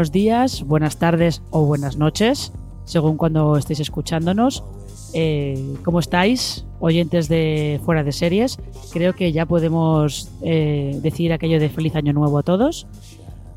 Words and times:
buenos 0.00 0.12
días, 0.12 0.62
buenas 0.62 0.98
tardes 0.98 1.42
o 1.50 1.66
buenas 1.66 1.98
noches, 1.98 2.54
según 2.86 3.18
cuando 3.18 3.58
estéis 3.58 3.80
escuchándonos. 3.80 4.64
Eh, 5.12 5.74
¿Cómo 5.84 6.00
estáis, 6.00 6.64
oyentes 6.78 7.28
de 7.28 7.78
Fuera 7.84 8.02
de 8.02 8.10
Series? 8.10 8.58
Creo 8.94 9.12
que 9.12 9.30
ya 9.30 9.44
podemos 9.44 10.30
eh, 10.40 10.98
decir 11.02 11.34
aquello 11.34 11.60
de 11.60 11.68
feliz 11.68 11.96
año 11.96 12.14
nuevo 12.14 12.38
a 12.38 12.42
todos. 12.42 12.86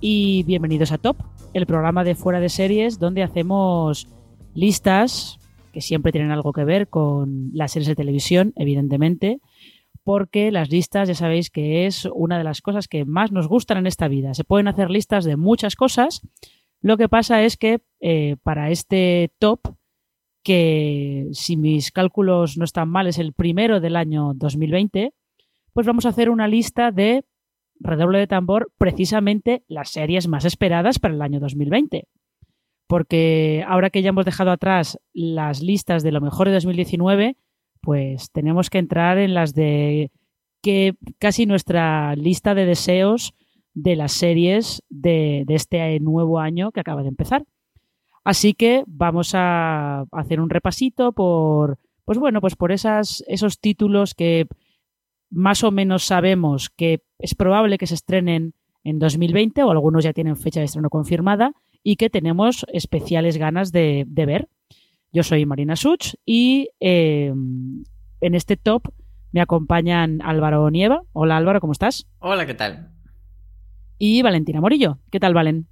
Y 0.01 0.43
bienvenidos 0.43 0.91
a 0.91 0.97
Top, 0.97 1.15
el 1.53 1.65
programa 1.65 2.03
de 2.03 2.13
Fuera 2.13 2.41
de 2.41 2.49
Series 2.49 2.99
donde 2.99 3.23
hacemos 3.23 4.09
listas 4.53 5.39
que 5.71 5.79
siempre 5.79 6.11
tienen 6.11 6.31
algo 6.31 6.51
que 6.51 6.65
ver 6.65 6.89
con 6.89 7.51
las 7.53 7.71
series 7.71 7.87
de 7.87 7.95
televisión, 7.95 8.51
evidentemente, 8.57 9.39
porque 10.03 10.51
las 10.51 10.69
listas 10.69 11.07
ya 11.07 11.15
sabéis 11.15 11.49
que 11.49 11.85
es 11.85 12.05
una 12.13 12.37
de 12.37 12.43
las 12.43 12.61
cosas 12.61 12.87
que 12.87 13.05
más 13.05 13.31
nos 13.31 13.47
gustan 13.47 13.77
en 13.77 13.87
esta 13.87 14.07
vida. 14.07 14.33
Se 14.33 14.43
pueden 14.43 14.67
hacer 14.67 14.89
listas 14.89 15.25
de 15.25 15.37
muchas 15.37 15.75
cosas. 15.75 16.21
Lo 16.81 16.97
que 16.97 17.09
pasa 17.09 17.43
es 17.43 17.57
que 17.57 17.81
eh, 18.01 18.35
para 18.43 18.69
este 18.69 19.31
top, 19.39 19.61
que 20.43 21.29
si 21.31 21.55
mis 21.55 21.91
cálculos 21.91 22.57
no 22.57 22.65
están 22.65 22.89
mal 22.89 23.07
es 23.07 23.17
el 23.17 23.33
primero 23.33 23.79
del 23.79 23.95
año 23.95 24.33
2020, 24.35 25.13
pues 25.71 25.87
vamos 25.87 26.05
a 26.05 26.09
hacer 26.09 26.29
una 26.29 26.47
lista 26.47 26.91
de 26.91 27.23
redoble 27.79 28.19
de 28.19 28.27
tambor 28.27 28.71
precisamente 28.77 29.63
las 29.67 29.89
series 29.89 30.27
más 30.27 30.45
esperadas 30.45 30.99
para 30.99 31.13
el 31.13 31.21
año 31.21 31.39
2020. 31.39 32.07
Porque 32.87 33.63
ahora 33.67 33.89
que 33.89 34.01
ya 34.01 34.09
hemos 34.09 34.25
dejado 34.25 34.51
atrás 34.51 34.99
las 35.13 35.61
listas 35.61 36.03
de 36.03 36.11
lo 36.11 36.21
mejor 36.21 36.47
de 36.47 36.53
2019, 36.53 37.37
pues 37.83 38.31
tenemos 38.31 38.69
que 38.69 38.77
entrar 38.77 39.17
en 39.17 39.33
las 39.33 39.53
de 39.53 40.09
que 40.61 40.95
casi 41.19 41.45
nuestra 41.45 42.15
lista 42.15 42.55
de 42.55 42.65
deseos 42.65 43.33
de 43.73 43.97
las 43.97 44.13
series 44.13 44.81
de, 44.89 45.43
este 45.49 45.99
nuevo 45.99 46.39
año 46.39 46.71
que 46.71 46.79
acaba 46.79 47.01
de 47.01 47.09
empezar. 47.09 47.45
Así 48.23 48.53
que 48.53 48.85
vamos 48.87 49.31
a 49.35 50.05
hacer 50.13 50.39
un 50.39 50.49
repasito 50.49 51.11
por, 51.11 51.77
pues 52.05 52.17
bueno, 52.17 52.39
pues 52.39 52.55
por 52.55 52.71
esos 52.71 53.59
títulos 53.59 54.13
que 54.15 54.47
más 55.29 55.65
o 55.65 55.71
menos 55.71 56.03
sabemos 56.03 56.69
que 56.69 57.01
es 57.19 57.35
probable 57.35 57.77
que 57.77 57.87
se 57.87 57.95
estrenen 57.95 58.53
en 58.85 58.97
2020 58.97 59.61
o 59.63 59.71
algunos 59.71 60.05
ya 60.05 60.13
tienen 60.13 60.37
fecha 60.37 60.61
de 60.61 60.67
estreno 60.67 60.89
confirmada 60.89 61.51
y 61.83 61.97
que 61.97 62.09
tenemos 62.09 62.65
especiales 62.71 63.35
ganas 63.35 63.73
de 63.73 64.05
ver. 64.15 64.47
Yo 65.13 65.21
soy 65.21 65.45
Marina 65.45 65.75
Such 65.75 66.15
y 66.25 66.69
eh, 66.79 67.31
en 68.19 68.35
este 68.35 68.57
top 68.57 68.91
me 69.31 69.41
acompañan 69.41 70.23
Álvaro 70.23 70.67
Nieva. 70.71 71.03
Hola 71.13 71.37
Álvaro, 71.37 71.61
¿cómo 71.61 71.71
estás? 71.71 72.07
Hola, 72.17 72.47
¿qué 72.47 72.55
tal? 72.55 72.89
Y 73.99 74.23
Valentina 74.23 74.59
Morillo. 74.59 74.97
¿Qué 75.11 75.19
tal, 75.19 75.35
Valen? 75.35 75.67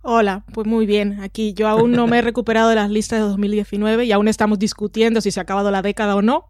Hola, 0.00 0.46
pues 0.54 0.66
muy 0.66 0.86
bien. 0.86 1.20
Aquí 1.20 1.52
yo 1.52 1.68
aún 1.68 1.92
no 1.92 2.06
me 2.06 2.18
he 2.18 2.22
recuperado 2.22 2.70
de 2.70 2.76
las 2.76 2.88
listas 2.88 3.20
de 3.20 3.26
2019 3.26 4.06
y 4.06 4.12
aún 4.12 4.26
estamos 4.26 4.58
discutiendo 4.58 5.20
si 5.20 5.30
se 5.30 5.40
ha 5.40 5.42
acabado 5.42 5.70
la 5.70 5.82
década 5.82 6.16
o 6.16 6.22
no 6.22 6.48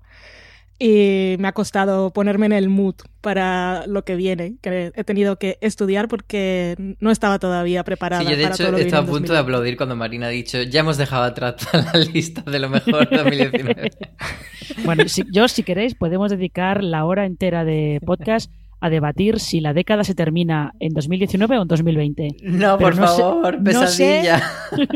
y 0.78 1.36
me 1.38 1.48
ha 1.48 1.52
costado 1.52 2.10
ponerme 2.12 2.46
en 2.46 2.52
el 2.52 2.68
mood 2.68 2.96
para 3.20 3.86
lo 3.86 4.04
que 4.04 4.16
viene, 4.16 4.56
que 4.60 4.92
he 4.94 5.04
tenido 5.04 5.36
que 5.38 5.56
estudiar 5.60 6.08
porque 6.08 6.96
no 7.00 7.10
estaba 7.10 7.38
todavía 7.38 7.84
preparada. 7.84 8.22
Sí, 8.22 8.28
yo 8.30 8.36
de 8.36 8.42
para 8.42 8.54
hecho 8.54 8.62
todo 8.64 8.72
lo 8.72 8.78
que 8.78 8.84
estaba 8.84 9.04
a 9.04 9.10
punto 9.10 9.32
de 9.32 9.38
aplaudir 9.38 9.76
cuando 9.76 9.96
Marina 9.96 10.26
ha 10.26 10.30
dicho 10.30 10.62
ya 10.62 10.80
hemos 10.80 10.96
dejado 10.96 11.22
atrás 11.24 11.56
toda 11.70 11.90
la 11.92 12.00
lista 12.00 12.42
de 12.42 12.58
lo 12.58 12.68
mejor 12.68 13.08
de 13.08 13.16
2019. 13.16 13.90
bueno, 14.84 15.08
si, 15.08 15.22
yo 15.30 15.48
si 15.48 15.62
queréis 15.62 15.94
podemos 15.94 16.30
dedicar 16.30 16.82
la 16.82 17.04
hora 17.04 17.24
entera 17.26 17.64
de 17.64 18.00
podcast 18.04 18.50
a 18.80 18.90
debatir 18.90 19.40
si 19.40 19.60
la 19.60 19.72
década 19.72 20.04
se 20.04 20.14
termina 20.14 20.72
en 20.80 20.92
2019 20.92 21.56
o 21.58 21.62
en 21.62 21.68
2020. 21.68 22.28
No, 22.42 22.76
Pero 22.76 22.90
por 22.90 22.96
no 22.96 23.06
sé- 23.08 23.22
favor, 23.22 23.62
no 23.62 23.86
sé- 23.86 24.22
pesadilla. 24.22 24.42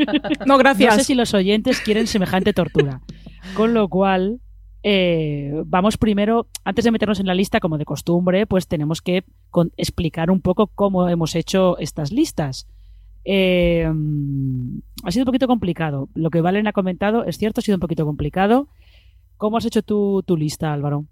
No, 0.47 0.59
gracias. 0.59 0.93
No 0.95 0.99
sé 0.99 1.05
si 1.05 1.15
los 1.15 1.33
oyentes 1.33 1.81
quieren 1.81 2.07
semejante 2.07 2.53
tortura. 2.53 3.01
Con 3.55 3.73
lo 3.73 3.89
cual, 3.89 4.41
eh, 4.83 5.63
vamos 5.67 5.97
primero, 5.97 6.47
antes 6.65 6.85
de 6.85 6.91
meternos 6.91 7.21
en 7.21 7.27
la 7.27 7.35
lista, 7.35 7.61
como 7.61 7.79
de 7.79 7.85
costumbre, 7.85 8.47
pues 8.47 8.69
tenemos 8.69 9.03
que 9.03 9.25
explicar 9.77 10.31
un 10.31 10.41
poco 10.41 10.69
cómo 10.69 11.09
hemos 11.09 11.35
hecho 11.35 11.79
estas 11.79 12.13
listas. 12.13 12.69
Eh, 13.25 13.85
ha 15.05 15.11
sido 15.11 15.23
un 15.23 15.27
poquito 15.27 15.47
complicado. 15.47 16.09
Lo 16.15 16.31
que 16.31 16.41
Valen 16.41 16.67
ha 16.67 16.73
comentado 16.73 17.25
es 17.25 17.39
cierto, 17.39 17.61
ha 17.61 17.63
sido 17.63 17.77
un 17.77 17.81
poquito 17.81 18.07
complicado. 18.07 18.69
¿Cómo 19.37 19.57
has 19.57 19.65
hecho 19.65 19.83
tu, 19.83 20.23
tu 20.25 20.37
lista, 20.37 20.73
Álvaro? 20.73 21.05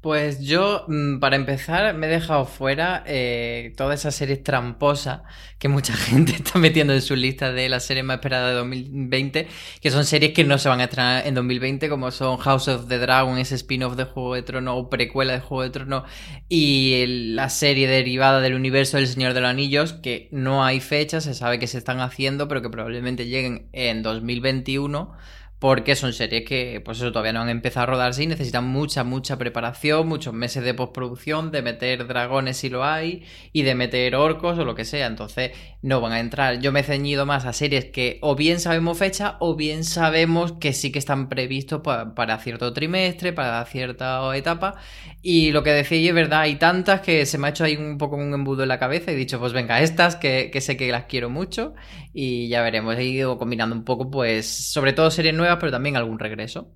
Pues 0.00 0.40
yo, 0.40 0.84
mm, 0.86 1.18
para 1.18 1.34
empezar, 1.34 1.92
me 1.94 2.06
he 2.06 2.10
dejado 2.10 2.44
fuera 2.44 3.02
eh, 3.04 3.72
toda 3.76 3.94
esa 3.94 4.12
serie 4.12 4.36
tramposa 4.36 5.24
que 5.58 5.66
mucha 5.66 5.92
gente 5.96 6.36
está 6.36 6.60
metiendo 6.60 6.92
en 6.92 7.02
su 7.02 7.16
lista 7.16 7.52
de 7.52 7.68
las 7.68 7.84
series 7.84 8.04
más 8.04 8.18
esperadas 8.18 8.50
de 8.50 8.58
2020, 8.58 9.48
que 9.80 9.90
son 9.90 10.04
series 10.04 10.34
que 10.34 10.44
no 10.44 10.56
se 10.58 10.68
van 10.68 10.78
a 10.80 10.84
estrenar 10.84 11.26
en 11.26 11.34
2020, 11.34 11.88
como 11.88 12.12
son 12.12 12.36
House 12.36 12.68
of 12.68 12.86
the 12.86 12.98
Dragon, 12.98 13.38
ese 13.38 13.56
spin-off 13.56 13.96
de 13.96 14.04
Juego 14.04 14.34
de 14.34 14.42
Tronos 14.42 14.74
o 14.78 14.88
precuela 14.88 15.32
de 15.32 15.40
Juego 15.40 15.64
de 15.64 15.70
Tronos, 15.70 16.04
y 16.48 17.04
la 17.34 17.48
serie 17.48 17.88
derivada 17.88 18.40
del 18.40 18.54
universo 18.54 18.98
del 18.98 19.08
Señor 19.08 19.34
de 19.34 19.40
los 19.40 19.50
Anillos, 19.50 19.94
que 19.94 20.28
no 20.30 20.64
hay 20.64 20.78
fecha, 20.78 21.20
se 21.20 21.34
sabe 21.34 21.58
que 21.58 21.66
se 21.66 21.78
están 21.78 22.00
haciendo, 22.00 22.46
pero 22.46 22.62
que 22.62 22.70
probablemente 22.70 23.26
lleguen 23.26 23.68
en 23.72 24.04
2021 24.04 25.12
porque 25.58 25.96
son 25.96 26.12
series 26.12 26.44
que, 26.44 26.80
pues 26.84 26.98
eso, 26.98 27.10
todavía 27.10 27.32
no 27.32 27.40
han 27.42 27.48
empezado 27.48 27.84
a 27.84 27.86
rodarse 27.86 28.22
y 28.22 28.26
necesitan 28.28 28.64
mucha, 28.66 29.02
mucha 29.02 29.36
preparación, 29.38 30.06
muchos 30.06 30.32
meses 30.34 30.62
de 30.62 30.74
postproducción, 30.74 31.50
de 31.50 31.62
meter 31.62 32.06
dragones 32.06 32.58
si 32.58 32.68
lo 32.68 32.84
hay, 32.84 33.24
y 33.52 33.62
de 33.62 33.74
meter 33.74 34.14
orcos 34.14 34.58
o 34.58 34.64
lo 34.64 34.74
que 34.76 34.84
sea. 34.84 35.06
Entonces, 35.06 35.50
no 35.82 36.00
van 36.00 36.12
a 36.12 36.20
entrar. 36.20 36.60
Yo 36.60 36.70
me 36.72 36.80
he 36.80 36.84
ceñido 36.84 37.26
más 37.26 37.44
a 37.44 37.52
series 37.52 37.86
que 37.86 38.18
o 38.22 38.36
bien 38.36 38.60
sabemos 38.60 38.98
fecha 38.98 39.36
o 39.40 39.56
bien 39.56 39.84
sabemos 39.84 40.52
que 40.52 40.72
sí 40.72 40.92
que 40.92 40.98
están 40.98 41.28
previstos 41.28 41.80
pa- 41.82 42.14
para 42.14 42.38
cierto 42.38 42.72
trimestre, 42.72 43.32
para 43.32 43.64
cierta 43.64 44.36
etapa. 44.36 44.76
Y 45.22 45.50
lo 45.52 45.62
que 45.62 45.70
decía 45.72 46.08
es 46.08 46.14
verdad, 46.14 46.40
hay 46.40 46.56
tantas 46.56 47.00
que 47.00 47.26
se 47.26 47.38
me 47.38 47.48
ha 47.48 47.50
hecho 47.50 47.64
ahí 47.64 47.76
un 47.76 47.98
poco 47.98 48.16
un 48.16 48.32
embudo 48.34 48.62
en 48.62 48.68
la 48.68 48.78
cabeza 48.78 49.10
y 49.10 49.14
he 49.14 49.16
dicho, 49.16 49.38
pues 49.38 49.52
venga, 49.52 49.80
estas 49.82 50.16
que, 50.16 50.50
que 50.52 50.60
sé 50.60 50.76
que 50.76 50.90
las 50.92 51.04
quiero 51.04 51.30
mucho 51.30 51.74
y 52.12 52.48
ya 52.48 52.62
veremos. 52.62 52.96
He 52.96 53.04
ido 53.04 53.38
combinando 53.38 53.74
un 53.76 53.84
poco, 53.84 54.10
pues, 54.10 54.46
sobre 54.72 54.92
todo 54.92 55.10
series 55.10 55.34
nuevas, 55.34 55.47
pero 55.56 55.70
también 55.72 55.96
algún 55.96 56.18
regreso. 56.18 56.74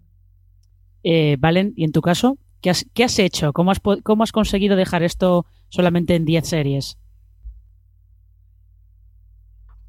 Eh, 1.03 1.37
Valen, 1.39 1.73
¿y 1.77 1.85
en 1.85 1.93
tu 1.93 2.01
caso? 2.01 2.39
¿Qué 2.61 2.71
has, 2.71 2.87
qué 2.95 3.05
has 3.05 3.19
hecho? 3.19 3.53
¿Cómo 3.53 3.73
has, 3.73 3.81
¿Cómo 4.05 4.23
has 4.23 4.33
conseguido 4.33 4.77
dejar 4.77 5.03
esto 5.03 5.47
solamente 5.69 6.15
en 6.15 6.25
10 6.25 6.49
series? 6.49 6.97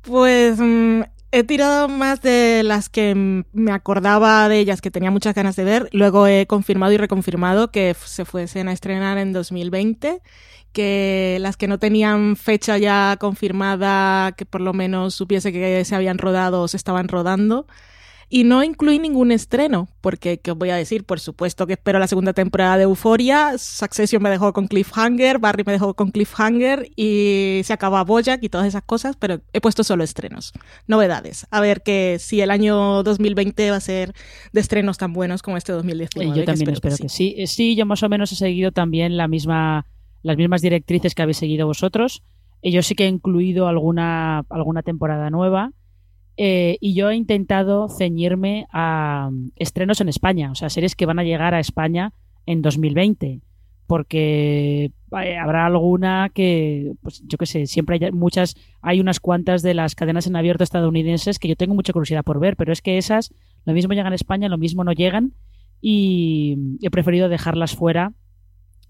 Pues 0.02 0.60
mm, 0.60 1.02
he 1.32 1.44
tirado 1.44 1.88
más 1.88 2.22
de 2.22 2.62
las 2.64 2.90
que 2.90 3.16
me 3.52 3.72
acordaba 3.72 4.50
de 4.50 4.60
ellas, 4.60 4.82
que 4.82 4.92
tenía 4.92 5.12
muchas 5.12 5.34
ganas 5.34 5.56
de 5.56 5.64
ver. 5.64 5.90
Luego 5.94 6.28
he 6.28 6.46
confirmado 6.48 6.92
y 6.94 6.98
reconfirmado 6.98 7.72
que 7.72 7.96
se 8.06 8.26
fuesen 8.26 8.68
a 8.68 8.74
estrenar 8.74 9.18
en 9.18 9.34
2020. 9.34 10.22
Que 10.74 11.38
las 11.40 11.56
que 11.56 11.68
no 11.68 11.78
tenían 11.78 12.36
fecha 12.36 12.80
ya 12.80 13.18
confirmada, 13.20 14.32
que 14.34 14.46
por 14.46 14.62
lo 14.62 14.74
menos 14.74 15.14
supiese 15.14 15.54
que 15.54 15.86
se 15.86 15.96
habían 15.96 16.18
rodado 16.18 16.64
o 16.64 16.68
se 16.68 16.78
estaban 16.78 17.08
rodando. 17.08 17.68
Y 18.34 18.46
no 18.46 18.64
incluí 18.64 18.98
ningún 18.98 19.32
estreno, 19.32 19.88
porque, 20.02 20.40
¿qué 20.40 20.50
os 20.50 20.58
voy 20.58 20.72
a 20.72 20.76
decir? 20.76 21.04
Por 21.04 21.20
supuesto 21.20 21.68
que 21.68 21.74
espero 21.74 22.00
la 22.00 22.08
segunda 22.08 22.34
temporada 22.34 22.78
de 22.78 22.84
Euphoria, 22.86 23.60
Succession 23.60 24.24
me 24.24 24.32
dejó 24.32 24.54
con 24.54 24.66
Cliffhanger, 24.66 25.38
Barry 25.38 25.64
me 25.64 25.74
dejó 25.74 25.94
con 25.94 26.10
Cliffhanger 26.10 26.90
y 26.96 27.62
se 27.64 27.74
acaba 27.74 28.04
Bojack 28.04 28.44
y 28.44 28.50
todas 28.50 28.66
esas 28.66 28.82
cosas, 28.82 29.18
pero 29.18 29.42
he 29.54 29.62
puesto 29.62 29.84
solo 29.84 30.04
estrenos, 30.04 30.52
novedades. 30.88 31.46
A 31.52 31.62
ver 31.62 31.84
que 31.84 32.18
si 32.18 32.42
el 32.42 32.50
año 32.50 33.04
2020 33.04 33.70
va 33.70 33.78
a 33.78 33.80
ser 33.80 34.16
de 34.52 34.62
estrenos 34.62 34.98
tan 34.98 35.14
buenos 35.14 35.44
como 35.44 35.56
este 35.58 35.72
2019. 35.72 36.36
Yo 36.36 36.44
también 36.44 36.72
espero, 36.72 36.98
que, 36.98 37.10
sí. 37.10 37.36
Eh, 37.38 37.46
sí. 37.46 37.76
yo 37.76 37.86
más 37.86 38.02
o 38.02 38.10
menos 38.10 38.32
he 38.32 38.36
seguido 38.36 38.72
también 38.72 39.16
la 39.16 39.28
misma, 39.28 39.86
las 40.24 40.38
mismas 40.38 40.64
directrices 40.64 41.14
que 41.14 41.22
habéis 41.22 41.38
seguido 41.38 41.68
vosotros. 41.68 42.24
Eh, 42.64 42.72
yo 42.72 42.82
sí 42.82 42.96
que 42.96 43.04
he 43.04 43.10
incluido 43.10 43.68
alguna, 43.68 44.40
alguna 44.50 44.82
temporada 44.82 45.30
nueva 45.30 45.72
eh, 46.38 46.78
y 46.80 46.94
yo 46.94 47.10
he 47.10 47.16
intentado 47.16 47.88
ceñirme 47.90 48.68
a 48.72 49.30
mm, 49.32 49.52
estrenos 49.56 50.02
en 50.02 50.10
España, 50.10 50.52
o 50.52 50.56
sea, 50.56 50.70
series 50.70 50.96
que 50.96 51.06
van 51.06 51.20
a 51.20 51.24
llegar 51.24 51.54
a 51.54 51.60
España 51.60 52.14
en 52.46 52.62
2020, 52.62 53.42
porque 53.88 54.92
habrá 55.12 55.68
alguna 55.68 56.32
que, 56.34 56.94
pues 57.02 57.24
yo 57.28 57.38
qué 57.38 57.46
sé, 57.46 57.68
siempre 57.68 58.00
hay 58.02 58.12
muchas, 58.12 58.56
hay 58.82 59.00
unas 59.00 59.20
cuantas 59.20 59.62
de 59.62 59.74
las 59.74 59.96
cadenas 59.96 60.26
en 60.26 60.36
abierto 60.36 60.64
estadounidenses 60.64 61.38
que 61.38 61.48
yo 61.48 61.56
tengo 61.56 61.76
mucha 61.76 61.94
curiosidad 61.94 62.24
por 62.24 62.40
ver, 62.40 62.56
pero 62.56 62.74
es 62.74 62.82
que 62.82 62.98
esas 62.98 63.34
lo 63.66 63.74
mismo 63.74 63.94
llegan 63.94 64.14
a 64.14 64.16
España, 64.16 64.50
lo 64.50 64.58
mismo 64.58 64.84
no 64.84 64.94
llegan 64.94 65.34
y 65.82 66.58
he 66.82 66.90
preferido 66.90 67.30
dejarlas 67.30 67.76
fuera 67.76 68.14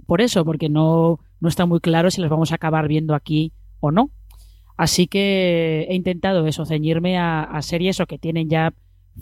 por 0.06 0.22
eso, 0.22 0.46
porque 0.46 0.70
no, 0.70 1.20
no 1.40 1.50
está 1.50 1.66
muy 1.66 1.80
claro 1.80 2.12
si 2.12 2.22
las 2.22 2.30
vamos 2.30 2.52
a 2.52 2.56
acabar 2.56 2.88
viendo 2.88 3.16
aquí 3.16 3.54
o 3.80 3.92
no. 3.92 4.12
Así 4.76 5.08
que 5.08 5.86
he 5.90 5.96
intentado 5.96 6.48
eso, 6.48 6.66
ceñirme 6.66 7.18
a, 7.18 7.60
series 7.62 8.00
o 8.00 8.08
que 8.08 8.18
tienen 8.18 8.50
ya 8.50 8.74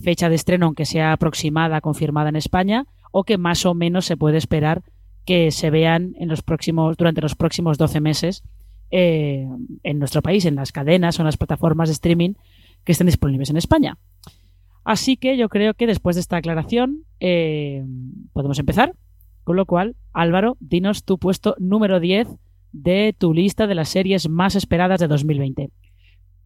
fecha 0.02 0.30
de 0.30 0.36
estreno, 0.36 0.68
aunque 0.68 0.86
sea 0.86 1.14
aproximada, 1.14 1.82
confirmada 1.82 2.30
en 2.30 2.38
España, 2.38 2.86
o 3.12 3.24
que 3.24 3.38
más 3.38 3.66
o 3.66 3.74
menos 3.74 4.06
se 4.06 4.16
puede 4.16 4.38
esperar 4.38 4.82
que 5.26 5.52
se 5.52 5.70
vean 5.70 6.16
en 6.18 6.30
los 6.30 6.42
próximos, 6.42 6.96
durante 6.98 7.22
los 7.22 7.36
próximos 7.36 7.78
12 7.78 8.00
meses 8.00 8.44
eh, 8.90 9.48
en 9.84 10.00
nuestro 10.00 10.22
país, 10.22 10.46
en 10.46 10.56
las 10.56 10.72
cadenas 10.72 11.20
o 11.20 11.22
en 11.22 11.26
las 11.26 11.38
plataformas 11.38 11.90
de 11.90 11.94
streaming 11.94 12.34
que 12.84 12.94
estén 12.94 13.08
disponibles 13.08 13.50
en 13.50 13.58
España. 13.58 13.98
Así 14.84 15.18
que 15.18 15.38
yo 15.38 15.50
creo 15.50 15.74
que 15.74 15.86
después 15.86 16.16
de 16.16 16.22
esta 16.22 16.38
aclaración 16.38 17.04
eh, 17.20 17.86
podemos 18.34 18.58
empezar. 18.58 18.94
Con 19.44 19.56
lo 19.56 19.66
cual, 19.66 19.96
Álvaro, 20.14 20.56
dinos 20.60 21.04
tu 21.04 21.18
puesto 21.18 21.56
número 21.60 22.00
10 22.00 22.28
de 22.72 23.16
tu 23.18 23.34
lista 23.34 23.68
de 23.68 23.76
las 23.76 23.90
series 23.90 24.30
más 24.30 24.56
esperadas 24.56 25.00
de 25.00 25.08
2020. 25.08 25.70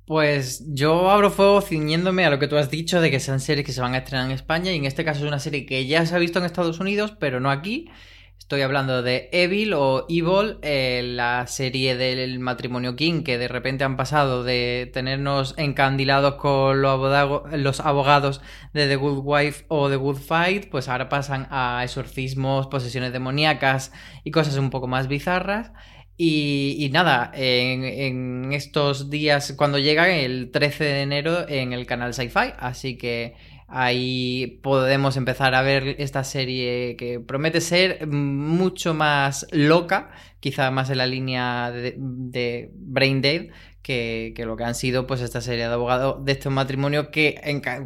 Pues 0.06 0.63
yo 0.68 1.10
abro 1.10 1.31
fuego 1.31 1.62
ciñéndome 1.62 2.25
a 2.25 2.30
lo 2.30 2.38
que 2.38 2.48
tú 2.48 2.57
has 2.57 2.69
dicho 2.69 3.01
de 3.01 3.10
que 3.10 3.19
sean 3.19 3.39
series 3.39 3.66
que 3.66 3.72
se 3.74 3.81
van 3.81 3.95
a 3.95 3.98
estrenar 3.98 4.27
en 4.27 4.33
España 4.33 4.72
y 4.72 4.75
en 4.75 4.86
este 4.86 5.04
caso 5.04 5.22
es 5.22 5.27
una 5.27 5.39
serie 5.39 5.66
que 5.66 5.88
ya 5.88 6.06
se 6.06 6.16
ha 6.16 6.19
visto 6.19 6.38
en 6.38 6.45
Estados 6.45 6.80
Unidos, 6.80 7.16
pero 7.19 7.39
no 7.39 7.50
aquí. 7.50 7.89
Estoy 8.38 8.62
hablando 8.62 9.01
de 9.01 9.30
Evil 9.31 9.74
o 9.74 10.06
Evil, 10.07 10.60
eh, 10.62 11.01
la 11.04 11.48
serie 11.48 11.98
del 11.98 12.38
matrimonio 12.38 12.95
King, 12.95 13.24
que 13.24 13.39
de 13.39 13.48
repente 13.48 13.83
han 13.83 13.98
pasado 13.98 14.44
de 14.44 14.92
tenernos 14.94 15.56
encandilados 15.57 16.36
con 16.36 16.80
los 16.83 17.80
abogados 17.80 18.42
de 18.71 18.88
The 18.88 18.98
Good 18.98 19.21
Wife 19.24 19.66
o 19.69 19.89
The 19.89 19.95
Good 19.95 20.18
Fight, 20.18 20.69
pues 20.69 20.89
ahora 20.89 21.10
pasan 21.10 21.48
a 21.50 21.81
exorcismos, 21.83 22.68
posesiones 22.68 23.13
demoníacas 23.13 23.92
y 24.24 24.30
cosas 24.30 24.57
un 24.57 24.69
poco 24.69 24.86
más 24.86 25.07
bizarras. 25.07 25.71
Y, 26.17 26.89
nada, 26.94 27.31
en, 27.33 28.53
estos 28.53 29.09
días, 29.09 29.53
cuando 29.57 29.79
llega 29.79 30.09
el 30.09 30.50
13 30.51 30.83
de 30.83 31.01
enero 31.01 31.50
en 31.50 31.73
el 31.73 31.85
canal 31.85 32.13
Sci-Fi, 32.13 32.53
así 32.57 32.97
que 32.97 33.35
ahí 33.67 34.59
podemos 34.63 35.17
empezar 35.17 35.56
a 35.56 35.62
ver 35.62 35.97
esta 36.00 36.23
serie 36.23 36.95
que 36.97 37.19
promete 37.19 37.59
ser 37.59 38.07
mucho 38.07 38.94
más 38.94 39.45
loca, 39.51 40.12
quizá 40.39 40.71
más 40.71 40.89
en 40.89 41.00
la 41.00 41.07
línea 41.07 41.71
de, 41.71 42.71
Brain 42.73 43.21
Dead, 43.21 43.47
que, 43.81 44.33
lo 44.38 44.56
que 44.56 44.63
han 44.63 44.75
sido 44.75 45.07
pues 45.07 45.19
esta 45.19 45.41
serie 45.41 45.68
de 45.68 45.73
abogados 45.73 46.23
de 46.23 46.31
este 46.31 46.50
matrimonio 46.50 47.11
que 47.11 47.41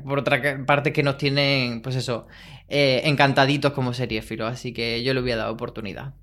por 0.05 0.19
otra 0.19 0.65
parte 0.65 0.93
que 0.93 1.03
nos 1.03 1.17
tienen 1.17 1.81
pues 1.81 1.95
eso 1.95 2.27
eh, 2.67 3.01
encantaditos 3.05 3.73
como 3.73 3.93
serie 3.93 4.21
filo. 4.21 4.45
Así 4.45 4.71
que 4.71 5.03
yo 5.03 5.13
le 5.15 5.21
voy 5.21 5.31
dar 5.31 5.49
oportunidad 5.49 6.13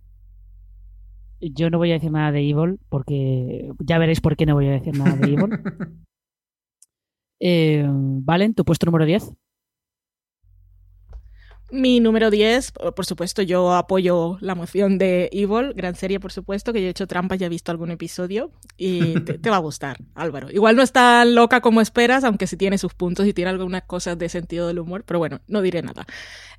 yo 1.40 1.70
no 1.70 1.78
voy 1.78 1.90
a 1.90 1.94
decir 1.94 2.10
nada 2.10 2.32
de 2.32 2.48
Evil, 2.48 2.78
porque 2.88 3.70
ya 3.78 3.98
veréis 3.98 4.20
por 4.20 4.36
qué 4.36 4.46
no 4.46 4.54
voy 4.54 4.68
a 4.68 4.72
decir 4.72 4.96
nada 4.96 5.16
de 5.16 5.32
Evil. 5.32 5.50
eh, 7.40 7.86
Valen, 7.88 8.54
tu 8.54 8.64
puesto 8.64 8.86
número 8.86 9.04
10. 9.04 9.32
Mi 11.68 11.98
número 11.98 12.30
10, 12.30 12.72
por 12.94 13.06
supuesto, 13.06 13.42
yo 13.42 13.74
apoyo 13.74 14.38
la 14.40 14.54
moción 14.54 14.98
de 14.98 15.28
Evil, 15.32 15.74
gran 15.74 15.96
serie, 15.96 16.20
por 16.20 16.30
supuesto, 16.30 16.72
que 16.72 16.80
yo 16.80 16.86
he 16.86 16.90
hecho 16.90 17.08
trampas, 17.08 17.40
ya 17.40 17.46
he 17.46 17.48
visto 17.48 17.72
algún 17.72 17.90
episodio 17.90 18.52
y 18.76 19.18
te, 19.20 19.50
va 19.50 19.56
a 19.56 19.60
gustar, 19.60 19.98
Álvaro. 20.14 20.48
Igual 20.52 20.76
no 20.76 20.82
es 20.82 20.92
tan 20.92 21.34
loca 21.34 21.60
como 21.60 21.80
esperas, 21.80 22.22
aunque 22.22 22.46
sí 22.46 22.56
tiene 22.56 22.78
sus 22.78 22.94
puntos 22.94 23.26
y 23.26 23.32
tiene 23.32 23.50
algunas 23.50 23.82
cosas 23.82 24.16
de 24.16 24.28
sentido 24.28 24.68
del 24.68 24.78
humor, 24.78 25.02
pero 25.04 25.18
bueno, 25.18 25.40
no 25.48 25.60
diré 25.60 25.82
nada. 25.82 26.06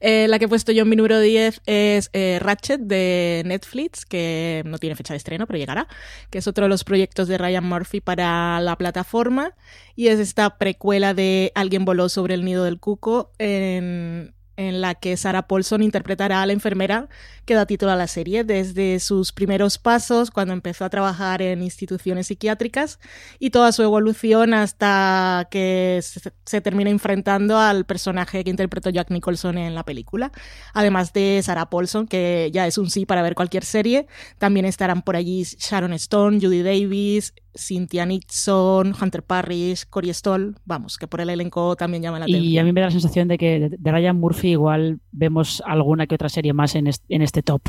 Eh, 0.02 0.28
la 0.28 0.40
que 0.40 0.46
he 0.46 0.50
puesto 0.50 0.74
yo 0.74 0.82
en 0.82 0.90
mi 0.90 0.98
número 0.98 1.22
10 1.22 1.62
es 1.66 2.10
eh, 2.12 2.40
Ratchet 2.42 2.82
de 2.82 3.44
Netflix, 3.46 4.06
que 4.06 4.62
no 4.66 4.78
tiene 4.78 4.98
fecha 4.98 5.14
de 5.14 5.20
estreno, 5.20 5.48
pero 5.48 5.58
llegará, 5.58 5.88
que 6.30 6.40
es 6.40 6.48
otro 6.48 6.66
de 6.66 6.70
los 6.70 6.84
proyectos 6.84 7.30
de 7.30 7.38
Ryan 7.38 7.64
Murphy 7.64 8.02
para 8.02 8.60
la 8.60 8.76
plataforma 8.76 9.54
y 9.96 10.10
es 10.10 10.20
esta 10.20 10.58
precuela 10.58 11.14
de 11.14 11.54
Alguien 11.56 11.86
voló 11.86 12.10
sobre 12.10 12.34
el 12.34 12.44
nido 12.44 12.66
del 12.66 12.80
cuco 12.80 13.32
en 13.40 14.34
en 14.58 14.82
la 14.82 14.96
que 14.96 15.16
Sarah 15.16 15.48
Paulson 15.48 15.84
interpretará 15.84 16.42
a 16.42 16.46
la 16.46 16.54
enfermera 16.54 17.08
que 17.46 17.54
da 17.54 17.66
título 17.66 17.92
a 17.92 17.96
la 17.96 18.08
serie, 18.08 18.44
desde 18.44 19.00
sus 19.00 19.32
primeros 19.32 19.78
pasos 19.78 20.32
cuando 20.32 20.54
empezó 20.54 20.84
a 20.84 20.90
trabajar 20.90 21.42
en 21.42 21.62
instituciones 21.62 22.28
psiquiátricas 22.28 23.00
y 23.40 23.52
toda 23.52 23.72
su 23.72 23.84
evolución 23.84 24.54
hasta 24.54 25.48
que 25.50 26.02
se, 26.02 26.62
termina 26.62 26.90
enfrentando 26.90 27.58
al 27.58 27.86
personaje 27.86 28.44
que 28.44 28.50
interpretó 28.50 28.90
Jack 28.90 29.12
Nicholson 29.12 29.58
en 29.58 29.76
la 29.76 29.84
película. 29.84 30.32
Además 30.74 31.14
de 31.14 31.40
Sarah 31.44 31.70
Paulson, 31.70 32.08
que 32.08 32.50
ya 32.52 32.68
es 32.68 32.78
un 32.78 32.90
sí 32.90 33.06
para 33.06 33.22
ver 33.22 33.36
cualquier 33.36 33.64
serie, 33.64 34.08
también 34.38 34.66
estarán 34.66 35.04
por 35.04 35.16
allí 35.16 35.44
Sharon 35.44 35.94
Stone, 35.94 36.40
Judy 36.42 36.64
Davis, 36.64 37.34
Cynthia 37.58 38.06
Nixon, 38.06 38.94
Hunter 39.00 39.24
Parrish, 39.24 39.86
Corey 39.90 40.14
Stoll, 40.14 40.56
vamos, 40.66 40.98
que 40.98 41.08
por 41.08 41.22
el 41.22 41.30
elenco 41.30 41.76
también 41.76 42.04
llama 42.04 42.20
la 42.20 42.26
atención. 42.26 42.46
Y 42.46 42.58
a 42.58 42.64
mí 42.64 42.72
me 42.72 42.82
da 42.82 42.88
la 42.88 42.92
sensación 42.92 43.28
de 43.28 43.38
que 43.38 43.70
de 43.78 43.92
Ryan 43.92 44.18
Murphy 44.18 44.52
igual 44.52 45.00
vemos 45.12 45.62
alguna 45.66 46.08
que 46.08 46.16
otra 46.16 46.30
serie 46.30 46.54
más 46.54 46.76
en 46.76 46.88
este, 47.10 47.44
top. 47.44 47.62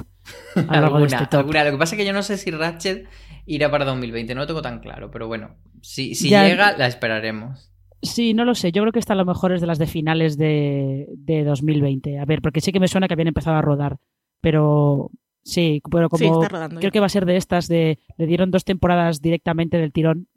alguna, 0.69 1.05
este 1.07 1.37
Lo 1.37 1.47
que 1.47 1.77
pasa 1.79 1.95
es 1.95 1.99
que 1.99 2.07
yo 2.07 2.13
no 2.13 2.23
sé 2.23 2.37
si 2.37 2.51
Ratchet 2.51 3.09
irá 3.47 3.71
para 3.71 3.85
2020, 3.85 4.35
no 4.35 4.43
lo 4.43 4.47
tengo 4.47 4.63
tan 4.63 4.81
claro, 4.81 5.11
pero 5.11 5.27
bueno, 5.27 5.57
si, 5.83 6.15
llega, 6.15 6.77
la 6.77 6.87
esperaremos. 6.87 7.73
Sí, 8.03 8.33
no 8.33 8.45
lo 8.45 8.55
sé. 8.55 8.71
Yo 8.71 8.83
creo 8.83 8.93
que 8.93 9.01
esta 9.01 9.15
a 9.15 9.17
lo 9.17 9.25
mejor 9.25 9.53
es 9.53 9.61
de 9.61 9.67
las 9.67 9.79
de 9.79 9.87
finales 9.87 10.39
de, 10.39 11.07
de 11.17 11.43
2020. 11.43 12.19
A 12.19 12.25
ver, 12.25 12.41
porque 12.43 12.61
sí 12.61 12.71
que 12.71 12.79
me 12.79 12.87
suena 12.87 13.09
que 13.09 13.15
habían 13.15 13.29
empezado 13.29 13.57
a 13.57 13.63
rodar, 13.63 13.97
pero 14.41 15.11
Sí, 15.49 15.81
pero 15.91 16.11
como 16.11 16.43
creo 16.43 16.93
que 16.93 17.01
va 17.01 17.07
a 17.07 17.09
ser 17.09 17.25
de 17.25 17.39
estas, 17.39 17.69
de 17.69 17.99
le 18.19 18.27
dieron 18.27 18.51
dos 18.51 18.67
temporadas 18.67 19.23
directamente 19.23 19.79
del 19.79 19.95
tirón, 19.95 20.29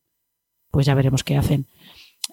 pues 0.72 0.86
ya 0.86 0.96
veremos 0.96 1.26
qué 1.26 1.36
hacen. 1.36 1.66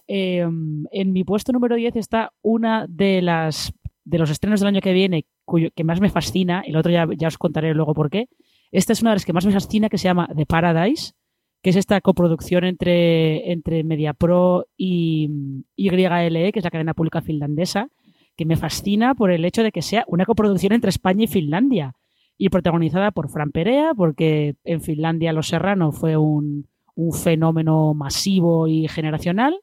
Em, 0.06 0.84
en 0.92 1.12
mi 1.12 1.24
puesto 1.24 1.50
número 1.50 1.74
10 1.74 1.96
está 1.96 2.32
una 2.40 2.86
de 2.88 3.20
las 3.20 3.74
de 4.04 4.18
los 4.18 4.30
estrenos 4.30 4.60
del 4.60 4.68
año 4.68 4.80
que 4.80 4.92
viene 4.92 5.26
cuyo, 5.44 5.70
que 5.74 5.82
más 5.82 6.00
me 6.00 6.08
fascina, 6.08 6.62
el 6.64 6.76
otro 6.76 6.92
ya, 6.92 7.08
ya 7.16 7.26
os 7.26 7.36
contaré 7.36 7.74
luego 7.74 7.94
por 7.94 8.10
qué. 8.10 8.28
Esta 8.70 8.92
es 8.92 9.02
una 9.02 9.10
de 9.10 9.16
las 9.16 9.24
que 9.24 9.32
más 9.32 9.44
me 9.44 9.52
fascina 9.52 9.88
que 9.88 9.98
se 9.98 10.04
llama 10.04 10.28
The 10.36 10.46
Paradise, 10.46 11.14
que 11.60 11.70
es 11.70 11.76
esta 11.76 12.00
coproducción 12.00 12.62
entre, 12.62 13.50
entre 13.50 13.82
MediaPro 13.82 14.66
y 14.76 15.64
YLE, 15.74 16.52
que 16.52 16.60
es 16.60 16.64
la 16.64 16.70
cadena 16.70 16.94
pública 16.94 17.22
finlandesa, 17.22 17.88
que 18.36 18.44
me 18.44 18.56
fascina 18.56 19.16
por 19.16 19.32
el 19.32 19.44
hecho 19.44 19.64
de 19.64 19.72
que 19.72 19.82
sea 19.82 20.04
una 20.06 20.24
coproducción 20.24 20.72
entre 20.74 20.90
España 20.90 21.24
y 21.24 21.26
Finlandia 21.26 21.96
y 22.38 22.50
protagonizada 22.50 23.10
por 23.10 23.28
Fran 23.28 23.50
Perea, 23.50 23.92
porque 23.94 24.54
en 24.62 24.80
Finlandia 24.80 25.32
Los 25.32 25.48
Serrano 25.48 25.90
fue 25.90 26.16
un, 26.16 26.66
fenómeno 27.12 27.94
masivo 27.94 28.66
y 28.66 28.88
generacional. 28.88 29.60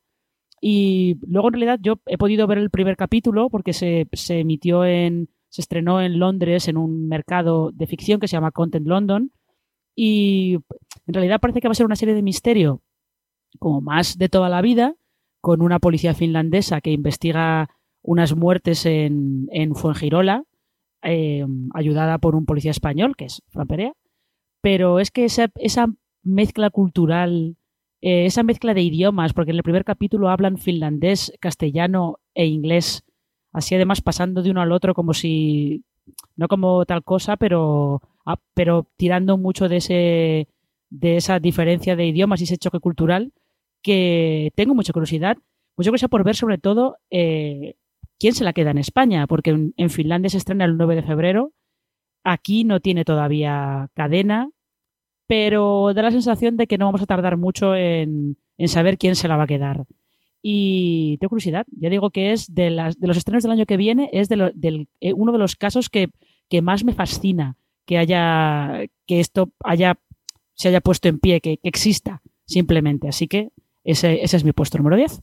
Y 0.62 1.17
luego 1.27 1.50
en 1.50 1.53
realidad 1.53 1.79
yo 1.82 1.96
he 2.05 2.17
podido 2.17 2.48
ver 2.48 2.58
el 2.58 2.70
primer 2.70 2.96
capítulo 2.96 3.50
porque 3.50 3.74
se, 3.74 4.08
emitió 4.29 4.86
en, 4.86 5.29
se 5.50 5.62
estrenó 5.62 6.01
en 6.01 6.17
Londres 6.17 6.70
en 6.70 6.77
un 6.77 7.08
mercado 7.10 7.72
de 7.74 7.88
ficción 7.88 8.20
que 8.20 8.27
se 8.27 8.38
llama 8.38 8.51
Content 8.51 8.88
London. 8.88 9.32
Y 9.96 10.60
en 11.08 11.13
realidad 11.13 11.41
parece 11.41 11.60
que 11.60 11.67
va 11.67 11.74
a 11.74 11.75
ser 11.75 11.86
una 11.86 11.98
serie 11.98 12.15
de 12.15 12.22
misterio 12.22 12.82
como 13.60 13.82
más 13.82 14.17
de 14.17 14.29
toda 14.29 14.50
la 14.50 14.62
vida, 14.62 14.96
con 15.41 15.62
una 15.62 15.79
policía 15.79 16.13
finlandesa 16.13 16.82
que 16.82 16.91
investiga 16.91 17.70
unas 18.01 18.36
muertes 18.36 18.86
en, 18.86 19.48
en 19.51 19.75
Fuengirola, 19.75 20.44
eh, 21.05 21.45
ayudada 21.74 22.17
por 22.17 22.35
un 22.35 22.45
policía 22.45 22.71
español, 22.71 23.15
que 23.15 23.25
es 23.25 23.41
Fran 23.47 23.67
Perea, 23.67 23.93
pero 24.62 25.00
es 25.00 25.12
que 25.12 25.25
esa, 25.25 25.51
esa 25.55 25.88
mezcla 26.24 26.69
cultural, 26.69 27.55
eh, 28.01 28.25
esa 28.25 28.43
mezcla 28.43 28.74
de 28.74 28.81
idiomas, 28.81 29.33
porque 29.33 29.51
en 29.51 29.57
el 29.57 29.63
primer 29.63 29.85
capítulo 29.85 30.29
hablan 30.29 30.57
finlandés, 30.57 31.33
castellano 31.39 32.19
e 32.33 32.47
inglés 32.47 33.05
así 33.55 33.74
además 33.74 34.01
pasando 34.01 34.43
de 34.43 34.51
uno 34.51 34.62
al 34.62 34.74
otro 34.74 34.93
como 34.93 35.13
si, 35.13 35.85
no 36.35 36.50
como 36.50 36.85
tal 36.85 37.03
cosa, 37.03 37.38
pero, 37.38 38.01
ah, 38.25 38.38
pero 38.53 38.85
tirando 38.97 39.38
mucho 39.38 39.69
de, 39.69 39.77
ese, 39.77 40.50
de 40.89 41.15
esa 41.15 41.39
diferencia 41.39 41.95
de 41.95 42.05
idiomas 42.05 42.41
y 42.41 42.43
ese 42.43 42.57
choque 42.57 42.81
cultural 42.81 43.31
que 43.81 44.51
tengo 44.55 44.75
mucha 44.75 44.91
curiosidad, 44.91 45.38
mucha 45.77 45.89
curiosidad 45.89 46.09
por 46.09 46.25
ver 46.25 46.35
sobre 46.35 46.57
todo 46.57 46.97
eh, 47.09 47.75
quién 48.19 48.34
se 48.34 48.43
la 48.43 48.53
queda 48.53 48.72
en 48.72 48.77
España, 48.77 49.27
porque 49.27 49.72
en, 49.75 49.89
Finlandia 49.89 50.29
se 50.29 50.38
estrena 50.38 50.65
el 50.65 50.77
9 50.77 50.95
de 50.95 51.03
febrero, 51.03 51.53
aquí 52.24 52.63
no 52.63 52.79
tiene 52.79 53.05
todavía 53.05 53.89
cadena, 53.93 54.50
pero 55.27 55.93
da 55.93 56.03
la 56.03 56.12
sensación 56.12 56.57
de 56.57 56.67
que 56.67 56.77
no 56.77 56.86
vamos 56.86 57.01
a 57.01 57.05
tardar 57.07 57.38
mucho 57.38 57.75
en, 57.75 58.38
saber 58.67 58.98
quién 58.98 59.15
se 59.15 59.27
la 59.27 59.38
va 59.38 59.43
a 59.43 59.48
quedar. 59.48 59.86
Y 60.41 61.17
tengo 61.19 61.29
curiosidad, 61.29 61.65
ya 61.72 61.89
digo 61.89 62.12
que 62.12 62.31
es 62.31 62.53
de, 62.53 62.69
las, 62.69 63.00
de 63.00 63.07
los 63.07 63.17
estrenos 63.17 63.43
del 63.43 63.51
año 63.51 63.65
que 63.65 63.77
viene, 63.77 64.10
es 64.13 64.29
de 64.29 64.51
del, 64.53 64.88
eh, 65.01 65.13
uno 65.13 65.31
de 65.31 65.39
los 65.39 65.55
casos 65.55 65.89
que, 65.89 66.10
más 66.62 66.86
me 66.86 66.93
fascina 66.93 67.57
que 67.86 67.98
haya, 67.98 68.86
que 69.05 69.19
esto 69.19 69.51
haya, 69.63 70.00
se 70.53 70.69
haya 70.69 70.81
puesto 70.81 71.10
en 71.10 71.19
pie, 71.19 71.41
que, 71.41 71.57
que 71.57 71.69
exista 71.69 72.22
simplemente. 72.45 73.07
Así 73.07 73.27
que 73.27 73.50
ese, 73.84 74.24
ese 74.24 74.38
es 74.38 74.43
mi 74.43 74.51
puesto 74.51 74.77
número 74.77 74.95
10. 74.95 75.22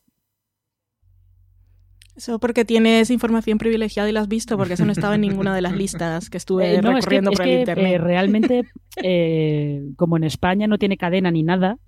Eso 2.22 2.38
porque 2.38 2.64
tienes 2.64 3.10
información 3.10 3.58
privilegiada 3.58 4.08
y 4.08 4.12
la 4.12 4.20
has 4.20 4.28
visto, 4.28 4.56
porque 4.56 4.74
eso 4.74 4.84
no 4.84 4.92
estaba 4.92 5.16
en 5.16 5.22
ninguna 5.22 5.56
de 5.56 5.60
las 5.60 5.72
listas 5.72 6.30
que 6.30 6.36
estuve 6.36 6.74
eh, 6.76 6.80
recorriendo 6.80 7.32
por 7.32 7.44
el 7.44 7.58
internet. 7.58 7.94
Eh, 7.94 7.98
realmente, 7.98 8.62
eh, 9.02 9.82
como 9.96 10.18
en 10.18 10.22
España 10.22 10.68
no 10.68 10.78
tiene 10.78 10.96
cadena 10.96 11.32
ni 11.32 11.42
nada, 11.42 11.78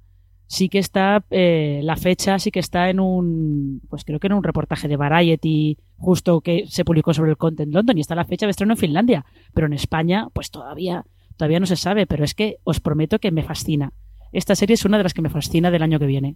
sí 0.48 0.68
que 0.68 0.80
está, 0.80 1.24
la 1.30 1.94
fecha 1.94 2.40
sí 2.40 2.50
que 2.50 2.58
está 2.58 2.90
en 2.90 2.98
un, 2.98 3.80
pues 3.88 4.04
creo 4.04 4.18
que 4.18 4.26
en 4.26 4.32
un 4.32 4.42
reportaje 4.42 4.88
de 4.88 4.96
Variety, 4.96 5.78
justo 5.98 6.40
que 6.40 6.64
se 6.66 6.84
publicó 6.84 7.14
sobre 7.14 7.30
el 7.30 7.36
Content 7.36 7.72
London, 7.72 7.96
y 7.96 8.00
está 8.00 8.16
la 8.16 8.24
fecha 8.24 8.46
de 8.46 8.50
estreno 8.50 8.72
en 8.72 8.78
Finlandia. 8.78 9.24
Pero 9.54 9.68
en 9.68 9.72
España, 9.72 10.26
pues 10.32 10.50
todavía, 10.50 11.04
todavía 11.36 11.60
no 11.60 11.66
se 11.66 11.76
sabe, 11.76 12.08
pero 12.08 12.24
es 12.24 12.34
que 12.34 12.56
os 12.64 12.80
prometo 12.80 13.20
que 13.20 13.30
me 13.30 13.44
fascina. 13.44 13.92
Esta 14.32 14.56
serie 14.56 14.74
es 14.74 14.84
una 14.84 14.96
de 14.96 15.04
las 15.04 15.14
que 15.14 15.22
me 15.22 15.30
fascina 15.30 15.70
del 15.70 15.84
año 15.84 16.00
que 16.00 16.06
viene. 16.06 16.34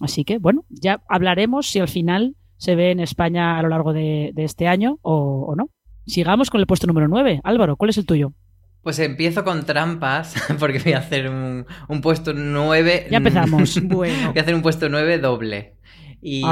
Así 0.00 0.24
que, 0.24 0.38
bueno, 0.38 0.64
ya 0.70 1.02
hablaremos 1.08 1.68
si 1.68 1.78
al 1.78 1.86
final 1.86 2.34
se 2.58 2.74
ve 2.74 2.90
en 2.90 3.00
España 3.00 3.58
a 3.58 3.62
lo 3.62 3.68
largo 3.68 3.92
de, 3.92 4.32
este 4.36 4.68
año 4.68 4.98
o, 5.02 5.54
no. 5.56 5.70
Sigamos 6.06 6.50
con 6.50 6.60
el 6.60 6.66
puesto 6.66 6.86
número 6.86 7.06
9. 7.08 7.40
Álvaro, 7.44 7.76
¿cuál 7.76 7.90
es 7.90 7.98
el 7.98 8.06
tuyo? 8.06 8.32
Pues 8.82 8.98
empiezo 8.98 9.44
con 9.44 9.64
trampas, 9.64 10.34
porque 10.58 10.78
voy 10.80 10.92
a 10.92 10.98
hacer 10.98 11.30
un, 11.30 11.66
puesto 12.02 12.32
9. 12.34 13.08
Ya 13.10 13.18
empezamos. 13.18 13.80
Voy 13.84 14.10
a 14.10 14.40
hacer 14.40 14.54
un 14.54 14.62
puesto 14.62 14.88
9 14.88 15.18
doble. 15.18 15.76
Y, 16.20 16.42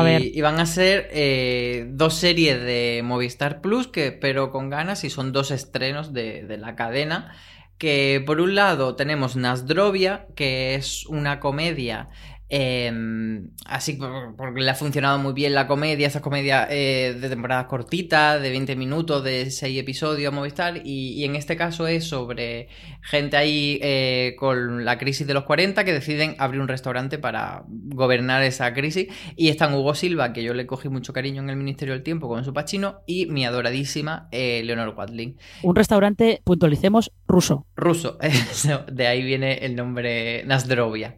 van 0.40 0.60
a 0.60 0.66
ser 0.66 1.08
eh, 1.10 1.86
dos 1.90 2.14
series 2.14 2.60
de 2.60 3.00
Movistar 3.02 3.60
Plus, 3.60 3.88
que 3.88 4.12
pero 4.12 4.50
con 4.52 4.70
ganas, 4.70 5.02
y 5.02 5.10
son 5.10 5.32
dos 5.32 5.50
estrenos 5.50 6.12
de, 6.12 6.44
de 6.44 6.56
la 6.56 6.76
cadena. 6.76 7.34
Que 7.78 8.22
por 8.24 8.40
un 8.40 8.54
lado 8.54 8.94
tenemos 8.94 9.36
Nasdrovia, 9.36 10.28
que 10.34 10.76
es 10.76 11.04
una 11.06 11.40
comedia 11.40 12.08
Em, 12.48 13.50
así 13.64 13.98
porque 14.36 14.60
le 14.60 14.70
ha 14.70 14.74
funcionado 14.74 15.18
muy 15.18 15.32
bien 15.32 15.52
la 15.52 15.66
comedia, 15.66 16.06
esa 16.06 16.20
comedia 16.20 16.68
eh, 16.70 17.16
de 17.20 17.28
temporadas 17.28 17.66
cortitas, 17.66 18.40
de 18.40 18.50
20 18.50 18.76
minutos, 18.76 19.24
de 19.24 19.50
6 19.50 19.80
episodios 19.80 20.32
Movistar, 20.32 20.80
y, 20.84 21.14
y 21.14 21.24
en 21.24 21.34
este 21.34 21.56
caso 21.56 21.88
es 21.88 22.04
sobre 22.04 22.68
gente 23.02 23.36
ahí 23.36 23.80
eh, 23.82 24.36
con 24.38 24.84
la 24.84 24.96
crisis 24.96 25.26
de 25.26 25.34
los 25.34 25.44
40 25.44 25.84
que 25.84 25.92
deciden 25.92 26.36
abrir 26.38 26.60
un 26.60 26.68
restaurante 26.68 27.18
para 27.18 27.64
gobernar 27.66 28.42
esa 28.44 28.72
crisis. 28.72 29.08
Y 29.34 29.48
están 29.48 29.74
Hugo 29.74 29.94
Silva, 29.94 30.32
que 30.32 30.44
yo 30.44 30.54
le 30.54 30.66
cogí 30.66 30.88
mucho 30.88 31.12
cariño 31.12 31.42
en 31.42 31.50
el 31.50 31.56
Ministerio 31.56 31.94
del 31.94 32.04
Tiempo 32.04 32.28
con 32.28 32.44
su 32.44 32.52
pachino, 32.52 33.00
y 33.06 33.26
mi 33.26 33.44
adoradísima 33.44 34.28
eh, 34.30 34.62
Leonor 34.64 34.94
Watling. 34.96 35.36
Un 35.62 35.74
restaurante, 35.74 36.42
puntualicemos, 36.44 37.10
ruso. 37.26 37.66
Ruso, 37.74 38.18
de 38.92 39.06
ahí 39.08 39.22
viene 39.24 39.54
el 39.64 39.74
nombre 39.74 40.44
Nasdrovia. 40.44 41.16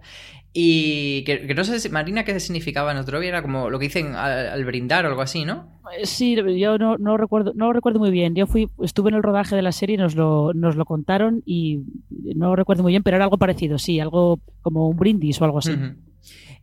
Y 0.60 1.22
que, 1.22 1.54
no 1.54 1.62
sé, 1.62 1.88
Marina, 1.88 2.24
qué 2.24 2.40
significaba 2.40 2.92
Nostrovia, 2.92 3.28
era 3.28 3.42
como 3.42 3.70
lo 3.70 3.78
que 3.78 3.84
dicen 3.84 4.16
al, 4.16 4.64
brindar 4.64 5.04
o 5.04 5.08
algo 5.08 5.22
así, 5.22 5.44
¿no? 5.44 5.78
Eh, 5.96 6.04
sí, 6.04 6.34
yo 6.58 6.78
no, 6.78 6.98
no, 6.98 7.16
recuerdo, 7.16 7.52
no 7.54 7.72
recuerdo 7.72 8.00
muy 8.00 8.10
bien. 8.10 8.34
Yo 8.34 8.48
fui, 8.48 8.68
estuve 8.82 9.10
en 9.10 9.14
el 9.14 9.22
rodaje 9.22 9.54
de 9.54 9.62
la 9.62 9.70
serie, 9.70 9.96
nos 9.96 10.16
lo, 10.16 10.52
nos 10.54 10.74
lo 10.74 10.84
contaron 10.84 11.44
y 11.46 11.84
no 12.10 12.56
recuerdo 12.56 12.82
muy 12.82 12.90
bien, 12.90 13.04
pero 13.04 13.14
era 13.14 13.26
algo 13.26 13.38
parecido, 13.38 13.78
sí, 13.78 14.00
algo 14.00 14.40
como 14.60 14.88
un 14.88 14.96
brindis 14.96 15.40
o 15.40 15.44
algo 15.44 15.58
así. 15.58 15.76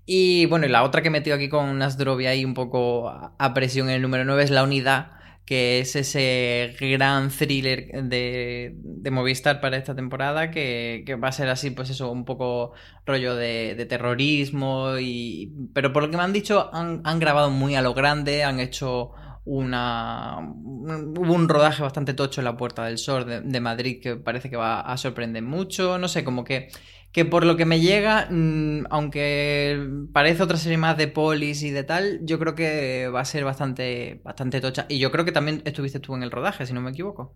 Y 0.06 0.46
bueno, 0.48 0.66
y 0.66 0.70
la 0.70 0.84
otra 0.84 1.02
que 1.02 1.10
metido 1.10 1.38
aquí 1.38 1.48
con 1.48 1.78
Nasdrovia 1.78 2.32
ahí 2.32 2.44
un 2.44 2.54
poco 2.54 3.08
a 3.08 3.54
presión 3.54 3.88
en 3.88 3.96
el 3.96 4.02
número 4.02 4.26
9 4.26 4.44
es 4.44 4.52
la 4.52 4.64
unidad, 4.64 5.12
que 5.46 5.80
es 5.80 5.96
ese 5.96 6.76
gran 6.80 7.30
thriller 7.30 8.04
de, 8.04 8.76
Movistar 9.12 9.62
para 9.62 9.78
esta 9.78 9.96
temporada, 9.96 10.50
que, 10.50 11.06
va 11.24 11.28
a 11.28 11.32
ser 11.32 11.50
así, 11.50 11.70
pues 11.70 11.90
eso, 11.92 12.12
un 12.12 12.26
poco 12.26 12.74
rollo 13.06 13.36
de, 13.36 13.86
terrorismo, 13.88 14.98
y 15.00 15.54
pero 15.74 15.94
por 15.94 16.04
lo 16.04 16.10
que 16.10 16.18
me 16.18 16.24
han 16.24 16.34
dicho, 16.34 16.70
han, 16.74 17.20
grabado 17.20 17.52
muy 17.52 17.76
a 17.76 17.82
lo 17.82 17.94
grande, 17.94 18.44
han 18.44 18.60
hecho 18.60 19.12
una 19.46 20.40
hubo 20.40 21.34
un 21.34 21.48
rodaje 21.48 21.84
bastante 21.84 22.16
tocho 22.16 22.42
en 22.42 22.46
la 22.46 22.58
Puerta 22.58 22.86
del 22.86 22.98
Sol 22.98 23.28
de, 23.28 23.42
de 23.42 23.60
Madrid 23.60 24.02
que 24.02 24.16
parece 24.16 24.50
que 24.50 24.58
va 24.58 24.82
a 24.82 24.98
sorprender 24.98 25.44
mucho, 25.44 26.00
no 26.00 26.08
sé, 26.08 26.24
como 26.24 26.44
que 26.44 26.70
que 27.16 27.24
por 27.24 27.46
lo 27.46 27.56
que 27.56 27.64
me 27.64 27.80
llega, 27.80 28.28
mm, 28.30 28.88
aunque 28.90 29.80
parece 30.12 30.44
otra 30.44 30.58
serie 30.58 30.78
más 30.78 30.98
de 30.98 31.08
polis 31.08 31.64
y 31.64 31.70
de 31.70 31.86
tal, 31.86 32.20
yo 32.24 32.38
creo 32.40 32.56
que 32.56 33.08
va 33.08 33.22
a 33.22 33.26
ser 33.26 33.46
bastante, 33.46 34.20
bastante 34.26 34.60
tocha. 34.60 34.86
Y 34.90 35.00
yo 35.00 35.14
creo 35.14 35.24
que 35.24 35.32
también 35.32 35.62
estuviste 35.64 36.02
tú 36.02 36.14
en 36.14 36.24
el 36.24 36.32
rodaje, 36.32 36.66
si 36.66 36.74
no 36.74 36.82
me 36.82 36.90
equivoco. 36.90 37.34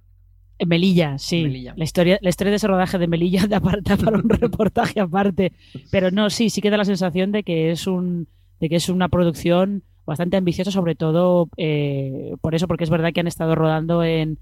En 0.58 0.68
Melilla, 0.68 1.18
sí. 1.18 1.64
La, 1.78 1.86
historia, 1.86 2.20
la 2.22 2.28
historia 2.28 2.52
de 2.52 2.58
ese 2.58 2.68
rodaje 2.68 2.98
de 2.98 3.08
Melilla 3.08 3.48
da 3.48 3.62
para, 3.62 3.82
para 3.82 4.18
un 4.18 4.28
reportaje 4.28 5.00
aparte. 5.00 5.54
Pero 5.92 6.12
no, 6.12 6.30
sí, 6.30 6.50
sí 6.50 6.60
que 6.60 6.72
da 6.72 6.76
la 6.76 6.84
sensación 6.84 7.32
de 7.32 7.44
que 7.44 7.72
es 7.72 7.88
un, 7.88 8.28
de 8.60 8.68
que 8.68 8.76
es 8.76 8.90
una 8.90 9.08
producción 9.08 9.84
bastante 10.06 10.36
ambiciosa, 10.36 10.72
sobre 10.72 10.96
todo 10.96 11.48
eh, 11.56 12.36
por 12.42 12.54
eso, 12.54 12.68
porque 12.68 12.84
es 12.84 12.90
verdad 12.90 13.14
que 13.14 13.22
han 13.22 13.28
estado 13.28 13.56
rodando 13.56 14.04
en 14.04 14.40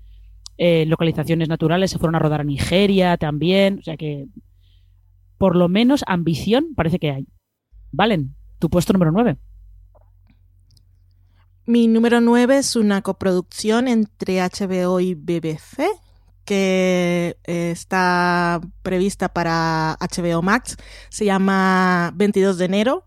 localizaciones 0.58 1.48
naturales, 1.48 1.92
se 1.92 2.00
fueron 2.00 2.16
a 2.16 2.20
rodar 2.20 2.42
a 2.42 2.44
Nigeria 2.44 3.18
también, 3.18 3.78
o 3.78 3.84
sea 3.84 3.98
que 3.98 4.26
por 5.38 5.56
lo 5.56 5.70
menos 5.70 6.04
ambición 6.08 6.74
parece 6.76 7.00
que 7.00 7.12
hay. 7.12 7.28
Valen, 7.92 8.36
tu 8.60 8.70
puesto 8.70 8.94
número 8.94 9.12
9. 9.12 9.38
Mi 11.66 11.88
número 11.88 12.22
9 12.22 12.60
es 12.60 12.76
una 12.76 13.02
coproducción 13.02 13.88
entre 13.88 14.42
HBO 14.42 15.00
y 15.00 15.16
BBC 15.16 15.84
que 16.46 17.38
eh, 17.44 17.72
está 17.72 18.62
prevista 18.82 19.28
para 19.28 19.98
HBO 20.00 20.42
Max. 20.42 20.78
Se 21.10 21.26
llama 21.26 22.14
22 22.16 22.58
de 22.58 22.66
enero 22.66 23.06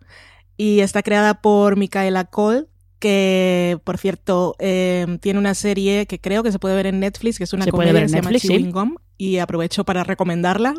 y 0.58 0.80
está 0.80 1.02
creada 1.02 1.40
por 1.40 1.76
Micaela 1.78 2.26
Cole, 2.26 2.66
que 2.98 3.80
por 3.82 3.96
cierto 3.96 4.56
eh, 4.58 5.18
tiene 5.22 5.38
una 5.38 5.54
serie 5.54 6.04
que 6.04 6.20
creo 6.20 6.42
que 6.42 6.52
se 6.52 6.58
puede 6.58 6.76
ver 6.76 6.86
en 6.86 7.00
Netflix, 7.00 7.38
que 7.38 7.44
es 7.44 7.52
una 7.54 7.66
comedia 7.66 7.94
que 7.94 8.08
se 8.10 8.20
Netflix, 8.20 8.42
llama 8.42 9.00
y 9.20 9.36
aprovecho 9.36 9.84
para 9.84 10.02
recomendarla 10.02 10.74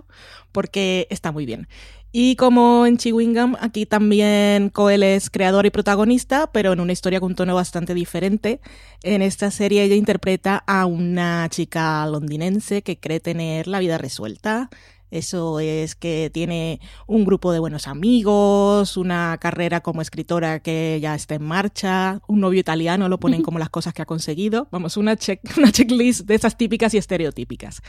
porque 0.51 1.05
está 1.11 1.31
muy 1.31 1.45
bien. 1.45 1.67
Y 2.11 2.35
como 2.37 2.87
en 2.87 2.97
Chewingham, 2.97 3.55
aquí 3.61 3.85
también 3.85 4.69
Coel 4.69 5.03
es 5.03 5.29
creador 5.29 5.67
y 5.67 5.69
protagonista, 5.69 6.51
pero 6.51 6.73
en 6.73 6.79
una 6.79 6.91
historia 6.91 7.19
con 7.19 7.31
un 7.31 7.35
tono 7.35 7.53
bastante 7.53 7.93
diferente. 7.93 8.59
En 9.03 9.21
esta 9.21 9.51
serie 9.51 9.83
ella 9.83 9.95
interpreta 9.95 10.63
a 10.65 10.87
una 10.87 11.47
chica 11.49 12.05
londinense 12.07 12.81
que 12.81 12.99
cree 12.99 13.19
tener 13.19 13.67
la 13.67 13.79
vida 13.79 13.99
resuelta, 13.99 14.71
eso 15.11 15.59
es 15.59 15.95
que 15.95 16.31
tiene 16.33 16.79
un 17.05 17.25
grupo 17.25 17.51
de 17.51 17.59
buenos 17.59 17.87
amigos, 17.87 18.95
una 18.95 19.37
carrera 19.39 19.81
como 19.81 20.01
escritora 20.01 20.61
que 20.61 20.99
ya 21.01 21.15
está 21.15 21.35
en 21.35 21.43
marcha, 21.43 22.21
un 22.27 22.39
novio 22.39 22.61
italiano, 22.61 23.09
lo 23.09 23.19
ponen 23.19 23.43
como 23.43 23.59
las 23.59 23.69
cosas 23.69 23.93
que 23.93 24.01
ha 24.01 24.05
conseguido. 24.05 24.69
Vamos, 24.71 24.95
una, 24.95 25.17
check, 25.17 25.41
una 25.57 25.71
checklist 25.71 26.21
de 26.21 26.35
esas 26.35 26.57
típicas 26.57 26.93
y 26.93 26.97
estereotípicas. 26.97 27.81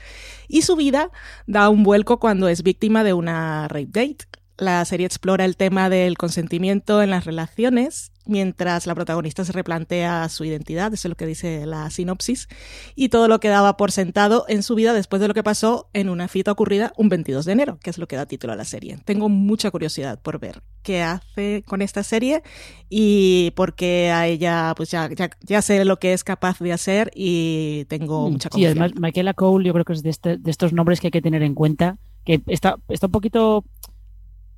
Y 0.48 0.62
su 0.62 0.76
vida 0.76 1.10
da 1.46 1.68
un 1.68 1.84
vuelco 1.84 2.18
cuando 2.18 2.48
es 2.48 2.62
víctima 2.62 3.04
de 3.04 3.12
una 3.12 3.68
rape 3.68 3.86
date. 3.86 4.26
La 4.58 4.84
serie 4.84 5.06
explora 5.06 5.44
el 5.44 5.56
tema 5.56 5.88
del 5.88 6.18
consentimiento 6.18 7.02
en 7.02 7.10
las 7.10 7.24
relaciones 7.24 8.11
mientras 8.26 8.86
la 8.86 8.94
protagonista 8.94 9.44
se 9.44 9.52
replantea 9.52 10.28
su 10.28 10.44
identidad, 10.44 10.92
eso 10.92 11.08
es 11.08 11.10
lo 11.10 11.16
que 11.16 11.26
dice 11.26 11.66
la 11.66 11.90
sinopsis, 11.90 12.48
y 12.94 13.08
todo 13.08 13.28
lo 13.28 13.40
que 13.40 13.48
daba 13.48 13.76
por 13.76 13.92
sentado 13.92 14.44
en 14.48 14.62
su 14.62 14.74
vida 14.74 14.92
después 14.92 15.20
de 15.20 15.28
lo 15.28 15.34
que 15.34 15.42
pasó 15.42 15.88
en 15.92 16.08
una 16.08 16.28
cita 16.28 16.52
ocurrida 16.52 16.92
un 16.96 17.08
22 17.08 17.44
de 17.44 17.52
enero, 17.52 17.78
que 17.82 17.90
es 17.90 17.98
lo 17.98 18.06
que 18.06 18.16
da 18.16 18.26
título 18.26 18.52
a 18.52 18.56
la 18.56 18.64
serie. 18.64 18.98
Tengo 19.04 19.28
mucha 19.28 19.70
curiosidad 19.70 20.20
por 20.20 20.38
ver 20.38 20.62
qué 20.82 21.02
hace 21.02 21.62
con 21.66 21.82
esta 21.82 22.02
serie 22.02 22.42
y 22.88 23.52
porque 23.56 24.10
a 24.10 24.26
ella 24.26 24.74
pues 24.76 24.90
ya, 24.90 25.08
ya, 25.40 25.62
sé 25.62 25.84
lo 25.84 25.98
que 25.98 26.12
es 26.12 26.24
capaz 26.24 26.58
de 26.58 26.72
hacer 26.72 27.10
y 27.14 27.84
tengo 27.88 28.28
mm, 28.28 28.32
mucha 28.32 28.48
confianza. 28.48 28.74
Sí, 28.74 28.80
además 28.80 29.00
Michaela 29.00 29.34
Cole 29.34 29.66
yo 29.66 29.72
creo 29.72 29.84
que 29.84 29.92
es 29.92 30.02
de, 30.02 30.10
este, 30.10 30.36
de 30.38 30.50
estos 30.50 30.72
nombres 30.72 31.00
que 31.00 31.08
hay 31.08 31.12
que 31.12 31.22
tener 31.22 31.42
en 31.42 31.54
cuenta, 31.54 31.98
que 32.24 32.42
está, 32.46 32.76
está 32.88 33.06
un 33.06 33.12
poquito 33.12 33.64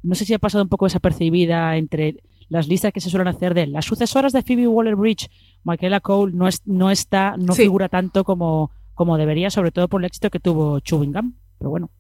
no 0.05 0.15
sé 0.15 0.27
si 0.27 0.35
ha 0.35 0.39
pasado 0.39 0.63
un 0.63 0.69
poco 0.69 0.85
desapercibida 0.85 1.77
entre 1.79 2.23
las 2.49 2.69
listas 2.69 2.93
que 2.93 3.01
se 3.01 3.11
suelen 3.11 3.29
hacer 3.29 3.55
de 3.55 3.67
las 3.67 3.85
sucesoras 3.85 4.33
de 4.33 4.43
Phoebe 4.43 4.69
Waller-Bridge, 4.69 5.31
Michaela 5.65 6.01
Cole 6.01 6.33
no, 6.35 6.49
es, 6.49 6.63
no 6.67 6.91
está, 6.91 7.37
no 7.39 7.55
figura 7.55 7.89
tanto 7.89 8.25
como, 8.25 8.71
como 8.95 9.17
debería, 9.17 9.51
sobre 9.51 9.71
todo 9.71 9.89
por 9.89 10.01
el 10.01 10.07
éxito 10.07 10.31
que 10.31 10.41
tuvo 10.41 10.81
Chewing 10.81 11.13
Gum. 11.13 11.35
Pero 11.59 11.71
bueno. 11.71 11.91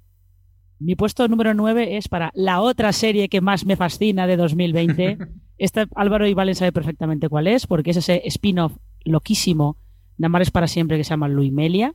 Mi 0.79 0.97
puesto 0.97 1.29
número 1.29 1.55
9 1.55 1.97
es 1.97 2.09
para 2.09 2.31
la 2.35 2.61
otra 2.61 2.93
serie 2.93 3.29
que 3.29 3.41
más 3.41 3.65
me 3.65 3.77
fascina 3.77 4.27
de 4.27 4.37
2020. 4.37 5.19
Esta 5.59 5.87
Álvaro 5.95 6.27
y 6.27 6.35
Valen 6.35 6.55
sabe 6.55 6.73
perfectamente 6.73 7.29
cuál 7.29 7.47
es, 7.47 7.67
porque 7.67 7.93
es 7.93 7.97
ese 7.97 8.23
spin-off 8.27 8.77
loquísimo 9.05 9.79
de 10.17 10.27
Amares 10.27 10.51
para 10.51 10.67
siempre 10.67 10.97
que 10.97 11.05
se 11.05 11.11
llama 11.11 11.29
Luimelia. 11.29 11.95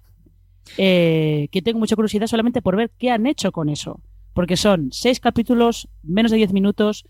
Eh, 0.77 1.47
que 1.51 1.61
tengo 1.61 1.79
mucha 1.79 1.95
curiosidad 1.95 2.27
solamente 2.27 2.61
por 2.61 2.75
ver 2.75 2.91
qué 2.97 3.11
han 3.11 3.25
hecho 3.25 3.51
con 3.51 3.69
eso. 3.69 4.01
Porque 4.33 4.57
son 4.57 4.89
seis 4.91 5.19
capítulos, 5.19 5.89
menos 6.03 6.31
de 6.31 6.37
10 6.37 6.53
minutos, 6.53 7.05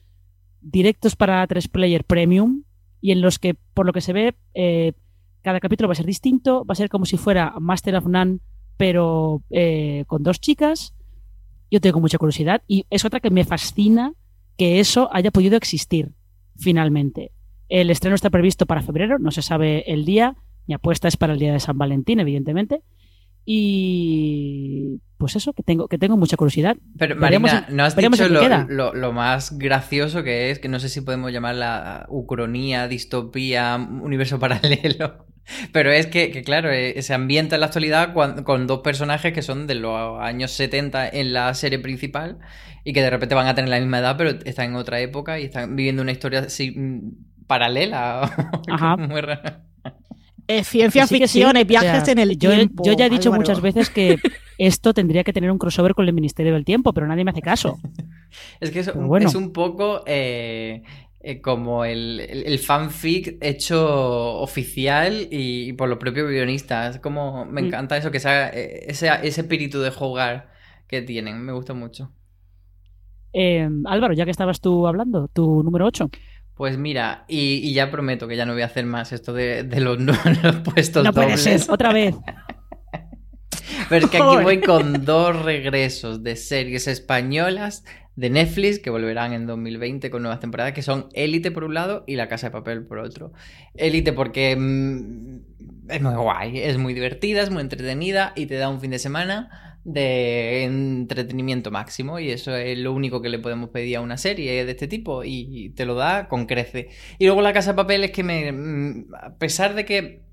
directos 0.61 1.15
para 1.15 1.45
3 1.45 1.67
Player 1.67 2.03
Premium, 2.03 2.63
y 3.01 3.11
en 3.11 3.21
los 3.21 3.39
que, 3.39 3.55
por 3.73 3.85
lo 3.85 3.93
que 3.93 4.01
se 4.01 4.13
ve, 4.13 4.35
eh, 4.53 4.93
cada 5.41 5.59
capítulo 5.59 5.87
va 5.87 5.93
a 5.93 5.95
ser 5.95 6.05
distinto, 6.05 6.65
va 6.65 6.73
a 6.73 6.75
ser 6.75 6.89
como 6.89 7.05
si 7.05 7.17
fuera 7.17 7.53
Master 7.59 7.95
of 7.95 8.07
None, 8.07 8.39
pero 8.77 9.43
eh, 9.49 10.03
con 10.07 10.23
dos 10.23 10.39
chicas. 10.39 10.93
Yo 11.71 11.79
tengo 11.79 11.99
mucha 11.99 12.17
curiosidad 12.17 12.63
y 12.67 12.85
es 12.89 13.05
otra 13.05 13.19
que 13.19 13.29
me 13.29 13.45
fascina 13.45 14.13
que 14.57 14.79
eso 14.79 15.09
haya 15.13 15.31
podido 15.31 15.55
existir 15.55 16.13
finalmente. 16.57 17.31
El 17.69 17.89
estreno 17.89 18.15
está 18.15 18.29
previsto 18.29 18.65
para 18.65 18.81
febrero, 18.81 19.19
no 19.19 19.31
se 19.31 19.41
sabe 19.41 19.91
el 19.91 20.03
día. 20.03 20.35
Mi 20.67 20.73
apuesta 20.73 21.07
es 21.07 21.17
para 21.17 21.33
el 21.33 21.39
día 21.39 21.53
de 21.53 21.59
San 21.59 21.77
Valentín, 21.77 22.19
evidentemente. 22.19 22.81
Y 23.45 24.99
pues 25.17 25.35
eso, 25.35 25.51
que 25.53 25.63
tengo, 25.63 25.87
que 25.87 25.97
tengo 25.97 26.15
mucha 26.15 26.37
curiosidad. 26.37 26.77
Pero 26.97 27.15
Marina, 27.17 27.67
no 27.69 27.83
has 27.83 27.95
dicho 27.95 28.29
lo, 28.29 28.93
lo, 28.93 29.11
más 29.11 29.57
gracioso 29.57 30.23
que 30.23 30.49
es, 30.49 30.59
que 30.59 30.69
no 30.69 30.79
sé 30.79 30.87
si 30.87 31.01
podemos 31.01 31.33
llamarla 31.33 32.05
ucronía, 32.07 32.87
distopía, 32.87 33.75
universo 33.75 34.39
paralelo. 34.39 35.25
Pero 35.73 35.91
es 35.91 36.07
que, 36.07 36.41
claro, 36.43 36.71
eh, 36.71 37.01
se 37.01 37.13
ambienta 37.13 37.55
en 37.55 37.61
la 37.61 37.67
actualidad 37.67 38.13
con, 38.13 38.67
dos 38.67 38.79
personajes 38.79 39.33
que 39.33 39.41
son 39.41 39.67
de 39.67 39.75
los 39.75 40.21
años 40.21 40.51
70 40.51 41.09
en 41.09 41.33
la 41.33 41.53
serie 41.53 41.79
principal 41.79 42.39
y 42.83 42.93
que 42.93 43.01
de 43.01 43.09
repente 43.09 43.35
van 43.35 43.47
a 43.47 43.55
tener 43.55 43.69
la 43.69 43.79
misma 43.79 43.99
edad, 43.99 44.15
pero 44.17 44.29
están 44.45 44.67
en 44.67 44.75
otra 44.75 44.99
época 44.99 45.39
y 45.39 45.45
están 45.45 45.75
viviendo 45.75 46.01
una 46.01 46.11
historia 46.11 46.39
así, 46.41 46.71
mm, 46.71 47.45
paralela. 47.47 48.21
Ajá. 48.69 48.95
Muy 48.95 49.21
ciencia 50.63 51.07
ficción, 51.07 51.53
viajes 51.67 52.07
en 52.07 52.17
el 52.17 52.37
yo, 52.37 52.51
tiempo. 52.51 52.83
Yo 52.83 52.93
ya 52.93 53.05
he 53.05 53.09
dicho 53.09 53.31
muchas 53.31 53.61
veces 53.61 53.89
que 53.89 54.17
esto 54.57 54.93
tendría 54.93 55.23
que 55.23 55.33
tener 55.33 55.51
un 55.51 55.57
crossover 55.57 55.93
con 55.93 56.07
el 56.07 56.13
Ministerio 56.13 56.53
del 56.53 56.65
Tiempo, 56.65 56.93
pero 56.93 57.07
nadie 57.07 57.23
me 57.23 57.31
hace 57.31 57.41
caso. 57.41 57.77
es 58.59 58.71
que 58.71 58.79
es, 58.79 58.87
es 58.87 59.35
un 59.35 59.53
poco 59.53 60.03
eh, 60.05 60.83
eh, 61.21 61.41
como 61.41 61.85
el, 61.85 62.59
fanfic 62.59 63.37
hecho 63.41 64.39
oficial 64.39 65.27
y, 65.31 65.73
por 65.73 65.87
los 65.87 65.99
propios 65.99 66.29
guionistas. 66.29 66.99
Como 66.99 67.45
me 67.45 67.61
mm. 67.61 67.65
encanta 67.65 67.97
eso, 67.97 68.11
que 68.11 68.19
sea 68.19 68.49
eh, 68.49 68.85
ese, 68.87 69.09
ese 69.23 69.41
espíritu 69.41 69.79
de 69.79 69.91
jugar 69.91 70.49
que 70.87 71.01
tienen. 71.01 71.41
Me 71.41 71.53
gusta 71.53 71.73
mucho. 71.73 72.11
Álvaro, 73.85 74.13
ya 74.13 74.25
que 74.25 74.31
estabas 74.31 74.59
tú 74.59 74.87
hablando, 74.87 75.27
tu 75.27 75.61
número 75.61 75.85
8. 75.85 76.09
Pues 76.59 76.77
mira, 76.77 77.23
y, 77.29 77.71
ya 77.71 77.89
prometo 77.89 78.27
que 78.27 78.35
ya 78.35 78.45
no 78.45 78.51
voy 78.51 78.63
a 78.63 78.65
hacer 78.65 78.85
más 78.85 79.13
esto 79.13 79.31
de, 79.31 79.63
los, 79.79 79.97
los, 80.43 80.55
puestos 80.57 81.05
no 81.05 81.13
Puede 81.13 81.37
ser, 81.37 81.61
otra 81.69 81.93
vez. 81.93 82.15
Pero 83.89 84.05
es 84.05 84.11
que 84.11 84.17
aquí 84.17 84.43
voy 84.43 84.59
con 84.59 85.05
dos 85.05 85.41
regresos 85.41 86.21
de 86.21 86.35
series 86.35 86.87
españolas 86.87 87.85
de 88.17 88.29
Netflix 88.29 88.79
que 88.79 88.89
volverán 88.89 89.31
en 89.31 89.47
2020 89.47 90.09
con 90.09 90.21
nuevas 90.21 90.41
temporadas, 90.41 90.73
que 90.73 90.81
son 90.81 91.07
Élite 91.13 91.49
por 91.49 91.63
un 91.63 91.75
lado 91.75 92.03
y 92.05 92.17
La 92.17 92.27
Casa 92.27 92.47
de 92.47 92.51
Papel 92.51 92.85
por 92.85 92.97
otro. 92.97 93.31
Élite 93.75 94.11
porque 94.11 94.57
mm, 94.57 95.91
es 95.91 96.01
muy 96.01 96.15
guay, 96.15 96.59
es 96.59 96.77
muy 96.77 96.93
divertida, 96.93 97.41
es 97.41 97.51
muy 97.51 97.61
entretenida 97.61 98.33
y 98.35 98.47
te 98.47 98.55
da 98.55 98.67
un 98.67 98.81
fin 98.81 98.91
de 98.91 98.99
semana 98.99 99.68
de 99.93 100.63
entretenimiento 100.63 101.71
máximo 101.71 102.19
y 102.19 102.29
eso 102.31 102.55
es 102.55 102.77
lo 102.77 102.93
único 102.93 103.21
que 103.21 103.29
le 103.29 103.39
podemos 103.39 103.69
pedir 103.69 103.97
a 103.97 104.01
una 104.01 104.17
serie 104.17 104.65
de 104.65 104.71
este 104.71 104.87
tipo 104.87 105.23
y 105.23 105.71
te 105.75 105.85
lo 105.85 105.95
da 105.95 106.27
con 106.27 106.45
crece. 106.45 106.89
Y 107.17 107.25
luego 107.25 107.41
la 107.41 107.53
casa 107.53 107.71
de 107.71 107.77
papel 107.77 108.03
es 108.03 108.11
que 108.11 108.23
me, 108.23 108.51
mm, 108.51 109.13
a 109.15 109.37
pesar 109.37 109.75
de 109.75 109.85
que 109.85 110.29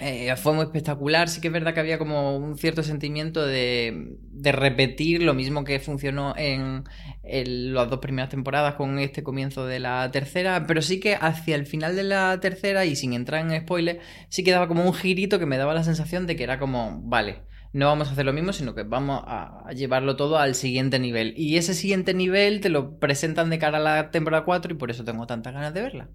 eh, 0.00 0.34
fue 0.36 0.54
muy 0.54 0.64
espectacular, 0.64 1.28
sí 1.28 1.42
que 1.42 1.48
es 1.48 1.52
verdad 1.52 1.74
que 1.74 1.80
había 1.80 1.98
como 1.98 2.34
un 2.34 2.56
cierto 2.56 2.82
sentimiento 2.82 3.46
de, 3.46 4.16
de 4.32 4.52
repetir 4.52 5.22
lo 5.22 5.34
mismo 5.34 5.62
que 5.62 5.78
funcionó 5.78 6.34
en, 6.38 6.84
en, 7.22 7.74
las 7.74 7.90
dos 7.90 7.98
primeras 8.00 8.30
temporadas 8.30 8.76
con 8.76 8.98
este 8.98 9.22
comienzo 9.22 9.66
de 9.66 9.78
la 9.78 10.10
tercera, 10.10 10.64
pero 10.66 10.80
sí 10.80 11.00
que 11.00 11.16
hacia 11.16 11.54
el 11.54 11.66
final 11.66 11.96
de 11.96 12.04
la 12.04 12.40
tercera 12.40 12.86
y 12.86 12.96
sin 12.96 13.12
entrar 13.12 13.44
en 13.44 13.60
spoilers, 13.60 14.00
sí 14.30 14.42
que 14.42 14.52
daba 14.52 14.68
como 14.68 14.84
un 14.84 14.94
girito 14.94 15.38
que 15.38 15.44
me 15.44 15.58
daba 15.58 15.74
la 15.74 15.84
sensación 15.84 16.26
de 16.26 16.34
que 16.34 16.44
era 16.44 16.58
como, 16.58 17.02
vale, 17.02 17.42
no 17.72 17.86
vamos 17.86 18.08
a 18.08 18.12
hacer 18.12 18.26
lo 18.26 18.32
mismo, 18.32 18.52
sino 18.52 18.74
que 18.74 18.82
vamos 18.82 19.22
a 19.24 19.70
llevarlo 19.72 20.16
todo 20.16 20.38
al 20.38 20.54
siguiente 20.54 20.98
nivel. 20.98 21.34
Y 21.36 21.56
ese 21.56 21.74
siguiente 21.74 22.14
nivel 22.14 22.60
te 22.60 22.68
lo 22.68 22.98
presentan 22.98 23.50
de 23.50 23.58
cara 23.58 23.78
a 23.78 23.80
la 23.80 24.10
temporada 24.10 24.44
4 24.44 24.72
y 24.72 24.76
por 24.76 24.90
eso 24.90 25.04
tengo 25.04 25.26
tantas 25.26 25.54
ganas 25.54 25.72
de 25.72 25.82
verla. 25.82 26.08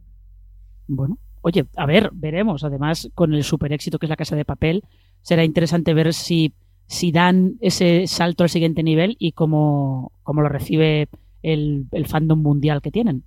Bueno, 0.88 1.18
oye, 1.42 1.66
a 1.76 1.86
ver, 1.86 2.10
veremos. 2.14 2.64
Además, 2.64 3.10
con 3.16 3.34
el 3.34 3.44
super 3.44 3.72
éxito 3.72 4.00
que 4.00 4.06
es 4.06 4.10
la 4.10 4.18
Casa 4.18 4.36
de 4.36 4.46
Papel, 4.46 4.84
será 5.22 5.44
interesante 5.44 5.94
ver 5.94 6.14
si, 6.14 6.54
si 6.88 7.12
dan 7.12 7.56
ese 7.62 8.06
salto 8.08 8.44
al 8.44 8.50
siguiente 8.50 8.84
nivel 8.84 9.16
y 9.18 9.32
cómo, 9.32 10.12
cómo 10.24 10.42
lo 10.42 10.50
recibe 10.50 11.08
el, 11.42 11.86
el 11.92 12.06
fandom 12.06 12.42
mundial 12.42 12.82
que 12.82 12.92
tienen. 12.92 13.24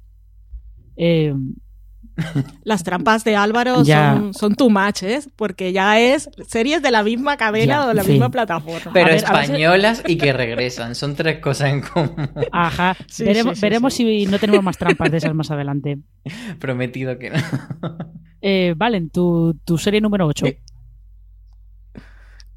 Eh, 0.96 1.34
las 2.64 2.82
trampas 2.82 3.24
de 3.24 3.36
Álvaro 3.36 3.84
son, 3.84 4.34
son 4.34 4.54
too 4.54 4.70
much, 4.70 5.02
¿eh? 5.02 5.20
Porque 5.36 5.72
ya 5.72 6.00
es 6.00 6.28
series 6.46 6.82
de 6.82 6.90
la 6.90 7.02
misma 7.02 7.36
cadena 7.36 7.84
o 7.84 7.88
de 7.88 7.94
la 7.94 8.02
misma 8.02 8.30
plataforma. 8.30 8.92
Pero 8.92 9.10
españolas 9.10 10.02
y 10.06 10.16
que 10.16 10.32
regresan. 10.32 10.94
Son 10.94 11.14
tres 11.14 11.38
cosas 11.38 11.70
en 11.70 11.82
común. 11.82 12.30
Ajá. 12.52 12.96
veremos, 13.60 13.94
si 13.94 14.26
no 14.26 14.38
tenemos 14.38 14.64
más 14.64 14.78
trampas 14.78 15.10
de 15.10 15.18
esas 15.18 15.34
más 15.34 15.50
adelante. 15.50 15.98
Prometido 16.58 17.18
que 17.18 17.30
no. 17.30 17.38
Eh, 18.40 18.74
Valen, 18.76 19.10
tu, 19.10 19.56
tu 19.64 19.78
serie 19.78 20.00
número 20.00 20.26
8. 20.26 20.46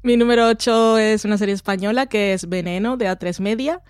Mi 0.04 0.16
número 0.16 0.48
8 0.48 0.98
es 0.98 1.24
una 1.24 1.38
serie 1.38 1.54
española 1.54 2.06
que 2.06 2.32
es 2.32 2.48
Veneno 2.48 2.96
de 2.96 3.06
A3 3.06 3.38
Media 3.38 3.82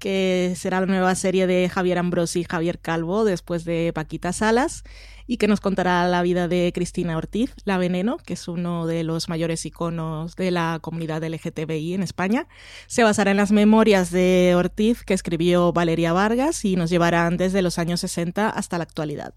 que 0.00 0.54
será 0.56 0.80
la 0.80 0.86
nueva 0.86 1.14
serie 1.14 1.46
de 1.46 1.68
Javier 1.68 1.98
Ambrosi 1.98 2.40
y 2.40 2.44
Javier 2.44 2.80
Calvo 2.80 3.24
después 3.24 3.64
de 3.64 3.92
Paquita 3.94 4.32
Salas 4.32 4.82
y 5.26 5.36
que 5.36 5.46
nos 5.46 5.60
contará 5.60 6.08
la 6.08 6.22
vida 6.22 6.48
de 6.48 6.72
Cristina 6.74 7.16
Ortiz, 7.16 7.54
la 7.64 7.78
Veneno, 7.78 8.16
que 8.16 8.32
es 8.32 8.48
uno 8.48 8.88
de 8.88 9.04
los 9.04 9.28
mayores 9.28 9.64
iconos 9.64 10.34
de 10.34 10.50
la 10.50 10.80
comunidad 10.82 11.22
LGTBI 11.22 11.94
en 11.94 12.02
España. 12.02 12.48
Se 12.88 13.04
basará 13.04 13.30
en 13.30 13.36
las 13.36 13.52
memorias 13.52 14.10
de 14.10 14.54
Ortiz 14.56 15.04
que 15.04 15.14
escribió 15.14 15.72
Valeria 15.72 16.12
Vargas 16.12 16.64
y 16.64 16.74
nos 16.74 16.90
llevarán 16.90 17.36
desde 17.36 17.62
los 17.62 17.78
años 17.78 18.00
60 18.00 18.48
hasta 18.48 18.78
la 18.78 18.84
actualidad. 18.84 19.34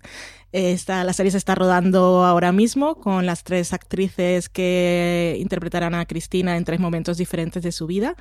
Esta, 0.54 1.04
la 1.04 1.14
serie 1.14 1.32
se 1.32 1.40
está 1.40 1.56
rodando 1.56 2.24
ahora 2.24 2.52
mismo 2.52 2.94
con 3.00 3.26
las 3.26 3.44
tres 3.44 3.74
actrices 3.74 4.50
que 4.50 5.36
interpretarán 5.40 5.96
a 5.96 6.06
Cristina 6.06 6.58
en 6.58 6.64
tres 6.64 6.80
momentos 6.80 7.18
diferentes 7.18 7.64
de 7.64 7.72
su 7.72 7.88
vida. 7.88 8.16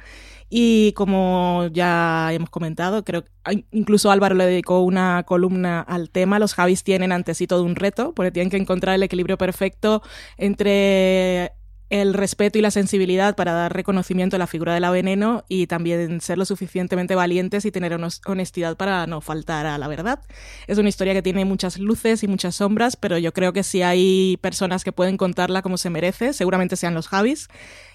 Y 0.48 0.92
como 0.92 1.68
ya 1.72 2.32
hemos 2.32 2.48
comentado, 2.48 3.04
creo 3.04 3.24
que 3.24 3.66
incluso 3.70 4.10
Álvaro 4.10 4.34
le 4.34 4.46
dedicó 4.46 4.80
una 4.80 5.24
columna 5.24 5.82
al 5.82 6.08
tema. 6.08 6.38
Los 6.38 6.54
Javis 6.54 6.82
tienen 6.84 7.12
ante 7.12 7.34
sí 7.34 7.46
todo 7.46 7.64
un 7.64 7.76
reto, 7.76 8.14
porque 8.14 8.32
tienen 8.32 8.48
que 8.48 8.56
encontrar 8.56 8.94
el 8.94 9.02
equilibrio 9.02 9.36
perfecto 9.36 10.00
entre 10.38 11.52
el 11.92 12.14
respeto 12.14 12.58
y 12.58 12.62
la 12.62 12.70
sensibilidad 12.70 13.36
para 13.36 13.52
dar 13.52 13.74
reconocimiento 13.74 14.36
a 14.36 14.38
la 14.38 14.46
figura 14.46 14.72
de 14.72 14.80
la 14.80 14.90
veneno 14.90 15.44
y 15.46 15.66
también 15.66 16.22
ser 16.22 16.38
lo 16.38 16.46
suficientemente 16.46 17.14
valientes 17.14 17.66
y 17.66 17.70
tener 17.70 17.94
honestidad 18.24 18.78
para 18.78 19.06
no 19.06 19.20
faltar 19.20 19.66
a 19.66 19.76
la 19.76 19.88
verdad. 19.88 20.18
Es 20.66 20.78
una 20.78 20.88
historia 20.88 21.12
que 21.12 21.20
tiene 21.20 21.44
muchas 21.44 21.78
luces 21.78 22.22
y 22.22 22.28
muchas 22.28 22.54
sombras, 22.54 22.96
pero 22.96 23.18
yo 23.18 23.34
creo 23.34 23.52
que 23.52 23.62
si 23.62 23.82
hay 23.82 24.38
personas 24.40 24.84
que 24.84 24.92
pueden 24.92 25.18
contarla 25.18 25.60
como 25.60 25.76
se 25.76 25.90
merece, 25.90 26.32
seguramente 26.32 26.76
sean 26.76 26.94
los 26.94 27.08
Javis 27.08 27.48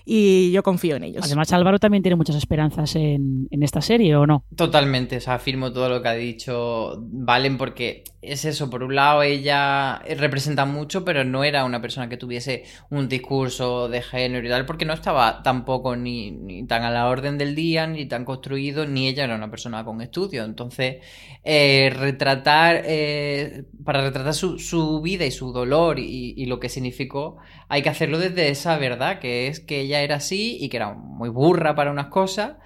y 0.09 0.51
yo 0.53 0.63
confío 0.63 0.95
en 0.95 1.03
ellos. 1.03 1.25
Además, 1.25 1.51
Álvaro 1.51 1.79
también 1.79 2.01
tiene 2.01 2.15
muchas 2.15 2.37
esperanzas 2.37 2.95
en, 2.95 3.49
esta 3.51 3.81
serie, 3.81 4.15
¿o 4.15 4.25
no? 4.25 4.45
Totalmente, 4.55 5.17
o 5.17 5.19
sea, 5.19 5.33
afirmo 5.33 5.73
todo 5.73 5.89
lo 5.89 6.01
que 6.01 6.07
ha 6.07 6.13
dicho 6.13 6.97
Valen 7.01 7.57
porque 7.57 8.05
es 8.21 8.45
eso, 8.45 8.69
por 8.69 8.83
un 8.83 8.95
lado 8.95 9.21
ella 9.23 9.99
representa 10.17 10.65
mucho, 10.65 11.03
pero 11.03 11.25
no 11.25 11.43
era 11.43 11.65
una 11.65 11.81
persona 11.81 12.07
que 12.07 12.15
tuviese 12.15 12.63
un 12.89 13.09
discurso 13.09 13.89
de 13.89 14.01
género 14.01 14.47
y 14.47 14.49
tal, 14.49 14.65
porque 14.65 14.85
no 14.85 14.93
estaba 14.93 15.43
tampoco 15.43 15.97
ni, 15.97 16.65
tan 16.67 16.83
a 16.83 16.91
la 16.91 17.07
orden 17.07 17.37
del 17.37 17.53
día, 17.53 17.85
ni 17.85 18.05
tan 18.05 18.23
construido, 18.23 18.85
ni 18.85 19.09
ella 19.09 19.25
era 19.25 19.35
una 19.35 19.51
persona 19.51 19.83
con 19.83 20.01
estudio. 20.01 20.45
Entonces, 20.45 21.03
eh, 21.43 21.93
retratar, 21.93 22.83
eh, 22.85 23.65
para 23.83 24.01
retratar 24.01 24.33
su, 24.33 25.01
vida 25.01 25.25
y 25.25 25.31
su 25.31 25.51
dolor 25.51 25.99
y 25.99 26.45
lo 26.45 26.61
que 26.61 26.69
significó, 26.69 27.37
hay 27.69 27.81
que 27.81 27.89
hacerlo 27.89 28.17
desde 28.17 28.49
esa 28.49 28.77
verdad, 28.77 29.19
que 29.19 29.47
es 29.47 29.59
que 29.59 29.81
ella 29.81 29.96
era 30.01 30.15
así 30.15 30.57
y 30.59 30.69
que 30.69 30.77
era 30.77 30.93
muy 30.93 31.29
burra 31.29 31.75
para 31.75 31.91
unas 31.91 32.07
cosas 32.07 32.57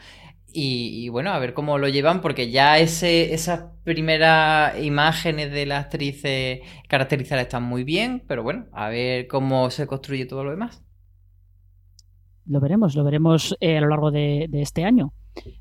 Y, 0.53 1.07
bueno, 1.09 1.31
a 1.31 1.39
ver 1.39 1.53
cómo 1.53 1.77
lo 1.77 1.87
llevan, 1.87 2.19
porque 2.21 2.51
ya 2.51 2.77
ese, 2.77 3.33
esas 3.33 3.71
primeras 3.85 4.77
imágenes 4.83 5.51
de 5.51 5.65
la 5.65 5.79
actriz 5.79 6.21
eh, 6.25 6.61
caracterizadas 6.89 7.43
están 7.45 7.63
muy 7.63 7.85
bien, 7.85 8.23
pero 8.27 8.43
bueno, 8.43 8.65
a 8.73 8.89
ver 8.89 9.27
cómo 9.27 9.69
se 9.69 9.87
construye 9.87 10.25
todo 10.25 10.43
lo 10.43 10.51
demás. 10.51 10.83
Lo 12.45 12.59
veremos, 12.59 12.95
lo 12.95 13.03
veremos 13.03 13.55
eh, 13.61 13.77
a 13.77 13.81
lo 13.81 13.87
largo 13.87 14.11
de, 14.11 14.49
este 14.53 14.83
año. 14.83 15.13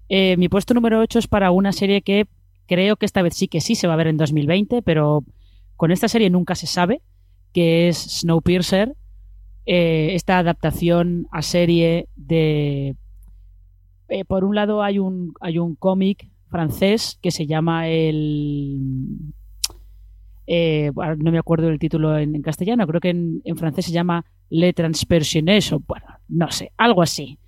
Eh, 0.08 0.36
mi 0.36 0.48
puesto 0.48 0.74
número 0.74 0.98
8 0.98 1.20
es 1.20 1.28
para 1.28 1.52
una 1.52 1.70
serie 1.70 2.02
que 2.02 2.26
creo 2.66 2.96
que 2.96 3.06
esta 3.06 3.22
vez 3.22 3.36
sí 3.36 3.46
que 3.46 3.60
sí 3.60 3.76
se 3.76 3.86
va 3.86 3.94
a 3.94 3.96
ver 3.96 4.08
en 4.08 4.16
2020, 4.16 4.82
pero 4.82 5.24
con 5.76 5.92
esta 5.92 6.08
serie 6.08 6.30
nunca 6.30 6.54
se 6.54 6.66
sabe, 6.66 7.00
que 7.52 7.88
es 7.88 8.20
Snowpiercer, 8.20 8.94
esta 9.66 10.38
adaptación 10.38 11.28
a 11.30 11.42
serie 11.42 12.08
de 12.16 12.96
eh, 14.10 14.24
por 14.24 14.44
un 14.44 14.56
lado 14.56 14.82
hay 14.82 14.98
un, 14.98 15.32
hay 15.40 15.58
un 15.58 15.76
cómic 15.76 16.28
francés 16.50 17.18
que 17.22 17.30
se 17.30 17.46
llama 17.46 17.88
el... 17.88 18.80
Eh, 20.48 20.90
no 21.18 21.30
me 21.30 21.38
acuerdo 21.38 21.68
del 21.68 21.78
título 21.78 22.18
en, 22.18 22.42
castellano, 22.42 22.86
creo 22.88 23.00
que 23.00 23.10
en, 23.10 23.56
francés 23.56 23.84
se 23.84 23.92
llama 23.92 24.24
Le 24.50 24.72
Transpersiones 24.72 25.72
o 25.72 25.80
bueno, 25.86 26.06
no 26.28 26.50
sé, 26.50 26.72
algo 26.76 27.02
así. 27.02 27.38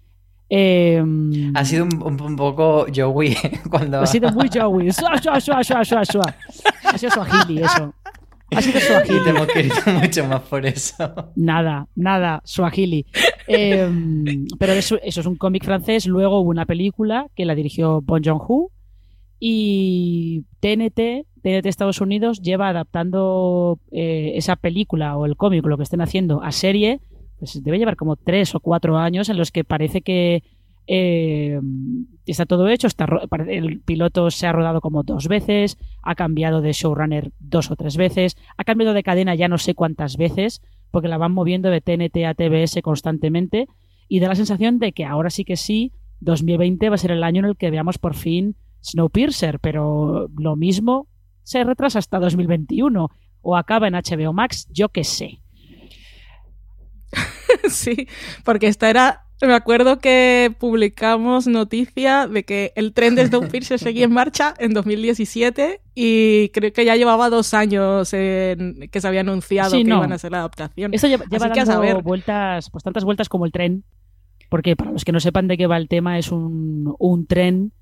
Em, 0.48 1.50
ha 1.56 1.64
sido 1.64 1.84
un, 1.84 2.36
poco 2.36 2.86
Joey 2.94 3.34
cuando... 3.70 4.00
Ha 4.00 4.06
sido 4.06 4.30
muy 4.30 4.48
Joey. 4.48 4.90
Ha 4.90 6.98
sido 6.98 7.10
Swahili 7.10 7.62
eso. 7.62 7.92
Ha 8.54 8.62
sido 8.62 8.80
Swahili. 8.80 9.24
te 9.24 9.30
hemos 9.30 9.46
querido 9.46 9.74
mucho 10.00 10.26
más 10.26 10.40
por 10.42 10.66
eso. 10.66 10.94
Nada, 11.36 11.88
nada, 11.94 12.40
Swahili. 12.44 13.06
Em, 13.46 14.46
pero 14.58 14.72
eso, 14.72 14.98
eso, 15.02 15.20
es 15.20 15.26
un 15.26 15.36
cómic 15.36 15.64
francés. 15.64 16.06
Luego 16.06 16.40
hubo 16.40 16.50
una 16.50 16.66
película 16.66 17.26
que 17.34 17.44
la 17.44 17.54
dirigió 17.54 18.00
Bon 18.00 18.22
Joon-ho. 18.22 18.70
Y 19.38 20.44
TNT, 20.60 21.26
TNT 21.42 21.66
Estados 21.66 22.00
Unidos, 22.00 22.42
lleva 22.42 22.68
adaptando 22.68 23.80
eh, 23.90 24.32
esa 24.36 24.54
película 24.54 25.16
o 25.16 25.26
el 25.26 25.36
cómic, 25.36 25.66
lo 25.66 25.76
que 25.76 25.82
estén 25.82 26.00
haciendo, 26.00 26.42
a 26.42 26.52
serie. 26.52 27.00
Pues 27.38 27.60
debe 27.62 27.78
llevar 27.78 27.96
como 27.96 28.14
tres 28.14 28.54
o 28.54 28.60
cuatro 28.60 28.98
años 28.98 29.28
en 29.28 29.36
los 29.36 29.50
que 29.50 29.64
parece 29.64 30.02
que 30.02 30.44
eh, 30.86 31.60
está 32.26 32.46
todo 32.46 32.68
hecho, 32.68 32.88
el 33.48 33.80
piloto 33.80 34.30
se 34.30 34.46
ha 34.46 34.52
rodado 34.52 34.80
como 34.80 35.02
dos 35.02 35.28
veces, 35.28 35.78
ha 36.02 36.14
cambiado 36.14 36.60
de 36.60 36.72
showrunner 36.72 37.32
dos 37.38 37.70
o 37.70 37.76
tres 37.76 37.96
veces, 37.96 38.36
ha 38.56 38.64
cambiado 38.64 38.94
de 38.94 39.02
cadena 39.02 39.34
ya 39.34 39.48
no 39.48 39.58
sé 39.58 39.74
cuántas 39.74 40.16
veces, 40.16 40.60
porque 40.90 41.08
la 41.08 41.18
van 41.18 41.32
moviendo 41.32 41.70
de 41.70 41.80
TNT 41.80 42.24
a 42.26 42.34
TBS 42.34 42.80
constantemente, 42.82 43.68
y 44.08 44.20
da 44.20 44.28
la 44.28 44.34
sensación 44.34 44.78
de 44.78 44.92
que 44.92 45.04
ahora 45.04 45.30
sí 45.30 45.44
que 45.44 45.56
sí, 45.56 45.92
2020 46.20 46.88
va 46.88 46.94
a 46.94 46.98
ser 46.98 47.12
el 47.12 47.24
año 47.24 47.40
en 47.40 47.46
el 47.46 47.56
que 47.56 47.70
veamos 47.70 47.98
por 47.98 48.14
fin 48.14 48.56
Snowpiercer, 48.84 49.60
pero 49.60 50.28
lo 50.36 50.56
mismo 50.56 51.08
se 51.44 51.64
retrasa 51.64 51.98
hasta 51.98 52.18
2021 52.18 53.08
o 53.42 53.56
acaba 53.56 53.88
en 53.88 53.94
HBO 53.94 54.32
Max, 54.32 54.68
yo 54.70 54.88
qué 54.88 55.04
sé. 55.04 55.40
sí, 57.68 58.06
porque 58.44 58.68
esta 58.68 58.90
era 58.90 59.26
me 59.48 59.54
acuerdo 59.54 59.98
que 59.98 60.54
publicamos 60.58 61.46
noticia 61.46 62.28
de 62.28 62.44
que 62.44 62.72
el 62.76 62.92
tren 62.92 63.16
de 63.16 63.26
Snowpiercer 63.26 63.78
seguía 63.78 64.04
en 64.04 64.12
marcha 64.12 64.54
en 64.58 64.72
2017 64.72 65.80
y 65.94 66.50
creo 66.50 66.72
que 66.72 66.84
ya 66.84 66.94
llevaba 66.96 67.28
dos 67.28 67.52
años 67.52 68.10
que 68.10 68.90
se 68.92 69.08
había 69.08 69.22
anunciado 69.22 69.72
que 69.72 69.80
iban 69.80 70.12
a 70.12 70.14
hacer 70.14 70.30
la 70.30 70.38
adaptación. 70.38 70.94
Eso 70.94 71.08
lleva, 71.08 71.24
dando 71.28 72.02
vueltas, 72.02 72.70
pues 72.70 72.84
tantas 72.84 73.04
vueltas 73.04 73.28
como 73.28 73.44
el 73.44 73.52
tren, 73.52 73.84
porque 74.48 74.76
para 74.76 74.92
los 74.92 75.04
que 75.04 75.12
no 75.12 75.18
sepan 75.18 75.48
de 75.48 75.56
qué 75.56 75.66
va 75.66 75.76
el 75.76 75.88
tema, 75.88 76.18
es 76.18 76.30
un, 76.30 77.26
tren 77.28 77.72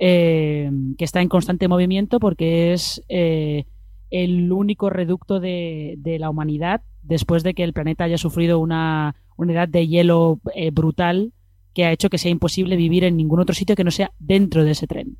eh, 0.00 0.70
que 0.98 1.04
está 1.04 1.20
en 1.20 1.28
constante 1.28 1.68
movimiento 1.68 2.18
porque 2.18 2.72
es 2.72 3.04
eh, 3.08 3.66
el 4.10 4.50
único 4.50 4.90
reducto 4.90 5.38
de, 5.38 5.94
de 5.98 6.18
la 6.18 6.28
humanidad 6.28 6.82
después 7.02 7.42
de 7.42 7.54
que 7.54 7.62
el 7.62 7.72
planeta 7.72 8.04
haya 8.04 8.18
sufrido 8.18 8.58
una 8.58 9.14
una 9.36 9.52
edad 9.52 9.68
de 9.68 9.86
hielo 9.86 10.40
eh, 10.54 10.70
brutal 10.70 11.32
que 11.72 11.84
ha 11.84 11.92
hecho 11.92 12.10
que 12.10 12.18
sea 12.18 12.30
imposible 12.30 12.76
vivir 12.76 13.04
en 13.04 13.16
ningún 13.16 13.40
otro 13.40 13.54
sitio 13.54 13.76
que 13.76 13.84
no 13.84 13.90
sea 13.90 14.12
dentro 14.18 14.64
de 14.64 14.72
ese 14.72 14.86
tren. 14.86 15.18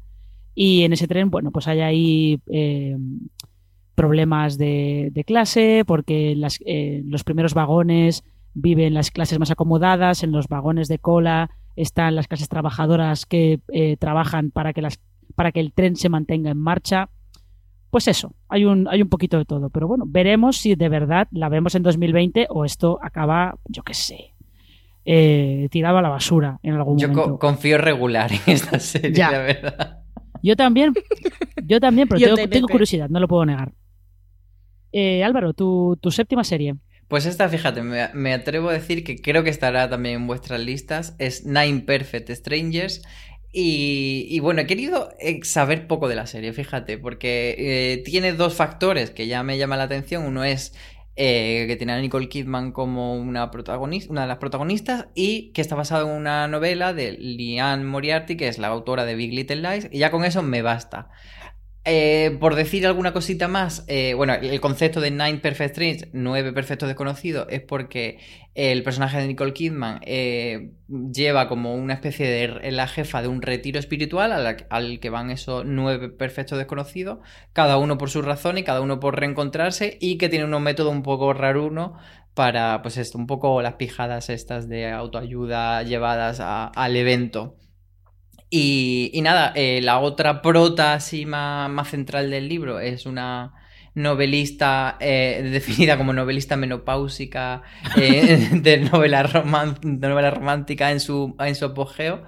Y 0.55 0.83
en 0.83 0.93
ese 0.93 1.09
tren, 1.09 1.31
bueno, 1.31 1.51
pues 1.51 1.67
hay 1.67 1.81
ahí 1.81 2.41
eh, 2.47 2.97
problemas 3.97 4.57
de, 4.57 5.25
clase, 5.27 5.85
porque 5.85 6.37
las, 6.37 6.61
eh, 6.65 7.03
los 7.07 7.25
primeros 7.25 7.55
vagones 7.55 8.23
viven 8.55 8.95
las 8.95 9.11
clases 9.11 9.41
más 9.41 9.51
acomodadas, 9.51 10.23
en 10.23 10.31
los 10.31 10.47
vagones 10.47 10.87
de 10.87 11.01
cola 11.01 11.51
están 11.75 12.15
las 12.15 12.29
clases 12.29 12.49
trabajadoras 12.49 13.27
que 13.27 13.59
trabajan 13.99 14.53
para 14.53 14.73
que, 14.73 14.81
las, 14.81 15.01
para 15.35 15.51
que 15.51 15.59
el 15.59 15.73
tren 15.73 15.97
se 15.97 16.09
mantenga 16.09 16.53
en 16.53 16.59
marcha. 16.59 17.11
Pues 17.95 18.09
eso, 18.09 18.35
hay 18.49 18.65
un, 18.65 18.89
hay 18.89 19.03
un 19.03 19.09
poquito 19.09 19.39
de 19.39 19.45
todo. 19.45 19.71
Pero 19.71 19.87
bueno, 19.87 20.03
veremos 20.05 20.57
si 20.57 20.75
de 20.75 20.89
verdad 20.89 21.29
la 21.31 21.49
vemos 21.49 21.77
en 21.77 21.85
2020 21.85 22.49
o 22.51 22.65
esto 22.65 22.99
acaba, 23.01 23.55
yo 23.69 23.85
qué 23.85 23.95
sé, 23.95 24.35
eh, 25.05 25.69
tirado 25.71 25.99
a 25.99 26.03
la 26.03 26.09
basura 26.09 26.59
en 26.65 26.75
algún 26.75 26.97
momento. 26.97 27.25
Yo 27.25 27.39
confío 27.39 27.79
regular 27.79 28.33
en 28.33 28.41
esta 28.53 28.81
serie, 28.81 29.17
la 29.17 29.39
verdad. 29.39 29.99
Yo 30.43 30.57
también, 30.57 30.93
yo 31.63 31.79
también, 31.79 32.09
pero 32.09 32.35
tengo, 32.49 32.67
curiosidad, 32.67 33.09
no 33.11 33.21
lo 33.21 33.29
puedo 33.29 33.47
negar. 33.47 33.73
Eh, 34.91 35.23
Álvaro, 35.23 35.53
tu, 35.55 35.97
séptima 36.11 36.43
serie. 36.43 36.75
Pues 37.07 37.27
esta, 37.27 37.49
fíjate, 37.49 37.83
me, 37.83 38.09
me, 38.13 38.35
atrevo 38.35 38.71
a 38.71 38.73
decir 38.73 39.05
que 39.05 39.23
creo 39.23 39.45
que 39.45 39.51
estará 39.51 39.89
también 39.89 40.17
en 40.23 40.27
vuestras 40.27 40.59
listas. 40.59 41.15
Es 41.21 41.47
Nine 41.47 41.83
Perfect 41.83 42.29
Strangers. 42.31 43.03
Y, 43.57 44.41
bueno, 44.41 44.63
he 44.63 44.67
querido 44.67 45.11
eh, 45.21 45.39
saber 45.45 45.87
poco 45.87 46.09
de 46.09 46.17
la 46.17 46.27
serie, 46.27 46.53
fíjate, 46.53 46.99
porque 46.99 47.55
eh, 47.57 48.03
tiene 48.05 48.33
dos 48.33 48.55
factores 48.55 49.11
que 49.11 49.29
ya 49.29 49.45
me 49.45 49.57
llaman 49.59 49.79
la 49.79 49.85
atención. 49.85 50.25
Uno 50.25 50.43
es 50.43 50.75
eh, 51.15 51.67
que 51.69 51.77
tiene 51.77 51.93
a 51.93 52.01
Nicole 52.01 52.29
Kidman 52.29 52.73
como 52.73 53.15
una, 53.15 53.53
protagonista, 53.53 54.11
una 54.11 54.23
de 54.23 54.27
las 54.27 54.39
protagonistas 54.39 55.07
y 55.15 55.53
que 55.53 55.61
está 55.61 55.77
basado 55.77 56.09
en 56.09 56.17
una 56.17 56.49
novela 56.49 56.93
de 56.93 57.13
Liane 57.13 57.85
Moriarty, 57.85 58.37
que 58.37 58.49
es 58.49 58.59
la 58.59 58.67
autora 58.67 59.05
de 59.05 59.15
Big 59.15 59.33
Little 59.33 59.63
Lies, 59.63 59.89
y 59.93 59.99
ya 59.99 60.11
con 60.11 60.25
eso 60.25 60.43
me 60.43 60.63
basta. 60.63 61.11
Eh, 61.87 62.39
por 62.41 62.55
decir 62.55 62.87
alguna 62.87 63.13
cosita 63.13 63.47
más, 63.47 63.85
eh, 63.89 64.15
bueno, 64.15 64.33
el 64.33 64.59
concepto 64.61 65.03
de 65.03 65.11
Nine 65.11 65.41
Perfect 65.41 65.75
Strangers, 65.75 66.09
nueve 66.15 66.55
perfectos 66.55 66.89
desconocidos, 66.89 67.47
es 67.51 67.61
porque 67.61 68.21
el 68.55 68.83
personaje 68.83 69.19
de 69.19 69.27
Nicole 69.27 69.53
Kidman 69.53 70.01
eh, 70.07 70.71
lleva 70.89 71.47
como 71.47 71.75
una 71.75 71.93
especie 71.93 72.27
de 72.27 72.73
la 72.73 72.89
jefa 72.89 73.21
de 73.21 73.29
un 73.29 73.43
retiro 73.43 73.79
espiritual 73.79 74.33
al, 74.71 74.99
que 74.99 75.11
van 75.11 75.31
esos 75.31 75.67
nueve 75.67 76.09
perfectos 76.09 76.57
desconocidos, 76.57 77.19
cada 77.53 77.77
uno 77.77 77.99
por 77.99 78.09
su 78.09 78.23
razón 78.23 78.57
y 78.57 78.65
cada 78.65 78.81
uno 78.81 78.99
por 78.99 79.21
reencontrarse, 79.21 79.99
y 80.01 80.17
que 80.17 80.31
tiene 80.31 80.47
un 80.47 80.63
método 80.63 80.89
un 80.89 81.03
poco 81.03 81.35
raruno 81.35 81.99
para, 82.33 82.81
pues 82.81 82.97
esto, 82.97 83.19
un 83.19 83.27
poco 83.27 83.61
las 83.61 83.75
pijadas 83.75 84.31
estas 84.31 84.69
de 84.71 84.91
autoayuda 84.91 85.83
llevadas 85.83 86.41
al 86.41 86.97
evento. 86.97 87.57
Y, 88.51 89.19
nada, 89.23 89.53
eh, 89.57 89.81
la 89.83 89.99
otra 89.99 90.43
prota 90.43 90.95
así 90.95 91.27
más, 91.27 91.89
central 91.89 92.31
del 92.31 92.49
libro 92.49 92.79
es 92.79 93.07
una 93.07 93.53
novelista 93.95 94.97
eh, 95.01 95.49
definida 95.53 95.97
como 95.97 96.13
novelista 96.13 96.57
menopáusica 96.57 97.63
eh, 97.97 98.51
de, 98.53 98.79
novela 98.79 99.23
romántica 100.31 100.91
en 100.93 101.01
su, 101.01 101.35
en 101.39 101.55
su 101.55 101.65
apogeo. 101.65 102.25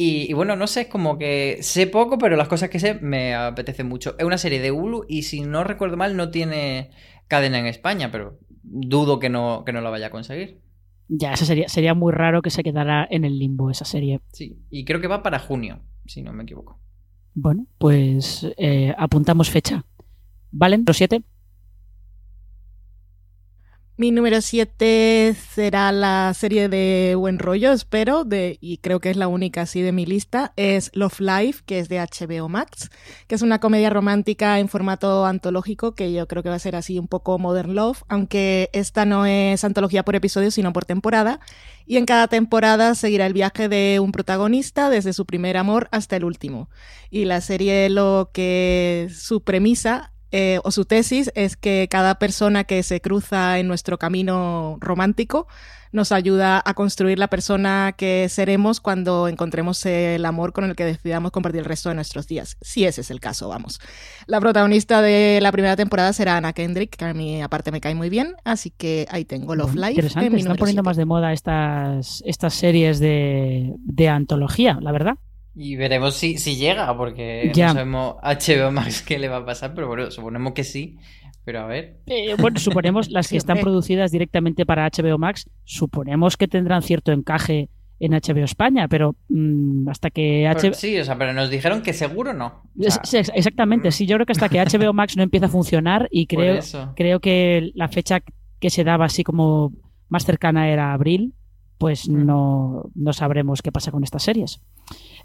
Y, 0.00 0.32
bueno, 0.32 0.54
no 0.54 0.68
sé, 0.68 0.82
es 0.82 0.86
como 0.86 1.18
que 1.18 1.58
sé 1.60 1.88
poco, 1.88 2.18
pero 2.18 2.36
las 2.36 2.46
cosas 2.46 2.70
que 2.70 2.78
sé 2.78 2.94
me 2.94 3.34
apetece 3.34 3.82
mucho. 3.82 4.14
Es 4.16 4.24
una 4.24 4.38
serie 4.38 4.60
de 4.60 4.70
Hulu 4.70 5.06
y 5.08 5.24
si 5.24 5.40
no 5.40 5.64
recuerdo 5.64 5.96
mal 5.96 6.16
no 6.16 6.30
tiene 6.30 6.90
cadena 7.26 7.58
en 7.58 7.66
España, 7.66 8.12
pero 8.12 8.38
dudo 8.62 9.18
que 9.18 9.28
no, 9.28 9.64
que 9.66 9.72
no 9.72 9.80
la 9.80 9.90
vaya 9.90 10.06
a 10.06 10.10
conseguir. 10.10 10.60
Ya, 11.08 11.32
eso 11.32 11.44
sería, 11.44 11.68
sería 11.68 11.94
muy 11.94 12.12
raro 12.12 12.42
que 12.42 12.50
se 12.50 12.62
quedara 12.62 13.06
en 13.10 13.24
el 13.24 13.38
limbo 13.38 13.70
esa 13.70 13.84
serie. 13.84 14.20
Sí, 14.32 14.58
y 14.70 14.84
creo 14.84 15.00
que 15.00 15.06
va 15.06 15.22
para 15.22 15.38
junio, 15.38 15.80
si 16.06 16.22
no 16.22 16.32
me 16.32 16.42
equivoco. 16.42 16.80
Bueno, 17.34 17.66
pues 17.78 18.46
eh, 18.56 18.94
apuntamos 18.98 19.48
fecha. 19.50 19.84
¿Valen? 20.50 20.84
¿Los 20.86 20.96
siete? 20.96 21.22
Mi 24.00 24.12
número 24.12 24.40
7 24.40 25.34
será 25.34 25.90
la 25.90 26.32
serie 26.32 26.68
de 26.68 27.16
Buen 27.16 27.40
Rollo, 27.40 27.72
espero, 27.72 28.24
y 28.30 28.76
creo 28.76 29.00
que 29.00 29.10
es 29.10 29.16
la 29.16 29.26
única 29.26 29.62
así 29.62 29.82
de 29.82 29.90
mi 29.90 30.06
lista, 30.06 30.52
es 30.54 30.92
Love 30.94 31.18
Life, 31.18 31.62
que 31.66 31.80
es 31.80 31.88
de 31.88 31.98
HBO 31.98 32.48
Max, 32.48 32.90
que 33.26 33.34
es 33.34 33.42
una 33.42 33.58
comedia 33.58 33.90
romántica 33.90 34.60
en 34.60 34.68
formato 34.68 35.26
antológico, 35.26 35.96
que 35.96 36.12
yo 36.12 36.28
creo 36.28 36.44
que 36.44 36.48
va 36.48 36.54
a 36.54 36.60
ser 36.60 36.76
así 36.76 36.96
un 36.96 37.08
poco 37.08 37.40
Modern 37.40 37.74
Love, 37.74 38.04
aunque 38.06 38.70
esta 38.72 39.04
no 39.04 39.26
es 39.26 39.64
antología 39.64 40.04
por 40.04 40.14
episodio, 40.14 40.52
sino 40.52 40.72
por 40.72 40.84
temporada, 40.84 41.40
y 41.84 41.96
en 41.96 42.06
cada 42.06 42.28
temporada 42.28 42.94
seguirá 42.94 43.26
el 43.26 43.32
viaje 43.32 43.68
de 43.68 43.98
un 43.98 44.12
protagonista 44.12 44.90
desde 44.90 45.12
su 45.12 45.26
primer 45.26 45.56
amor 45.56 45.88
hasta 45.90 46.14
el 46.14 46.22
último. 46.22 46.70
Y 47.10 47.24
la 47.24 47.40
serie 47.40 47.90
lo 47.90 48.30
que 48.32 49.08
su 49.12 49.42
premisa 49.42 50.12
eh, 50.30 50.60
o 50.64 50.70
su 50.70 50.84
tesis 50.84 51.30
es 51.34 51.56
que 51.56 51.88
cada 51.90 52.18
persona 52.18 52.64
que 52.64 52.82
se 52.82 53.00
cruza 53.00 53.58
en 53.58 53.68
nuestro 53.68 53.98
camino 53.98 54.76
romántico 54.80 55.46
nos 55.92 56.12
ayuda 56.12 56.62
a 56.64 56.74
construir 56.74 57.18
la 57.18 57.28
persona 57.28 57.94
que 57.96 58.28
seremos 58.28 58.80
cuando 58.80 59.28
encontremos 59.28 59.84
el 59.86 60.24
amor 60.24 60.52
con 60.52 60.64
el 60.64 60.76
que 60.76 60.84
decidamos 60.84 61.30
compartir 61.30 61.60
el 61.60 61.64
resto 61.64 61.88
de 61.88 61.94
nuestros 61.94 62.26
días. 62.26 62.56
Si 62.60 62.84
ese 62.84 63.00
es 63.00 63.10
el 63.10 63.20
caso, 63.20 63.48
vamos. 63.48 63.80
La 64.26 64.40
protagonista 64.40 65.00
de 65.00 65.38
la 65.40 65.52
primera 65.52 65.76
temporada 65.76 66.12
será 66.12 66.36
Anna 66.36 66.52
Kendrick, 66.52 66.96
que 66.96 67.04
a 67.04 67.14
mí 67.14 67.42
aparte 67.42 67.72
me 67.72 67.80
cae 67.80 67.94
muy 67.94 68.10
bien, 68.10 68.34
así 68.44 68.70
que 68.70 69.06
ahí 69.10 69.24
tengo 69.24 69.54
Love 69.54 69.74
Life. 69.74 69.90
Interesante, 69.92 70.36
están 70.36 70.56
poniendo 70.56 70.82
más 70.82 70.96
de 70.96 71.04
moda 71.04 71.32
estas, 71.32 72.22
estas 72.26 72.54
series 72.54 72.98
de, 72.98 73.72
de 73.78 74.08
antología, 74.08 74.78
la 74.80 74.92
verdad. 74.92 75.14
Y 75.60 75.74
veremos 75.74 76.14
si, 76.14 76.38
si 76.38 76.54
llega, 76.54 76.96
porque 76.96 77.50
no 77.52 77.68
sabemos 77.72 78.16
HBO 78.22 78.70
Max 78.70 79.02
qué 79.02 79.18
le 79.18 79.28
va 79.28 79.38
a 79.38 79.44
pasar, 79.44 79.74
pero 79.74 79.88
bueno, 79.88 80.08
suponemos 80.08 80.52
que 80.52 80.62
sí. 80.62 80.96
Pero 81.44 81.60
a 81.62 81.66
ver. 81.66 81.96
Eh, 82.06 82.36
bueno, 82.38 82.60
suponemos 82.60 83.08
las 83.10 83.28
que 83.28 83.38
están 83.38 83.58
producidas 83.58 84.12
directamente 84.12 84.64
para 84.64 84.88
HBO 84.88 85.18
Max, 85.18 85.50
suponemos 85.64 86.36
que 86.36 86.46
tendrán 86.46 86.82
cierto 86.82 87.10
encaje 87.10 87.70
en 87.98 88.12
HBO 88.12 88.44
España, 88.44 88.86
pero 88.86 89.16
mm, 89.30 89.88
hasta 89.88 90.10
que 90.10 90.48
HBO... 90.48 90.74
sí, 90.74 90.96
o 91.00 91.04
sea, 91.04 91.18
pero 91.18 91.32
nos 91.32 91.50
dijeron 91.50 91.82
que 91.82 91.92
seguro 91.92 92.32
no. 92.32 92.62
exactamente, 92.78 93.90
sí, 93.90 94.06
yo 94.06 94.14
creo 94.14 94.26
que 94.26 94.32
hasta 94.32 94.48
que 94.48 94.62
HBO 94.62 94.92
Max 94.92 95.16
no 95.16 95.24
empiece 95.24 95.46
a 95.46 95.48
funcionar 95.48 96.08
y 96.12 96.26
creo, 96.28 96.60
creo 96.94 97.18
que 97.18 97.72
la 97.74 97.88
fecha 97.88 98.20
que 98.60 98.70
se 98.70 98.84
daba 98.84 99.06
así 99.06 99.24
como 99.24 99.72
más 100.08 100.24
cercana 100.24 100.70
era 100.70 100.92
abril, 100.92 101.34
pues 101.78 102.08
mm. 102.08 102.26
no, 102.26 102.90
no 102.94 103.12
sabremos 103.12 103.62
qué 103.62 103.72
pasa 103.72 103.90
con 103.90 104.04
estas 104.04 104.22
series. 104.22 104.60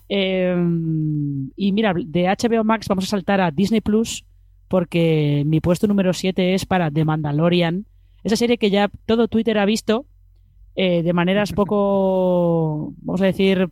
Em, 0.10 1.50
y 1.56 1.72
mira, 1.72 1.94
de 1.94 2.28
HBO 2.28 2.64
Max 2.64 2.88
vamos 2.88 3.06
a 3.06 3.08
saltar 3.08 3.42
a 3.42 3.52
Disney 3.52 3.82
Plus 3.82 4.26
porque 4.68 5.44
mi 5.46 5.60
puesto 5.62 5.88
número 5.88 6.14
7 6.14 6.54
es 6.54 6.66
para 6.66 6.90
The 6.90 7.06
Mandalorian, 7.06 7.86
esa 8.24 8.36
serie 8.36 8.58
que 8.58 8.70
ya 8.72 8.90
todo 9.06 9.28
Twitter 9.28 9.58
ha 9.60 9.66
visto 9.66 10.06
eh, 10.76 11.04
de 11.04 11.14
maneras 11.14 11.52
poco, 11.56 12.94
vamos 13.02 13.22
a 13.22 13.26
decir, 13.26 13.70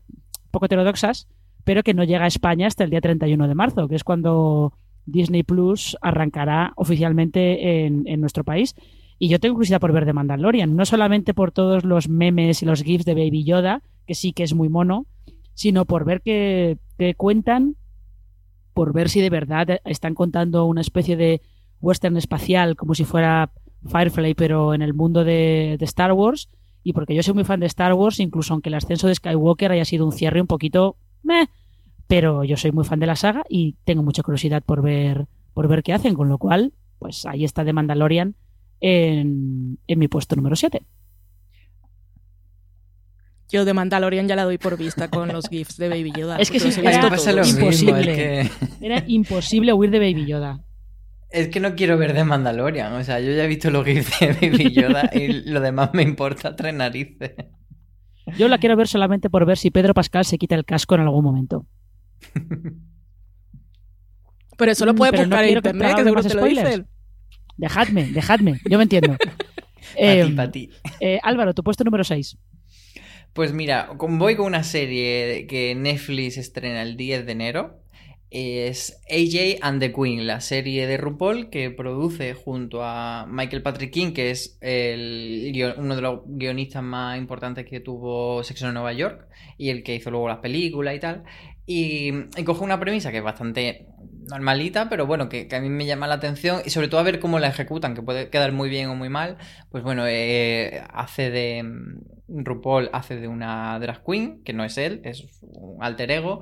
poco 0.52 0.66
heterodoxas, 0.66 1.28
pero 1.64 1.84
que 1.84 1.94
no 1.94 2.04
llega 2.04 2.26
a 2.26 2.28
España 2.28 2.68
hasta 2.68 2.84
el 2.84 2.90
día 2.90 3.02
31 3.02 3.48
de 3.48 3.56
marzo, 3.56 3.88
que 3.88 3.96
es 3.96 4.04
cuando 4.04 4.74
Disney 5.06 5.44
Plus 5.44 5.98
arrancará 6.02 6.74
oficialmente 6.76 7.86
en, 7.86 8.04
en 8.08 8.22
nuestro 8.22 8.44
país. 8.44 8.76
Y 9.20 9.28
yo 9.30 9.40
tengo 9.40 9.56
curiosidad 9.56 9.80
por 9.80 9.92
ver 9.92 10.06
The 10.06 10.14
Mandalorian, 10.14 10.76
no 10.76 10.86
solamente 10.86 11.34
por 11.34 11.52
todos 11.52 11.84
los 11.84 12.10
memes 12.10 12.64
y 12.64 12.66
los 12.66 12.84
GIFs 12.84 13.06
de 13.06 13.14
Baby 13.14 13.44
Yoda, 13.44 13.84
que 14.08 14.16
sí 14.16 14.34
que 14.34 14.44
es 14.44 14.54
muy 14.54 14.68
mono, 14.68 15.06
sino 15.54 15.86
por 15.86 16.06
ver 16.06 16.22
que, 16.22 16.78
cuentan, 17.18 17.76
por 18.74 18.94
ver 18.94 19.10
si 19.10 19.22
de 19.22 19.30
verdad 19.30 19.82
están 19.86 20.14
contando 20.14 20.66
una 20.66 20.82
especie 20.82 21.18
de 21.18 21.42
western 21.80 22.18
espacial, 22.18 22.76
como 22.76 22.96
si 22.96 23.06
fuera 23.06 23.52
Firefly, 23.86 24.36
pero 24.36 24.74
en 24.74 24.82
el 24.82 24.94
mundo 24.94 25.24
de, 25.24 25.78
Star 25.82 26.14
Wars. 26.14 26.50
Y 26.84 26.94
porque 26.94 27.14
yo 27.14 27.24
soy 27.24 27.34
muy 27.34 27.44
fan 27.44 27.60
de 27.60 27.68
Star 27.68 27.94
Wars, 27.94 28.20
incluso 28.20 28.54
aunque 28.54 28.70
el 28.70 28.76
ascenso 28.76 29.08
de 29.08 29.16
Skywalker 29.16 29.72
haya 29.72 29.86
sido 29.86 30.06
un 30.06 30.12
cierre 30.12 30.42
un 30.42 30.48
poquito 30.48 30.98
meh, 31.22 31.48
pero 32.08 32.44
yo 32.44 32.58
soy 32.58 32.72
muy 32.72 32.84
fan 32.84 33.00
de 33.00 33.06
la 33.06 33.16
saga 33.16 33.44
y 33.48 33.76
tengo 33.84 34.04
mucha 34.04 34.24
curiosidad 34.24 34.64
por 34.64 34.82
ver, 34.82 35.28
por 35.54 35.68
ver 35.68 35.84
qué 35.84 35.94
hacen, 35.94 36.16
con 36.16 36.28
lo 36.28 36.40
cual, 36.40 36.74
pues 36.98 37.26
ahí 37.26 37.44
está 37.44 37.64
The 37.64 37.74
Mandalorian 37.74 38.36
en, 38.80 39.78
en 39.86 40.00
mi 40.00 40.08
puesto 40.08 40.36
número 40.36 40.56
7. 40.56 40.84
Yo 43.52 43.66
de 43.66 43.74
Mandalorian 43.74 44.30
ya 44.30 44.38
la 44.38 44.46
doy 44.46 44.58
por 44.58 44.78
vista 44.78 45.10
con 45.10 45.28
los 45.28 45.50
GIFs 45.50 45.76
de 45.76 45.90
Baby 45.90 46.14
Yoda. 46.16 46.38
Es 46.38 46.50
que 46.50 46.60
sí, 46.60 46.70
era 46.80 47.10
imposible. 47.46 48.50
Era 48.80 49.04
imposible 49.08 49.74
huir 49.74 49.92
de 49.92 50.00
Baby 50.00 50.26
Yoda. 50.26 50.64
Es 51.30 51.50
que 51.50 51.60
no 51.60 51.76
quiero 51.76 51.98
ver 51.98 52.14
de 52.14 52.24
Mandalorian. 52.24 52.94
O 52.94 53.04
sea, 53.04 53.20
yo 53.20 53.32
ya 53.32 53.44
he 53.44 53.48
visto 53.48 53.70
los 53.70 53.86
GIFs 53.86 54.20
de 54.22 54.28
Baby 54.28 54.72
Yoda 54.72 55.10
y 55.14 55.28
lo 55.50 55.60
demás 55.60 55.90
me 55.94 56.02
importa 56.02 56.56
tres 56.56 56.74
narices. 56.74 57.34
Yo 58.38 58.48
la 58.48 58.58
quiero 58.58 58.78
ver 58.78 58.88
solamente 58.88 59.30
por 59.30 59.46
ver 59.46 59.58
si 59.58 59.70
Pedro 59.70 59.94
Pascal 59.94 60.24
se 60.24 60.38
quita 60.38 60.56
el 60.56 60.64
casco 60.64 60.96
en 60.96 61.02
algún 61.02 61.24
momento. 61.24 61.66
Pero 64.58 64.72
eso 64.72 64.86
lo 64.86 64.96
puede 64.96 65.12
buscar 65.12 65.28
no 65.28 65.40
en 65.42 65.58
internet, 65.58 65.96
que 65.98 66.04
seguro 66.04 66.24
te 66.24 66.36
lo 66.36 66.46
dicen. 66.46 66.88
Dejadme, 67.58 68.06
dejadme, 68.12 68.62
yo 68.70 68.78
me 68.78 68.84
entiendo. 68.84 69.18
eh, 69.98 70.24
Eh, 71.00 71.20
Álvaro, 71.22 71.54
tu 71.54 71.64
puesto 71.64 71.84
número 71.84 72.04
6. 72.04 72.38
Pues 73.34 73.54
mira, 73.54 73.92
voy 73.98 74.36
con 74.36 74.46
una 74.46 74.64
serie 74.64 75.48
que 75.48 75.74
Netflix 75.74 76.38
estrena 76.38 76.82
el 76.82 76.98
10 76.98 77.26
de 77.26 77.32
enero. 77.32 77.78
Es 78.30 79.02
AJ 79.10 79.60
and 79.62 79.80
the 79.82 79.94
Queen, 79.94 80.28
la 80.28 80.42
serie 80.42 80.86
de 80.86 80.98
RuPaul 80.98 81.50
que 81.50 81.70
produce 81.70 82.34
junto 82.34 82.84
a 82.84 83.26
Michael 83.30 83.62
Patrick 83.62 83.92
King, 83.92 84.12
que 84.12 84.32
es 84.32 84.58
uno 84.62 85.96
de 85.96 86.02
los 86.02 86.22
guionistas 86.26 86.84
más 86.84 87.18
importantes 87.18 87.66
que 87.66 87.80
tuvo 87.80 88.44
Sexo 88.44 88.68
en 88.68 88.74
Nueva 88.74 88.92
York 88.94 89.28
y 89.58 89.70
el 89.70 89.84
que 89.84 89.96
hizo 89.96 90.12
luego 90.12 90.28
las 90.28 90.40
películas 90.40 90.96
y 90.96 91.00
tal. 91.00 91.24
Y, 91.66 92.12
coge 92.44 92.64
una 92.66 92.80
premisa 92.82 93.12
que 93.12 93.20
es 93.20 93.24
bastante 93.24 93.88
normalita, 94.30 94.90
pero 94.90 95.06
bueno, 95.06 95.30
que, 95.30 95.48
a 95.52 95.60
mí 95.62 95.70
me 95.70 95.86
llama 95.86 96.08
la 96.08 96.16
atención 96.16 96.62
y 96.66 96.70
sobre 96.70 96.90
todo 96.90 97.00
a 97.00 97.04
ver 97.04 97.20
cómo 97.20 97.40
la 97.40 97.48
ejecutan, 97.48 97.96
que 97.96 98.02
puede 98.02 98.30
quedar 98.30 98.52
muy 98.52 98.70
bien 98.70 98.90
o 98.90 98.96
muy 98.96 99.10
mal. 99.10 99.38
Pues 99.70 99.84
bueno, 99.84 100.06
eh, 100.08 100.84
hace 100.94 101.32
de 101.32 101.64
RuPaul 102.34 102.90
hace 102.94 103.18
de 103.18 103.28
una 103.28 103.78
drag 103.80 104.04
queen, 104.04 104.44
que 104.44 104.54
no 104.54 104.64
es 104.64 104.78
él, 104.78 105.02
es 105.04 105.26
un 105.42 105.84
alter 105.84 106.12
ego, 106.12 106.42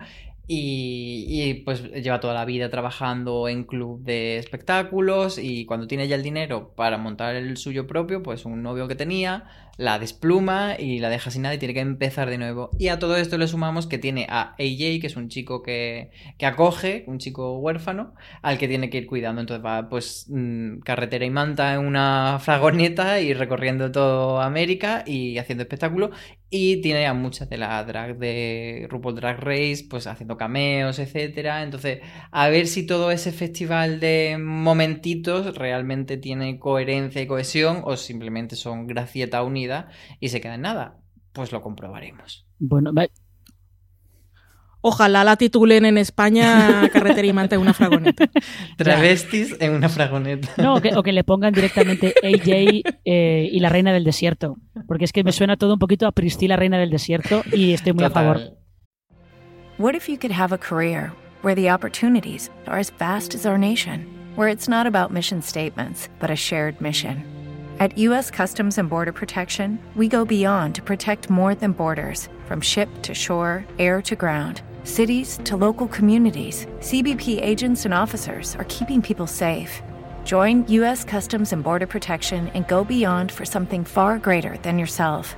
y, 0.51 1.53
pues 1.63 1.83
lleva 1.91 2.19
toda 2.19 2.33
la 2.33 2.43
vida 2.43 2.71
trabajando 2.71 3.47
en 3.47 3.65
club 3.65 4.01
de 4.03 4.39
espectáculos 4.39 5.37
y 5.37 5.65
cuando 5.65 5.85
tiene 5.85 6.07
ya 6.07 6.15
el 6.15 6.23
dinero 6.23 6.73
para 6.75 6.97
montar 6.97 7.35
el 7.35 7.55
suyo 7.57 7.85
propio, 7.85 8.23
pues 8.23 8.45
un 8.45 8.63
novio 8.63 8.87
que 8.87 8.95
tenía 8.95 9.45
la 9.77 9.97
despluma 9.99 10.75
y 10.77 10.99
la 10.99 11.09
deja 11.09 11.31
sin 11.31 11.43
nada 11.43 11.55
y 11.55 11.57
tiene 11.59 11.73
que 11.75 11.79
empezar 11.81 12.29
de 12.31 12.37
nuevo. 12.39 12.71
Y 12.79 12.87
a 12.87 12.97
todo 12.99 13.15
esto 13.15 13.37
le 13.37 13.47
sumamos 13.47 13.87
que 13.87 13.99
tiene 13.99 14.25
a 14.27 14.55
AJ, 14.59 14.99
que 14.99 15.07
es 15.07 15.15
un 15.15 15.29
chico 15.29 15.61
que, 15.61 16.09
acoge, 16.41 17.05
un 17.07 17.19
chico 17.19 17.57
huérfano, 17.59 18.13
al 18.41 18.57
que 18.57 18.67
tiene 18.67 18.89
que 18.89 18.97
ir 18.97 19.07
cuidando. 19.07 19.41
Entonces 19.41 19.65
va 19.65 19.87
pues 19.87 20.25
mm, 20.29 20.79
carretera 20.79 21.25
y 21.25 21.29
manta 21.29 21.75
en 21.75 21.85
una 21.85 22.39
fragoneta 22.41 23.21
y 23.21 23.33
recorriendo 23.33 23.91
toda 23.91 24.45
América 24.45 25.03
y 25.05 25.37
haciendo 25.37 25.61
espectáculo. 25.61 26.11
Y 26.51 26.81
tiene 26.81 27.05
a 27.05 27.13
muchas 27.13 27.47
de 27.49 27.57
la 27.57 27.83
drag 27.83 28.17
de 28.17 28.87
RuPaul 28.89 29.15
Drag 29.15 29.39
Race, 29.39 29.85
pues 29.87 30.07
haciendo 30.07 30.35
cameos, 30.35 30.97
etcétera. 30.97 31.61
Entonces, 31.61 31.99
a 32.31 32.49
ver 32.49 32.65
si 32.65 32.87
todo 32.87 33.11
ese 33.11 33.31
festival 33.31 33.99
de 33.99 34.37
momentitos 34.39 35.55
realmente 35.55 36.17
tiene 36.17 36.57
coherencia 36.57 37.21
y 37.21 37.27
cohesión 37.27 37.81
o 37.83 37.97
simplemente 37.97 38.55
son 38.55 38.87
gracieta 38.87 39.43
unida 39.43 39.89
y 40.19 40.29
se 40.29 40.41
queda 40.41 40.55
en 40.55 40.61
nada. 40.61 40.97
Pues 41.33 41.51
lo 41.51 41.61
comprobaremos. 41.61 42.47
Bueno, 42.57 42.91
Ojalá 44.81 45.25
la 45.25 45.35
titulen 45.35 45.85
en 45.85 45.97
España 45.97 46.89
Carretera 46.93 47.27
y 47.27 47.33
Manta 47.33 47.55
en 47.55 47.61
una 47.61 47.73
fragoneta. 47.73 48.29
Travestis 48.77 49.55
en 49.59 49.73
una 49.73 49.89
fragoneta. 49.89 50.49
No, 50.57 50.75
o 50.75 51.03
que, 51.03 51.11
le 51.11 51.23
pongan 51.23 51.53
directamente 51.53 52.13
AJ 52.23 52.83
eh, 53.03 53.49
y 53.51 53.59
la 53.59 53.69
Reina 53.69 53.91
del 53.91 54.05
Desierto. 54.05 54.55
Porque 54.87 55.05
es 55.05 55.11
que 55.11 55.23
me 55.23 55.33
suena 55.33 55.57
todo 55.57 55.73
un 55.73 55.79
poquito 55.79 56.07
a 56.07 56.13
Priscila 56.13 56.55
Reina 56.55 56.77
del 56.77 56.89
Desierto 56.89 57.43
y 57.51 57.73
estoy 57.73 57.93
muy 57.93 58.05
a 58.05 58.09
favor. 58.09 58.39
What 59.77 59.95
if 59.95 60.07
you 60.07 60.17
could 60.17 60.31
have 60.31 60.53
a 60.53 60.57
career 60.57 61.11
where 61.41 61.55
the 61.55 61.71
opportunities 61.71 62.49
are 62.67 62.79
as 62.79 62.91
vast 62.91 63.35
as 63.35 63.45
our 63.45 63.57
nation? 63.57 64.05
Where 64.35 64.49
it's 64.49 64.69
not 64.69 64.87
about 64.87 65.11
mission 65.11 65.41
statements, 65.41 66.09
but 66.19 66.29
a 66.29 66.35
shared 66.35 66.79
mission. 66.79 67.23
At 67.79 67.97
U.S. 67.97 68.29
Customs 68.29 68.77
and 68.77 68.89
Border 68.89 69.13
Protection, 69.13 69.79
we 69.95 70.09
go 70.09 70.25
beyond 70.25 70.75
to 70.75 70.81
protect 70.81 71.29
more 71.29 71.55
than 71.55 71.71
borders 71.71 72.27
from 72.45 72.59
ship 72.59 72.89
to 73.03 73.13
shore, 73.13 73.65
air 73.77 74.01
to 74.01 74.15
ground 74.15 74.61
cities 74.83 75.39
to 75.45 75.55
local 75.55 75.87
communities, 75.87 76.65
CBP 76.79 77.41
agents 77.41 77.85
and 77.85 77.93
officers 77.93 78.57
are 78.57 78.65
keeping 78.65 79.01
people 79.01 79.25
safe. 79.25 79.81
Join 80.25 80.67
U.S. 80.67 81.05
Customs 81.05 81.53
and 81.53 81.63
Border 81.63 81.87
Protection 81.87 82.49
and 82.49 82.67
go 82.67 82.83
beyond 82.83 83.31
for 83.31 83.45
something 83.45 83.85
far 83.85 84.19
greater 84.19 84.57
than 84.63 84.77
yourself. 84.77 85.37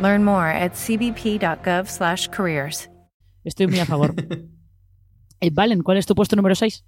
Learn 0.00 0.24
more 0.24 0.46
at 0.46 0.74
cbp.gov/careers. 0.74 2.86
Estoy 3.44 3.66
muy 3.66 3.80
a 3.80 3.86
favor. 3.86 4.14
eh, 5.40 5.50
Valen, 5.52 5.82
¿cuál 5.82 5.96
es 5.96 6.06
tu 6.06 6.14
puesto 6.14 6.36
número 6.36 6.54
6? 6.54 6.84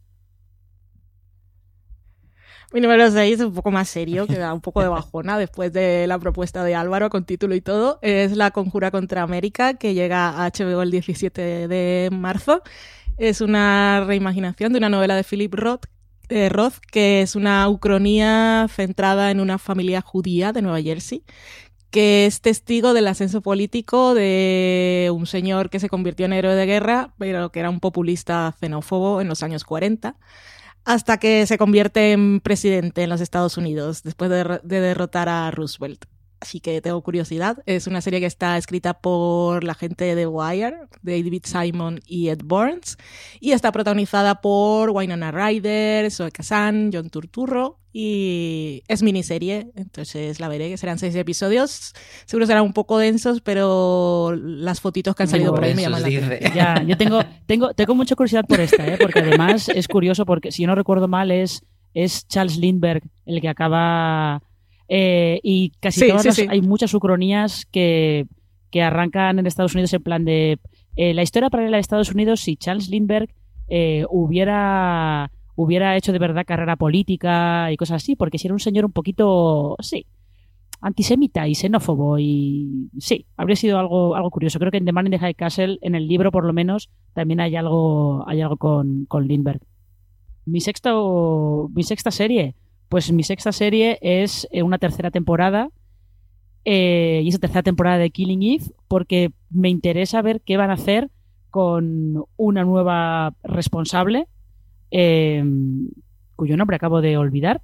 Mi 2.75 2.81
número 2.81 3.09
6 3.09 3.35
es 3.35 3.47
un 3.47 3.55
poco 3.55 3.71
más 3.71 3.89
serio, 3.89 4.27
que 4.27 4.37
da 4.37 4.53
un 4.53 4.61
poco 4.61 4.83
de 4.83 4.89
bajona 4.89 5.39
después 5.39 5.73
de 5.73 6.09
la 6.09 6.19
propuesta 6.19 6.65
de 6.65 6.75
Álvaro 6.75 7.09
con 7.09 7.25
título 7.25 7.55
y 7.55 7.61
todo. 7.61 8.01
Es 8.03 8.37
La 8.37 8.51
Conjura 8.51 8.91
contra 8.91 9.23
América, 9.23 9.75
que 9.75 9.95
llega 9.95 10.31
a 10.31 10.51
HBO 10.51 10.83
el 10.83 10.91
17 10.91 11.69
de 11.69 12.09
marzo. 12.11 12.63
Es 13.17 13.41
una 13.41 14.03
reimaginación 14.05 14.73
de 14.73 14.79
una 14.79 14.89
novela 14.89 15.15
de 15.15 15.23
Philip 15.23 15.55
Roth, 15.55 15.85
eh, 16.29 16.49
Roth, 16.49 16.79
que 16.91 17.23
es 17.23 17.37
una 17.37 17.69
ucronía 17.69 18.67
centrada 18.69 19.31
en 19.31 19.39
una 19.39 19.59
familia 19.59 20.01
judía 20.01 20.53
de 20.53 20.63
Nueva 20.63 20.83
Jersey, 20.83 21.23
que 21.91 22.27
es 22.27 22.41
testigo 22.41 22.93
del 22.93 23.07
ascenso 23.07 23.41
político 23.41 24.15
de 24.15 25.13
un 25.15 25.27
señor 25.27 25.71
que 25.71 25.79
se 25.79 25.89
convirtió 25.89 26.27
en 26.27 26.33
héroe 26.33 26.57
de 26.57 26.67
guerra, 26.67 27.15
pero 27.19 27.53
que 27.53 27.61
era 27.61 27.71
un 27.71 27.79
populista 27.79 28.53
xenófobo 28.59 29.21
en 29.21 29.29
los 29.29 29.45
años 29.45 29.63
40 29.63 30.17
hasta 30.85 31.19
que 31.19 31.47
se 31.47 31.59
convierte 31.59 32.13
en 32.13 32.41
presidente 32.41 33.03
en 33.03 33.11
los 33.11 33.21
Estados 33.21 33.57
Unidos 33.57 34.03
después 34.03 34.31
de, 34.31 34.61
de 34.63 34.81
derrotar 34.81 35.29
a 35.29 35.51
Roosevelt 35.51 36.05
así 36.41 36.61
que 36.61 36.81
tengo 36.81 37.03
curiosidad. 37.03 37.59
Es 37.67 37.87
una 37.87 38.01
serie 38.01 38.21
que 38.21 38.27
está 38.27 38.57
escrita 38.59 38.95
por 38.95 39.65
la 39.65 39.75
gente 39.75 40.15
de 40.15 40.27
Wire, 40.27 40.77
David 41.03 41.43
Simon 41.45 42.01
y 42.07 42.29
Ed 42.29 42.41
Burns, 42.45 42.97
y 43.41 43.53
está 43.53 43.73
protagonizada 43.73 44.41
por 44.41 44.91
Wynonna 44.91 45.31
Ryder, 45.31 46.11
Zoe 46.11 46.31
Kazan, 46.31 46.91
John 46.93 47.11
Turturro, 47.11 47.79
y 47.97 48.83
es 48.89 49.05
miniserie, 49.05 49.71
entonces 49.77 50.41
la 50.41 50.49
veré, 50.49 50.69
que 50.69 50.77
serán 50.77 50.99
seis 50.99 51.15
episodios. 51.15 51.95
Seguro 52.27 52.45
serán 52.45 52.65
un 52.65 52.73
poco 52.73 52.99
densos, 52.99 53.41
pero 53.41 54.35
las 54.37 54.81
fotitos 54.81 55.15
que 55.15 55.23
han 55.23 55.29
salido 55.29 55.55
por 55.55 55.63
ahí 55.63 55.75
me 55.77 55.83
llaman 55.83 56.03
la 56.03 56.09
atención. 56.09 56.55
Ya, 56.55 56.83
yo 56.83 56.97
tengo, 56.97 57.21
tengo, 57.47 57.73
tengo 57.73 57.95
mucha 57.95 58.17
curiosidad 58.17 58.45
por 58.47 58.61
esta, 58.61 58.85
¿eh? 58.85 58.99
porque 59.01 59.21
además 59.21 59.69
es 59.69 59.87
curioso, 59.87 60.27
porque 60.27 60.51
si 60.51 60.63
yo 60.63 60.67
no 60.67 60.75
recuerdo 60.75 61.07
mal, 61.07 61.31
es, 61.31 61.63
es 61.95 62.27
Charles 62.27 62.57
Lindbergh 62.57 63.05
el 63.27 63.41
que 63.41 63.49
acaba 63.49 64.43
eh, 64.89 65.41
y 65.43 65.71
casi 65.81 66.09
todas 66.09 66.39
hay 66.39 66.61
muchas 66.61 66.93
ucronías 66.95 67.67
que, 67.67 68.27
que, 68.71 68.83
arrancan 68.83 69.39
en 69.39 69.47
Estados 69.47 69.75
Unidos 69.75 69.93
en 69.95 70.03
plan 70.03 70.25
de 70.25 70.59
eh, 70.97 71.15
la 71.15 71.23
historia 71.23 71.51
paralela 71.51 71.77
de 71.77 71.81
Estados 71.81 72.13
Unidos 72.13 72.41
si 72.41 72.57
Charles 72.57 72.89
Lindbergh 72.89 73.31
eh, 73.69 74.05
hubiera 74.11 75.31
hubiera 75.57 75.97
hecho 75.97 76.13
de 76.13 76.19
verdad 76.19 76.45
carrera 76.47 76.77
política 76.77 77.71
y 77.73 77.77
cosas 77.77 78.03
así, 78.03 78.17
porque 78.17 78.39
si 78.39 78.47
era 78.47 78.55
un 78.55 78.61
señor 78.61 78.85
un 78.85 78.93
poquito, 78.93 79.77
sí, 79.81 80.07
antisemita 80.81 81.49
y 81.49 81.55
xenófobo 81.55 82.19
y 82.19 82.91
sí, 82.99 83.27
habría 83.37 83.57
sido 83.57 83.79
algo, 83.79 84.15
algo 84.17 84.31
curioso. 84.31 84.59
Creo 84.59 84.71
que 84.71 84.79
en 84.79 84.85
The 84.85 84.93
Man 84.93 85.07
in 85.07 85.13
the 85.13 85.19
High 85.19 85.35
Castle, 85.35 85.79
en 85.81 85.95
el 85.95 86.09
libro 86.09 86.31
por 86.31 86.45
lo 86.45 86.53
menos, 86.53 86.91
también 87.15 87.41
hay 87.41 87.57
algo, 87.57 88.29
hay 88.29 88.41
algo 88.41 88.57
con, 88.57 89.07
con 89.07 89.27
Lindbergh. 89.27 89.63
Mi, 90.47 90.61
sexto, 90.61 91.71
mi 91.73 91.85
sexta 91.85 92.11
serie, 92.11 92.55
pues 92.95 93.11
mi 93.11 93.25
sexta 93.25 93.51
serie 93.51 93.99
es 94.03 94.47
eh, 94.53 94.63
una 94.63 94.79
tercera 94.79 95.11
temporada. 95.11 95.69
Eh, 96.65 97.23
y 97.25 97.29
esa 97.29 97.41
tercera 97.41 97.65
temporada 97.65 97.99
de 97.99 98.11
Killing 98.11 98.45
Eve, 98.45 98.67
porque 98.87 99.33
me 99.51 99.69
interesa 99.69 100.23
ver 100.23 100.43
qué 100.43 100.57
van 100.57 100.71
a 100.71 100.75
hacer 100.75 101.11
con 101.51 102.25
una 102.37 102.63
nueva 102.63 103.35
responsable, 103.43 104.29
em, 104.93 105.89
cuyo 106.37 106.57
nombre 106.57 106.77
acabo 106.77 107.01
de 107.01 107.17
olvidar. 107.17 107.63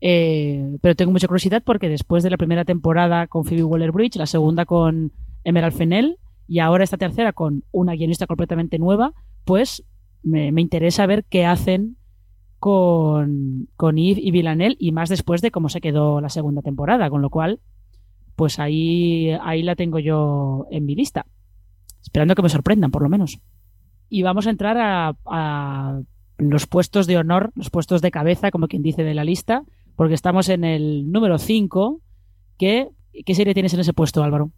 Eh, 0.00 0.76
pero 0.82 0.96
tengo 0.96 1.12
mucha 1.12 1.28
curiosidad 1.28 1.62
porque 1.64 1.88
después 1.88 2.24
de 2.24 2.30
la 2.30 2.36
primera 2.36 2.64
temporada 2.64 3.28
con 3.28 3.44
Phoebe 3.44 3.62
Waller-Bridge, 3.62 4.16
la 4.16 4.26
segunda 4.26 4.64
con 4.64 5.12
Emerald 5.44 5.76
Fennell 5.76 6.18
y 6.48 6.58
ahora 6.58 6.82
esta 6.82 6.96
tercera 6.96 7.32
con 7.32 7.62
una 7.70 7.94
guionista 7.94 8.26
completamente 8.26 8.80
nueva, 8.80 9.12
pues 9.44 9.84
me, 10.24 10.50
me 10.50 10.62
interesa 10.62 11.06
ver 11.06 11.24
qué 11.30 11.46
hacen 11.46 11.97
con, 12.58 13.68
con 13.76 13.96
Yves 13.96 14.18
y 14.22 14.30
Villanelle 14.30 14.76
y 14.78 14.92
más 14.92 15.08
después 15.08 15.40
de 15.42 15.50
cómo 15.50 15.68
se 15.68 15.80
quedó 15.80 16.20
la 16.20 16.28
segunda 16.28 16.62
temporada, 16.62 17.10
con 17.10 17.22
lo 17.22 17.30
cual, 17.30 17.60
pues 18.36 18.58
ahí, 18.58 19.30
ahí 19.42 19.62
la 19.62 19.76
tengo 19.76 19.98
yo 19.98 20.66
en 20.70 20.84
mi 20.84 20.94
lista, 20.94 21.26
esperando 22.02 22.34
que 22.34 22.42
me 22.42 22.48
sorprendan 22.48 22.90
por 22.90 23.02
lo 23.02 23.08
menos. 23.08 23.40
Y 24.08 24.22
vamos 24.22 24.46
a 24.46 24.50
entrar 24.50 24.78
a, 24.78 25.16
a 25.26 26.00
los 26.38 26.66
puestos 26.66 27.06
de 27.06 27.18
honor, 27.18 27.52
los 27.54 27.70
puestos 27.70 28.00
de 28.00 28.10
cabeza, 28.10 28.50
como 28.50 28.68
quien 28.68 28.82
dice 28.82 29.02
de 29.02 29.14
la 29.14 29.24
lista, 29.24 29.64
porque 29.96 30.14
estamos 30.14 30.48
en 30.48 30.64
el 30.64 31.10
número 31.10 31.38
5. 31.38 32.00
¿Qué, 32.56 32.88
¿Qué 33.26 33.34
serie 33.34 33.54
tienes 33.54 33.74
en 33.74 33.80
ese 33.80 33.92
puesto, 33.92 34.22
Álvaro? 34.22 34.52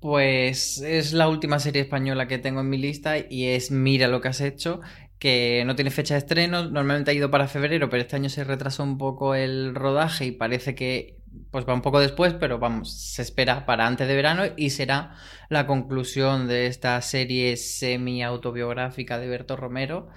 Pues 0.00 0.80
es 0.80 1.12
la 1.12 1.28
última 1.28 1.58
serie 1.58 1.82
española 1.82 2.28
que 2.28 2.38
tengo 2.38 2.60
en 2.60 2.70
mi 2.70 2.78
lista 2.78 3.18
y 3.18 3.46
es 3.46 3.72
Mira 3.72 4.06
lo 4.06 4.20
que 4.20 4.28
has 4.28 4.40
hecho, 4.40 4.80
que 5.18 5.64
no 5.66 5.74
tiene 5.74 5.90
fecha 5.90 6.14
de 6.14 6.18
estreno, 6.18 6.64
normalmente 6.64 7.10
ha 7.10 7.14
ido 7.14 7.30
para 7.30 7.48
febrero, 7.48 7.90
pero 7.90 8.02
este 8.02 8.16
año 8.16 8.28
se 8.28 8.44
retrasó 8.44 8.82
un 8.84 8.98
poco 8.98 9.34
el 9.34 9.74
rodaje 9.74 10.26
y 10.26 10.32
parece 10.32 10.74
que 10.74 11.18
pues 11.50 11.66
va 11.68 11.74
un 11.74 11.82
poco 11.82 12.00
después, 12.00 12.34
pero 12.34 12.58
vamos, 12.58 12.92
se 12.92 13.22
espera 13.22 13.66
para 13.66 13.86
antes 13.86 14.08
de 14.08 14.14
verano 14.14 14.44
y 14.56 14.70
será 14.70 15.14
la 15.48 15.66
conclusión 15.66 16.48
de 16.48 16.66
esta 16.66 17.00
serie 17.02 17.56
semi 17.56 18.22
autobiográfica 18.22 19.18
de 19.18 19.28
Berto 19.28 19.56
Romero. 19.56 20.08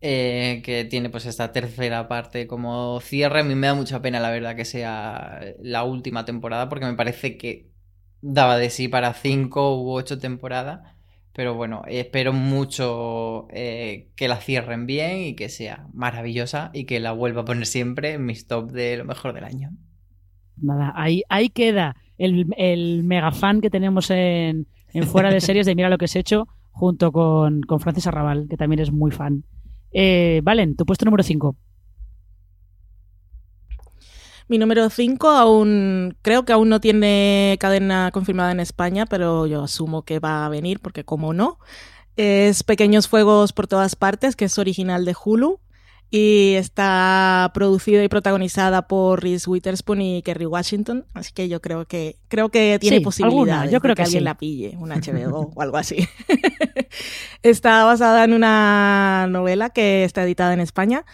Eh, 0.00 0.62
que 0.64 0.84
tiene 0.84 1.10
pues 1.10 1.26
esta 1.26 1.50
tercera 1.50 2.06
parte 2.06 2.46
como 2.46 3.00
cierre. 3.00 3.40
A 3.40 3.42
mí 3.42 3.56
me 3.56 3.66
da 3.66 3.74
mucha 3.74 4.00
pena, 4.00 4.20
la 4.20 4.30
verdad, 4.30 4.54
que 4.54 4.64
sea 4.64 5.40
la 5.60 5.82
última 5.82 6.24
temporada, 6.24 6.68
porque 6.68 6.86
me 6.86 6.94
parece 6.94 7.36
que 7.36 7.72
daba 8.20 8.58
de 8.58 8.70
sí 8.70 8.86
para 8.88 9.12
cinco 9.14 9.76
u 9.82 9.90
ocho 9.92 10.18
temporadas. 10.18 10.97
Pero 11.38 11.54
bueno, 11.54 11.82
espero 11.86 12.32
mucho 12.32 13.46
eh, 13.50 14.08
que 14.16 14.26
la 14.26 14.38
cierren 14.38 14.86
bien 14.86 15.20
y 15.20 15.34
que 15.36 15.48
sea 15.48 15.86
maravillosa 15.92 16.72
y 16.74 16.82
que 16.82 16.98
la 16.98 17.12
vuelva 17.12 17.42
a 17.42 17.44
poner 17.44 17.64
siempre 17.64 18.14
en 18.14 18.26
mis 18.26 18.48
top 18.48 18.72
de 18.72 18.96
lo 18.96 19.04
mejor 19.04 19.34
del 19.34 19.44
año. 19.44 19.70
Nada, 20.56 20.92
ahí, 20.96 21.22
ahí 21.28 21.48
queda 21.48 21.94
el, 22.16 22.52
el 22.56 23.04
mega 23.04 23.30
fan 23.30 23.60
que 23.60 23.70
tenemos 23.70 24.10
en, 24.10 24.66
Fuera 25.06 25.30
de 25.30 25.40
Series 25.40 25.64
de 25.64 25.76
Mira 25.76 25.88
lo 25.88 25.96
que 25.96 26.06
he 26.12 26.18
hecho, 26.18 26.48
junto 26.72 27.12
con, 27.12 27.60
con 27.60 27.78
Francis 27.78 28.08
Arrabal, 28.08 28.48
que 28.50 28.56
también 28.56 28.80
es 28.80 28.90
muy 28.90 29.12
fan. 29.12 29.44
Eh, 29.92 30.40
Valen, 30.42 30.74
tu 30.74 30.84
puesto 30.86 31.04
número 31.04 31.22
5. 31.22 31.54
Mi 34.48 34.56
número 34.56 34.88
5 34.88 35.28
aún 35.28 36.16
creo 36.22 36.44
que 36.44 36.52
aún 36.52 36.70
no 36.70 36.80
tiene 36.80 37.56
cadena 37.60 38.10
confirmada 38.12 38.50
en 38.50 38.60
España, 38.60 39.04
pero 39.04 39.46
yo 39.46 39.64
asumo 39.64 40.02
que 40.02 40.18
va 40.18 40.46
a 40.46 40.48
venir 40.48 40.80
porque 40.80 41.04
como 41.04 41.34
no. 41.34 41.58
Es 42.16 42.62
Pequeños 42.62 43.08
Fuegos 43.08 43.52
por 43.52 43.66
todas 43.66 43.94
partes, 43.94 44.36
que 44.36 44.46
es 44.46 44.58
original 44.58 45.04
de 45.04 45.14
Hulu 45.22 45.60
y 46.10 46.54
está 46.54 47.50
producida 47.52 48.02
y 48.02 48.08
protagonizada 48.08 48.88
por 48.88 49.22
Reese 49.22 49.48
Witherspoon 49.50 50.00
y 50.00 50.22
Kerry 50.22 50.46
Washington, 50.46 51.04
así 51.12 51.32
que 51.32 51.50
yo 51.50 51.60
creo 51.60 51.84
que 51.84 52.16
creo 52.28 52.48
que 52.48 52.78
tiene 52.80 53.02
posibilidades 53.02 53.70
yo 53.70 53.80
creo 53.80 53.94
de 53.94 53.96
que, 53.96 54.02
alguien 54.04 54.24
la 54.24 54.38
pille, 54.38 54.74
un 54.78 54.88
HBO 54.88 55.52
o 55.54 55.60
algo 55.60 55.76
así. 55.76 56.08
está 57.42 57.84
basada 57.84 58.24
en 58.24 58.32
una 58.32 59.26
novela 59.28 59.68
que 59.68 60.04
está 60.04 60.22
editada 60.22 60.54
en 60.54 60.60
España 60.60 61.04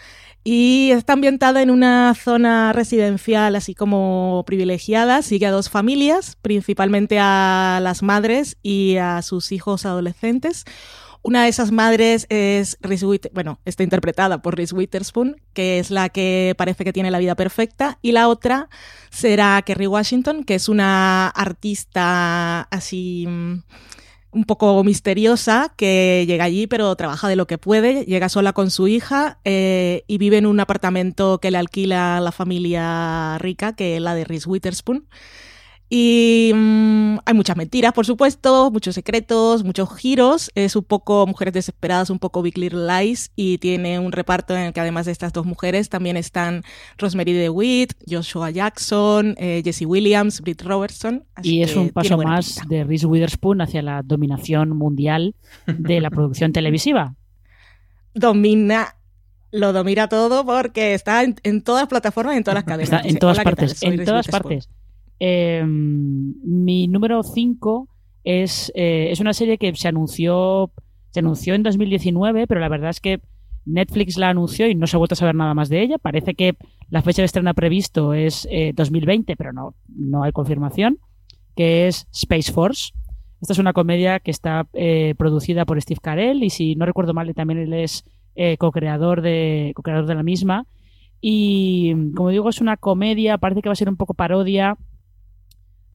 y 0.47 0.91
está 0.91 1.13
ambientada 1.13 1.63
en 1.63 1.71
una 1.71 2.13
zona 2.13 2.71
residencial 2.71 3.55
así 3.55 3.73
como 3.73 4.43
privilegiada. 4.45 5.23
Sigue 5.23 5.47
a 5.47 5.51
dos 5.51 5.71
familias, 5.71 6.37
principalmente 6.39 7.17
a 7.19 7.79
las 7.81 8.03
madres 8.03 8.55
y 8.61 8.97
a 8.97 9.23
sus 9.23 9.51
hijos 9.51 9.87
adolescentes. 9.87 10.63
Una 11.23 11.41
de 11.41 11.49
esas 11.49 11.71
madres 11.71 12.27
es 12.29 12.77
Reese 12.81 13.07
bueno, 13.33 13.59
está 13.65 13.81
interpretada 13.81 14.43
por 14.43 14.55
Reese 14.55 14.75
Witherspoon, 14.75 15.41
que 15.53 15.79
es 15.79 15.89
la 15.89 16.09
que 16.09 16.53
parece 16.55 16.83
que 16.83 16.93
tiene 16.93 17.09
la 17.09 17.17
vida 17.17 17.33
perfecta, 17.33 17.97
y 18.03 18.11
la 18.11 18.27
otra 18.27 18.69
será 19.09 19.59
Kerry 19.63 19.87
Washington, 19.87 20.43
que 20.43 20.53
es 20.53 20.69
una 20.69 21.27
artista 21.29 22.67
así 22.69 23.25
mm, 23.27 23.63
un 24.35 24.43
poco 24.43 24.83
misteriosa 24.83 25.73
que 25.77 26.25
llega 26.27 26.43
allí 26.43 26.67
pero 26.67 26.95
trabaja 26.95 27.27
de 27.29 27.37
lo 27.37 27.47
que 27.47 27.57
puede, 27.57 28.03
llega 28.03 28.29
sola 28.29 28.53
con 28.53 28.69
su 28.69 28.87
hija 28.87 29.39
eh, 29.45 30.03
y 30.07 30.17
vive 30.17 30.37
en 30.37 30.45
un 30.45 30.59
apartamento 30.59 31.39
que 31.39 31.51
le 31.51 31.57
alquila 31.57 32.19
la 32.19 32.31
familia 32.31 33.37
rica, 33.39 33.75
que 33.75 33.95
es 33.95 34.01
la 34.01 34.13
de 34.13 34.25
Reese 34.25 34.49
Witherspoon. 34.49 35.07
Y 35.87 36.51
mm, 36.53 37.17
hay 37.25 37.33
muchas 37.35 37.55
mentiras, 37.55 37.93
por 37.93 38.05
supuesto, 38.07 38.71
muchos 38.71 38.95
secretos, 38.95 39.63
muchos 39.63 39.95
giros. 39.95 40.51
Es 40.55 40.75
un 40.75 40.83
poco 40.83 41.27
Mujeres 41.27 41.53
Desesperadas, 41.53 42.09
un 42.09 42.17
poco 42.17 42.41
Big 42.41 42.57
Little 42.57 42.87
Lies. 42.87 43.31
Y 43.35 43.59
tiene 43.59 43.99
un 43.99 44.11
reparto 44.11 44.55
en 44.55 44.63
el 44.63 44.73
que 44.73 44.79
además 44.79 45.05
de 45.05 45.11
estas 45.11 45.31
dos 45.31 45.45
mujeres 45.45 45.89
también 45.89 46.17
están 46.17 46.63
Rosemary 46.97 47.33
DeWitt, 47.33 47.93
Joshua 48.09 48.49
Jackson, 48.49 49.35
eh, 49.37 49.61
Jesse 49.63 49.85
Williams, 49.85 50.41
Britt 50.41 50.63
Robertson. 50.63 51.23
y 51.43 51.61
es 51.61 51.75
un 51.75 51.89
paso 51.89 52.17
más 52.17 52.61
de 52.67 52.83
Reese 52.83 53.05
Witherspoon 53.05 53.61
hacia 53.61 53.83
la 53.83 54.01
dominación 54.01 54.75
mundial 54.75 55.35
de 55.67 56.01
la 56.01 56.09
producción 56.09 56.51
televisiva. 56.51 57.15
Domina 58.13 58.95
lo 59.51 59.71
domina 59.71 60.09
todo 60.09 60.45
porque 60.45 60.93
está 60.93 61.23
en, 61.23 61.61
todas 61.61 61.83
las 61.83 61.89
plataformas, 61.89 62.35
en 62.35 62.43
todas 62.43 62.55
las 62.55 62.63
cadenas. 62.65 62.91
Está 62.91 63.07
en 63.07 63.17
todas 63.19 63.39
partes, 63.39 63.83
en 63.83 64.03
todas 64.03 64.27
partes. 64.27 64.67
Em, 65.19 66.33
mi 66.43 66.87
número 66.87 67.23
5 67.23 67.87
es, 68.23 68.71
eh, 68.75 69.09
es 69.11 69.19
una 69.19 69.33
serie 69.33 69.57
que 69.57 69.73
se 69.75 69.87
anunció, 69.87 70.71
se 71.11 71.19
anunció 71.19 71.55
en 71.55 71.63
2019, 71.63 72.47
pero 72.47 72.59
la 72.59 72.69
verdad 72.69 72.89
es 72.89 72.99
que 72.99 73.21
Netflix 73.65 74.17
la 74.17 74.29
anunció 74.29 74.67
y 74.67 74.75
no 74.75 74.87
se 74.87 74.95
ha 74.95 74.99
vuelto 74.99 75.13
a 75.13 75.17
saber 75.17 75.35
nada 75.35 75.53
más 75.53 75.69
de 75.69 75.81
ella. 75.81 75.97
Parece 75.97 76.35
que 76.35 76.55
la 76.89 77.01
fecha 77.01 77.21
de 77.21 77.27
estreno 77.27 77.53
previsto 77.53 78.13
es 78.13 78.47
2020, 78.75 79.31
eh, 79.31 79.35
pero 79.37 79.53
no, 79.53 79.75
no 79.87 80.23
hay 80.23 80.31
confirmación, 80.31 80.99
que 81.55 81.87
es 81.87 82.07
Space 82.11 82.51
Force. 82.51 82.91
Esta 83.41 83.53
es 83.53 83.59
una 83.59 83.73
comedia 83.73 84.19
que 84.19 84.31
está 84.31 84.67
eh, 84.73 85.13
producida 85.17 85.65
por 85.65 85.81
Steve 85.81 85.99
Carell 86.01 86.43
y 86.43 86.49
si 86.49 86.75
no 86.75 86.85
recuerdo 86.85 87.13
mal 87.13 87.33
también 87.33 87.59
él 87.59 87.73
es 87.73 88.03
co-creador 88.59 89.21
de, 89.21 89.71
co-creador 89.75 90.07
de 90.07 90.15
la 90.15 90.23
misma. 90.23 90.67
Y 91.21 92.11
como 92.15 92.29
digo, 92.29 92.49
es 92.49 92.59
una 92.59 92.75
comedia, 92.75 93.37
parece 93.37 93.61
que 93.61 93.69
va 93.69 93.73
a 93.73 93.77
ser 93.77 93.89
un 93.89 93.95
poco 93.95 94.13
parodia 94.13 94.77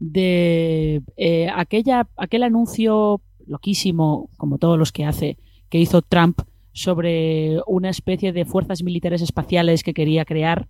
de 0.00 1.02
eh, 1.16 1.48
aquella, 1.54 2.08
aquel 2.16 2.42
anuncio 2.42 3.20
loquísimo, 3.46 4.28
como 4.36 4.58
todos 4.58 4.78
los 4.78 4.90
que 4.90 5.04
hace, 5.04 5.38
que 5.68 5.78
hizo 5.78 6.02
Trump 6.02 6.40
sobre 6.72 7.60
una 7.66 7.90
especie 7.90 8.32
de 8.32 8.44
fuerzas 8.44 8.82
militares 8.82 9.22
espaciales 9.22 9.82
que 9.82 9.94
quería 9.94 10.24
crear 10.24 10.68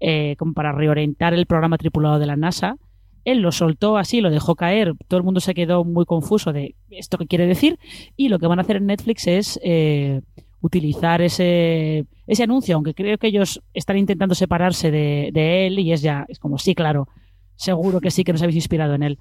eh, 0.00 0.36
como 0.38 0.52
para 0.52 0.72
reorientar 0.72 1.34
el 1.34 1.46
programa 1.46 1.78
tripulado 1.78 2.18
de 2.18 2.26
la 2.26 2.36
NASA. 2.36 2.76
Él 3.24 3.38
lo 3.38 3.52
soltó 3.52 3.96
así, 3.96 4.20
lo 4.20 4.30
dejó 4.30 4.54
caer, 4.54 4.94
todo 5.08 5.18
el 5.18 5.24
mundo 5.24 5.40
se 5.40 5.54
quedó 5.54 5.84
muy 5.84 6.04
confuso 6.04 6.52
de 6.52 6.74
esto 6.90 7.16
que 7.16 7.26
quiere 7.26 7.46
decir 7.46 7.78
y 8.16 8.28
lo 8.28 8.38
que 8.38 8.46
van 8.46 8.58
a 8.58 8.62
hacer 8.62 8.76
en 8.76 8.86
Netflix 8.86 9.26
es 9.26 9.58
eh, 9.62 10.20
utilizar 10.60 11.22
ese, 11.22 12.06
ese 12.26 12.42
anuncio, 12.42 12.74
aunque 12.74 12.94
creo 12.94 13.16
que 13.16 13.28
ellos 13.28 13.62
están 13.72 13.96
intentando 13.96 14.34
separarse 14.34 14.90
de, 14.90 15.66
él 15.66 15.78
y 15.78 15.92
es 15.92 16.02
ya, 16.02 16.26
es 16.28 16.38
como, 16.38 16.58
sí, 16.58 16.74
claro, 16.74 17.08
seguro 17.56 18.00
que 18.00 18.10
sí 18.10 18.24
que 18.24 18.32
nos 18.32 18.42
habéis 18.42 18.56
inspirado 18.56 18.94
en 18.94 19.02
él. 19.02 19.18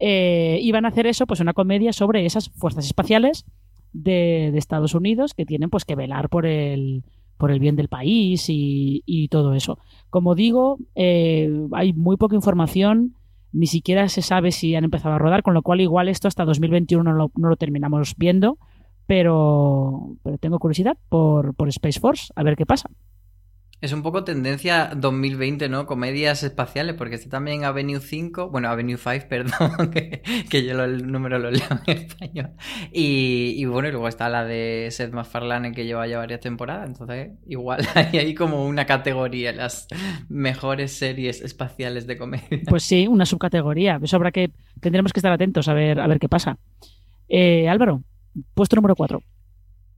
Eh, 0.00 0.58
y 0.60 0.74
a 0.74 0.78
hacer 0.78 1.06
eso, 1.06 1.26
pues 1.26 1.40
una 1.40 1.52
comedia 1.52 1.92
sobre 1.92 2.26
esas 2.26 2.50
fuerzas 2.50 2.86
espaciales 2.86 3.44
de, 3.92 4.56
Estados 4.56 4.94
Unidos 4.94 5.34
que 5.34 5.46
tienen 5.46 5.70
pues 5.70 5.84
que 5.84 5.94
velar 5.94 6.28
por 6.28 6.46
el, 6.46 7.04
por 7.38 7.50
el 7.50 7.60
bien 7.60 7.76
del 7.76 7.88
país 7.88 8.46
y, 8.48 9.28
todo 9.30 9.54
eso. 9.54 9.78
Como 10.10 10.34
digo, 10.34 10.78
eh, 10.94 11.50
hay 11.72 11.92
muy 11.92 12.16
poca 12.16 12.34
información, 12.34 13.14
ni 13.52 13.66
siquiera 13.66 14.08
se 14.08 14.22
sabe 14.22 14.50
si 14.50 14.74
han 14.74 14.84
empezado 14.84 15.14
a 15.14 15.18
rodar, 15.18 15.42
con 15.42 15.54
lo 15.54 15.62
cual 15.62 15.80
igual 15.80 16.08
esto 16.08 16.28
hasta 16.28 16.44
2021 16.44 17.12
no 17.12 17.30
lo 17.36 17.56
terminamos 17.56 18.14
viendo 18.16 18.58
pero, 19.06 20.16
pero 20.22 20.38
tengo 20.38 20.58
curiosidad 20.58 20.96
por, 21.08 21.54
por 21.54 21.68
Space 21.68 22.00
Force, 22.00 22.32
a 22.36 22.42
ver 22.42 22.56
qué 22.56 22.66
pasa. 22.66 22.90
Es 23.84 23.92
un 23.92 24.02
poco 24.02 24.24
tendencia 24.24 24.92
2020, 24.96 25.68
¿no? 25.68 25.84
Comedias 25.84 26.42
espaciales, 26.42 26.94
porque 26.94 27.16
está 27.16 27.28
también 27.28 27.64
Avenue 27.64 28.00
5, 28.00 28.48
bueno, 28.48 28.70
Avenue 28.70 28.96
5, 28.96 29.26
perdón, 29.28 29.90
que, 29.90 30.22
yo 30.64 30.82
el 30.84 31.12
número 31.12 31.38
lo 31.38 31.50
leo 31.50 31.68
en 31.86 31.98
español. 31.98 32.52
Y, 32.92 33.62
bueno, 33.66 33.88
y 33.88 33.90
luego 33.90 34.08
está 34.08 34.30
la 34.30 34.46
de 34.46 34.88
Seth 34.90 35.12
MacFarlane, 35.12 35.72
que 35.72 35.84
lleva 35.84 36.06
ya 36.06 36.16
varias 36.16 36.40
temporadas, 36.40 36.88
entonces 36.88 37.32
igual 37.46 37.86
hay 37.94 38.16
ahí 38.16 38.34
como 38.34 38.64
una 38.64 38.86
categoría, 38.86 39.52
las 39.52 39.86
mejores 40.30 40.96
series 40.96 41.42
espaciales 41.42 42.06
de 42.06 42.16
comedia. 42.16 42.62
Pues 42.66 42.84
sí, 42.84 43.06
una 43.06 43.26
subcategoría. 43.26 44.00
Eso 44.02 44.16
habrá 44.16 44.32
que, 44.32 44.50
tendremos 44.80 45.12
que 45.12 45.20
estar 45.20 45.30
atentos 45.30 45.68
a 45.68 45.74
ver, 45.74 46.00
a 46.00 46.06
ver 46.06 46.18
qué 46.18 46.30
pasa. 46.30 46.56
Eh, 47.28 47.68
Álvaro, 47.68 48.02
Puesto 48.54 48.76
número 48.76 48.96
4. 48.96 49.20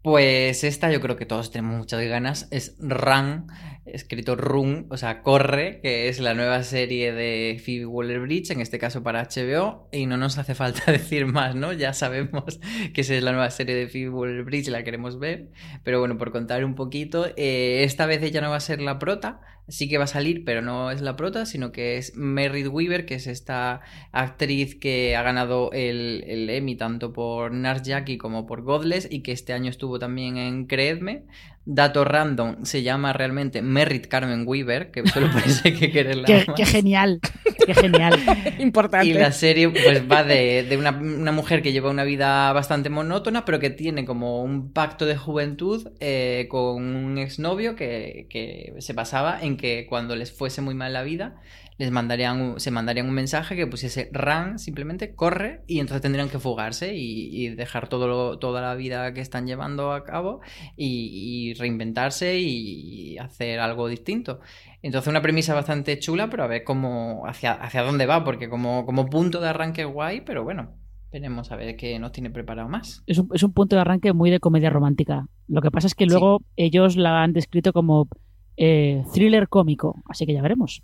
Pues 0.06 0.62
esta 0.62 0.92
yo 0.92 1.00
creo 1.00 1.16
que 1.16 1.26
todos 1.26 1.50
tenemos 1.50 1.78
muchas 1.78 2.00
ganas. 2.04 2.46
Es 2.52 2.76
Run, 2.78 3.48
escrito 3.86 4.36
Run, 4.36 4.86
o 4.88 4.96
sea, 4.96 5.20
Corre, 5.20 5.80
que 5.82 6.08
es 6.08 6.20
la 6.20 6.32
nueva 6.32 6.62
serie 6.62 7.12
de 7.12 7.60
Phoebe 7.60 7.86
Waller-Bridge, 7.86 8.52
en 8.52 8.60
este 8.60 8.78
caso 8.78 9.02
para 9.02 9.24
HBO, 9.24 9.88
y 9.90 10.06
no 10.06 10.16
nos 10.16 10.38
hace 10.38 10.54
falta 10.54 10.80
decir 10.92 11.26
más, 11.26 11.56
¿no? 11.56 11.72
Ya 11.72 11.92
sabemos 11.92 12.60
que 12.94 13.00
esa 13.00 13.16
es 13.16 13.24
la 13.24 13.32
nueva 13.32 13.50
serie 13.50 13.74
de 13.74 13.88
Phoebe 13.88 14.10
Waller-Bridge 14.10 14.68
y 14.68 14.70
la 14.70 14.84
queremos 14.84 15.18
ver. 15.18 15.48
Pero 15.82 15.98
bueno, 15.98 16.16
por 16.18 16.30
contar 16.30 16.64
un 16.64 16.76
poquito, 16.76 17.26
eh, 17.36 17.82
esta 17.82 18.06
vez 18.06 18.22
ella 18.22 18.40
no 18.40 18.50
va 18.50 18.58
a 18.58 18.60
ser 18.60 18.80
la 18.80 19.00
prota, 19.00 19.40
sí 19.68 19.88
que 19.88 19.98
va 19.98 20.04
a 20.04 20.08
salir, 20.08 20.44
pero 20.44 20.62
no 20.62 20.90
es 20.90 21.00
la 21.00 21.16
prota, 21.16 21.46
sino 21.46 21.72
que 21.72 21.96
es 21.96 22.16
Merritt 22.16 22.68
Weaver, 22.68 23.06
que 23.06 23.14
es 23.16 23.26
esta 23.26 23.80
actriz 24.12 24.74
que 24.74 25.16
ha 25.16 25.22
ganado 25.22 25.70
el, 25.72 26.24
el 26.26 26.48
Emmy 26.50 26.76
tanto 26.76 27.12
por 27.12 27.52
Nars 27.52 27.82
Jackie 27.82 28.18
como 28.18 28.46
por 28.46 28.62
Godless 28.62 29.08
y 29.10 29.20
que 29.20 29.32
este 29.32 29.52
año 29.52 29.70
estuvo 29.70 29.98
también 29.98 30.36
en 30.36 30.66
Creedme. 30.66 31.24
Dato 31.68 32.04
random, 32.04 32.64
se 32.64 32.84
llama 32.84 33.12
realmente 33.12 33.60
Merritt 33.60 34.06
Carmen 34.06 34.44
Weaver, 34.46 34.92
que 34.92 35.04
solo 35.08 35.28
parece 35.32 35.74
que 35.74 35.90
quererla 35.90 36.24
qué, 36.26 36.46
qué, 36.56 36.64
genial, 36.64 37.18
qué 37.66 37.74
genial. 37.74 38.14
Importante. 38.60 39.08
Y 39.08 39.14
la 39.14 39.32
serie 39.32 39.68
pues 39.68 40.08
va 40.08 40.22
de, 40.22 40.62
de 40.62 40.76
una, 40.76 40.90
una, 40.92 41.32
mujer 41.32 41.62
que 41.62 41.72
lleva 41.72 41.90
una 41.90 42.04
vida 42.04 42.52
bastante 42.52 42.88
monótona, 42.88 43.44
pero 43.44 43.58
que 43.58 43.70
tiene 43.70 44.04
como 44.04 44.44
un 44.44 44.72
pacto 44.72 45.06
de 45.06 45.16
juventud 45.16 45.88
eh, 45.98 46.46
con 46.48 46.94
un 46.94 47.18
exnovio 47.18 47.74
que, 47.74 48.28
que 48.30 48.74
se 48.78 48.92
basaba 48.92 49.40
en 49.42 49.56
que 49.56 49.86
cuando 49.88 50.14
les 50.14 50.30
fuese 50.30 50.62
muy 50.62 50.76
mal 50.76 50.92
la 50.92 51.02
vida, 51.02 51.34
les 51.78 51.90
mandarían, 51.90 52.58
se 52.58 52.70
mandarían 52.70 53.08
un 53.08 53.14
mensaje 53.14 53.54
que 53.54 53.66
pusiese 53.66 54.08
run, 54.12 54.58
simplemente 54.58 55.14
corre, 55.14 55.62
y 55.66 55.80
entonces 55.80 56.02
tendrían 56.02 56.28
que 56.28 56.38
fugarse 56.38 56.94
y, 56.94 57.48
dejar 57.56 57.88
todo 57.88 58.38
toda 58.38 58.60
la 58.60 58.74
vida 58.74 59.12
que 59.12 59.20
están 59.20 59.46
llevando 59.46 59.92
a 59.92 60.04
cabo 60.04 60.40
y, 60.76 61.54
reinventarse 61.54 62.38
y 62.38 63.18
hacer 63.18 63.60
algo 63.60 63.88
distinto. 63.88 64.40
Entonces 64.82 65.08
una 65.08 65.22
premisa 65.22 65.54
bastante 65.54 65.98
chula, 65.98 66.30
pero 66.30 66.44
a 66.44 66.46
ver 66.46 66.64
cómo, 66.64 67.24
hacia, 67.26 67.52
hacia 67.52 67.82
dónde 67.82 68.06
va, 68.06 68.24
porque 68.24 68.48
como, 68.48 68.86
como 68.86 69.06
punto 69.06 69.40
de 69.40 69.48
arranque 69.48 69.84
guay, 69.84 70.22
pero 70.22 70.44
bueno, 70.44 70.74
Veremos 71.12 71.50
a 71.52 71.56
ver 71.56 71.76
qué 71.76 71.98
nos 71.98 72.12
tiene 72.12 72.30
preparado 72.30 72.68
más. 72.68 73.02
Es 73.06 73.18
un, 73.18 73.28
es 73.32 73.42
un, 73.42 73.52
punto 73.52 73.76
de 73.76 73.80
arranque 73.80 74.12
muy 74.12 74.30
de 74.30 74.40
comedia 74.40 74.70
romántica. 74.70 75.28
Lo 75.46 75.62
que 75.62 75.70
pasa 75.70 75.86
es 75.86 75.94
que 75.94 76.04
luego 76.04 76.42
ellos 76.56 76.96
la 76.96 77.22
han 77.22 77.32
descrito 77.32 77.72
como 77.72 78.08
eh, 78.56 79.04
thriller 79.14 79.48
cómico, 79.48 80.02
así 80.08 80.26
que 80.26 80.34
ya 80.34 80.42
veremos. 80.42 80.82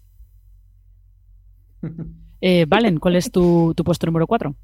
Eh, 2.40 2.66
Valen, 2.66 2.98
¿cuál 2.98 3.16
es 3.16 3.30
tu, 3.30 3.72
puesto 3.84 4.06
número 4.06 4.26
4? 4.26 4.54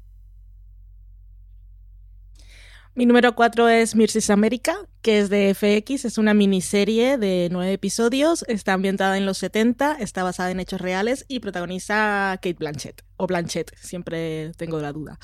Mi 2.95 3.05
número 3.05 3.33
4 3.35 3.69
es 3.69 3.95
Mirces 3.95 4.29
América, 4.29 4.75
que 5.01 5.19
es 5.19 5.29
de 5.29 5.53
FX, 5.53 6.03
es 6.03 6.17
una 6.17 6.33
miniserie 6.33 7.17
de 7.17 7.47
nueve 7.49 7.71
episodios, 7.71 8.43
está 8.49 8.73
ambientada 8.73 9.17
en 9.17 9.25
los 9.25 9.37
70, 9.37 9.93
está 9.99 10.23
basada 10.23 10.51
en 10.51 10.59
hechos 10.59 10.81
reales 10.81 11.23
y 11.29 11.39
protagoniza 11.39 12.37
Kate 12.41 12.57
Blanchett, 12.59 13.03
o 13.15 13.27
Blanchett, 13.27 13.73
siempre 13.77 14.51
tengo 14.57 14.79
la 14.79 14.91
duda. 14.91 15.17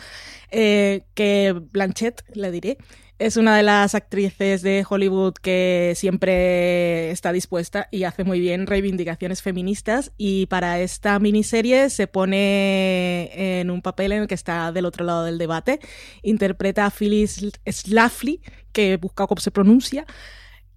Eh, 0.51 1.03
que 1.15 1.53
Blanchett, 1.71 2.23
le 2.33 2.51
diré, 2.51 2.77
es 3.17 3.37
una 3.37 3.55
de 3.55 3.63
las 3.63 3.95
actrices 3.95 4.61
de 4.61 4.85
Hollywood 4.87 5.35
que 5.41 5.93
siempre 5.95 7.11
está 7.11 7.31
dispuesta 7.31 7.87
y 7.89 8.03
hace 8.03 8.25
muy 8.25 8.41
bien 8.41 8.67
reivindicaciones 8.67 9.41
feministas 9.41 10.11
y 10.17 10.47
para 10.47 10.79
esta 10.81 11.17
miniserie 11.19 11.89
se 11.89 12.07
pone 12.07 13.59
en 13.59 13.71
un 13.71 13.81
papel 13.81 14.11
en 14.11 14.23
el 14.23 14.27
que 14.27 14.35
está 14.35 14.71
del 14.73 14.85
otro 14.85 15.05
lado 15.05 15.23
del 15.23 15.37
debate. 15.37 15.79
Interpreta 16.23 16.85
a 16.85 16.91
Phyllis 16.91 17.53
Schlafly, 17.65 18.41
que 18.73 18.97
busca 18.97 19.27
cómo 19.27 19.39
se 19.39 19.51
pronuncia, 19.51 20.05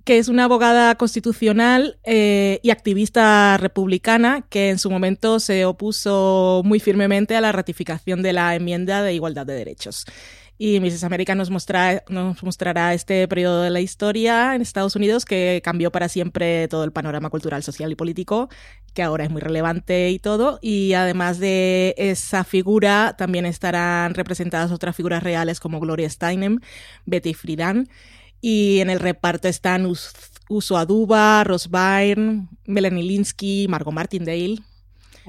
que 0.05 0.18
es 0.18 0.28
una 0.28 0.45
abogada 0.45 0.95
constitucional 0.95 1.99
eh, 2.05 2.61
y 2.62 2.70
activista 2.70 3.57
republicana 3.59 4.47
que 4.49 4.70
en 4.70 4.78
su 4.78 4.91
momento 4.91 5.41
se 5.41 5.64
opuso 5.64 6.62
muy 6.64 6.78
firmemente 6.78 7.36
a 7.36 7.41
la 7.41 7.51
ratificación 7.51 8.22
de 8.22 8.32
la 8.32 8.55
enmienda 8.55 9.03
de 9.03 9.12
igualdad 9.12 9.45
de 9.45 9.55
derechos. 9.55 10.07
Y 10.61 10.80
Mrs. 10.80 11.04
América 11.04 11.36
nos, 11.36 11.50
nos 11.50 12.42
mostrará 12.42 12.92
este 12.92 13.28
periodo 13.28 13.62
de 13.62 13.70
la 13.70 13.80
historia 13.80 14.56
en 14.56 14.61
Estados 14.61 14.96
Unidos 14.96 15.24
que 15.24 15.61
cambió 15.62 15.92
para 15.92 16.09
siempre 16.09 16.66
todo 16.66 16.82
el 16.82 16.90
panorama 16.90 17.30
cultural, 17.30 17.62
social 17.62 17.92
y 17.92 17.94
político, 17.94 18.48
que 18.92 19.04
ahora 19.04 19.22
es 19.22 19.30
muy 19.30 19.40
relevante 19.40 20.11
y 20.11 20.18
todo. 20.18 20.59
Y 20.61 20.94
además 20.94 21.38
de 21.38 21.94
esa 21.96 22.42
figura, 22.42 23.14
también 23.16 23.46
estarán 23.46 24.14
representadas 24.14 24.72
otras 24.72 24.96
figuras 24.96 25.22
reales 25.22 25.61
como 25.61 25.78
Gloria 25.78 26.11
Steinem, 26.11 26.59
Betty 27.06 27.34
Friedan. 27.34 27.88
Y 28.40 28.80
en 28.80 28.90
el 28.90 28.98
reparto 28.98 29.46
están 29.46 29.86
Uso 30.48 30.76
Aduba, 30.76 31.44
Ross 31.44 31.70
Byrne, 31.70 32.48
Melanie 32.66 33.04
Linsky, 33.04 33.66
Margot 33.68 33.94
Martindale, 33.94 34.59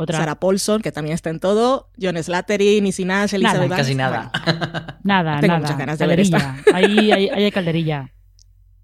Sarah 0.07 0.39
Paulson, 0.39 0.81
que 0.81 0.91
también 0.91 1.15
está 1.15 1.29
en 1.29 1.39
todo, 1.39 1.89
John 2.01 2.21
Slattery, 2.21 2.81
Nisi 2.81 3.05
Nash, 3.05 3.33
Elizabeth 3.33 3.69
Casi 3.69 3.95
nada. 3.95 4.31
nada, 5.03 5.39
Tengo 5.39 5.53
nada. 5.53 5.59
muchas 5.59 5.77
ganas 5.77 5.99
de 5.99 6.07
ver 6.07 6.19
esta. 6.19 6.57
Ahí 6.73 7.11
hay, 7.11 7.51
calderilla. 7.51 8.11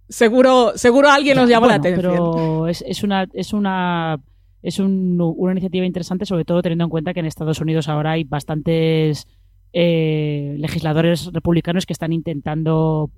Seguro, 0.09 0.74
seguro 0.76 1.09
alguien 1.09 1.38
nos 1.38 1.49
llama 1.49 1.68
la 1.68 1.76
atención. 1.76 2.13
Pero 2.13 2.68
es, 2.68 2.84
es 2.88 3.03
una, 3.03 3.28
es 3.34 3.53
una 3.53 4.20
es 4.66 4.80
un, 4.80 5.18
una 5.20 5.51
iniciativa 5.51 5.86
interesante, 5.86 6.26
sobre 6.26 6.43
todo 6.43 6.63
teniendo 6.63 6.86
en 6.86 6.89
cuenta 6.89 7.13
que 7.13 7.20
en 7.20 7.28
Estados 7.28 7.61
Unidos 7.61 7.88
ahora 7.88 8.13
hay 8.13 8.24
bastantes 8.24 9.28
eh, 9.74 10.55
legisladores 10.57 11.30
republicanos 11.32 11.86
que 11.86 11.93
están 11.93 12.13
intentando 12.13 13.11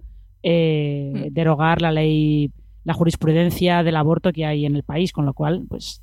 eh, 0.43 1.13
mm. 1.13 1.33
derogar 1.33 1.81
la 1.81 1.93
ley, 1.93 2.51
la 2.83 2.93
jurisprudencia 2.93 3.83
del 3.83 3.95
aborto 3.95 4.33
que 4.33 4.45
hay 4.45 4.65
en 4.65 4.75
el 4.75 4.83
país, 4.83 5.13
con 5.13 5.25
lo 5.25 5.33
cual, 5.33 5.65
pues 5.69 6.01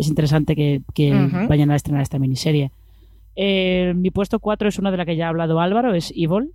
es 0.00 0.08
interesante 0.08 0.56
que, 0.56 0.82
vayan 1.48 1.70
a 1.70 1.76
estrenar 1.76 2.02
esta 2.02 2.18
miniserie. 2.18 2.72
Eh, 3.36 3.92
mi 3.96 4.10
puesto 4.10 4.40
4 4.40 4.68
es 4.68 4.78
una 4.78 4.90
de 4.90 4.96
la 4.96 5.06
que 5.06 5.16
ya 5.16 5.26
ha 5.26 5.28
hablado 5.28 5.60
Álvaro, 5.60 5.94
es 5.94 6.12
Evil. 6.16 6.52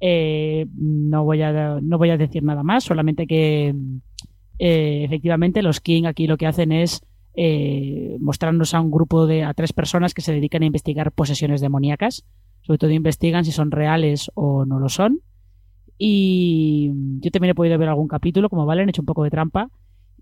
Eh, 0.00 0.66
no, 0.74 1.24
voy 1.24 1.42
a, 1.42 1.78
no 1.80 1.98
voy 1.98 2.10
a 2.10 2.16
decir 2.16 2.42
nada 2.42 2.62
más, 2.62 2.84
solamente 2.84 3.26
que 3.26 3.74
eh, 4.58 5.04
efectivamente 5.04 5.62
los 5.62 5.80
King 5.80 6.04
aquí 6.04 6.26
lo 6.26 6.36
que 6.36 6.46
hacen 6.46 6.72
es 6.72 7.02
mostrarnos 8.18 8.72
a 8.72 8.80
un 8.80 8.90
grupo 8.90 9.26
de 9.26 9.44
a 9.44 9.52
tres 9.52 9.74
personas 9.74 10.14
que 10.14 10.22
se 10.22 10.32
dedican 10.32 10.62
a 10.62 10.66
investigar 10.66 11.12
posesiones 11.12 11.60
demoníacas. 11.60 12.24
Sobre 12.62 12.78
todo 12.78 12.90
investigan 12.90 13.44
si 13.44 13.52
son 13.52 13.70
reales 13.70 14.30
o 14.34 14.64
no 14.64 14.78
lo 14.80 14.88
son. 14.88 15.20
Y 15.98 16.92
yo 17.20 17.30
también 17.30 17.50
he 17.50 17.54
podido 17.54 17.76
ver 17.76 17.90
algún 17.90 18.08
capítulo, 18.08 18.48
como 18.48 18.64
valen, 18.64 18.88
he 18.88 18.90
hecho 18.90 19.02
un 19.02 19.06
poco 19.06 19.22
de 19.22 19.30
trampa 19.30 19.70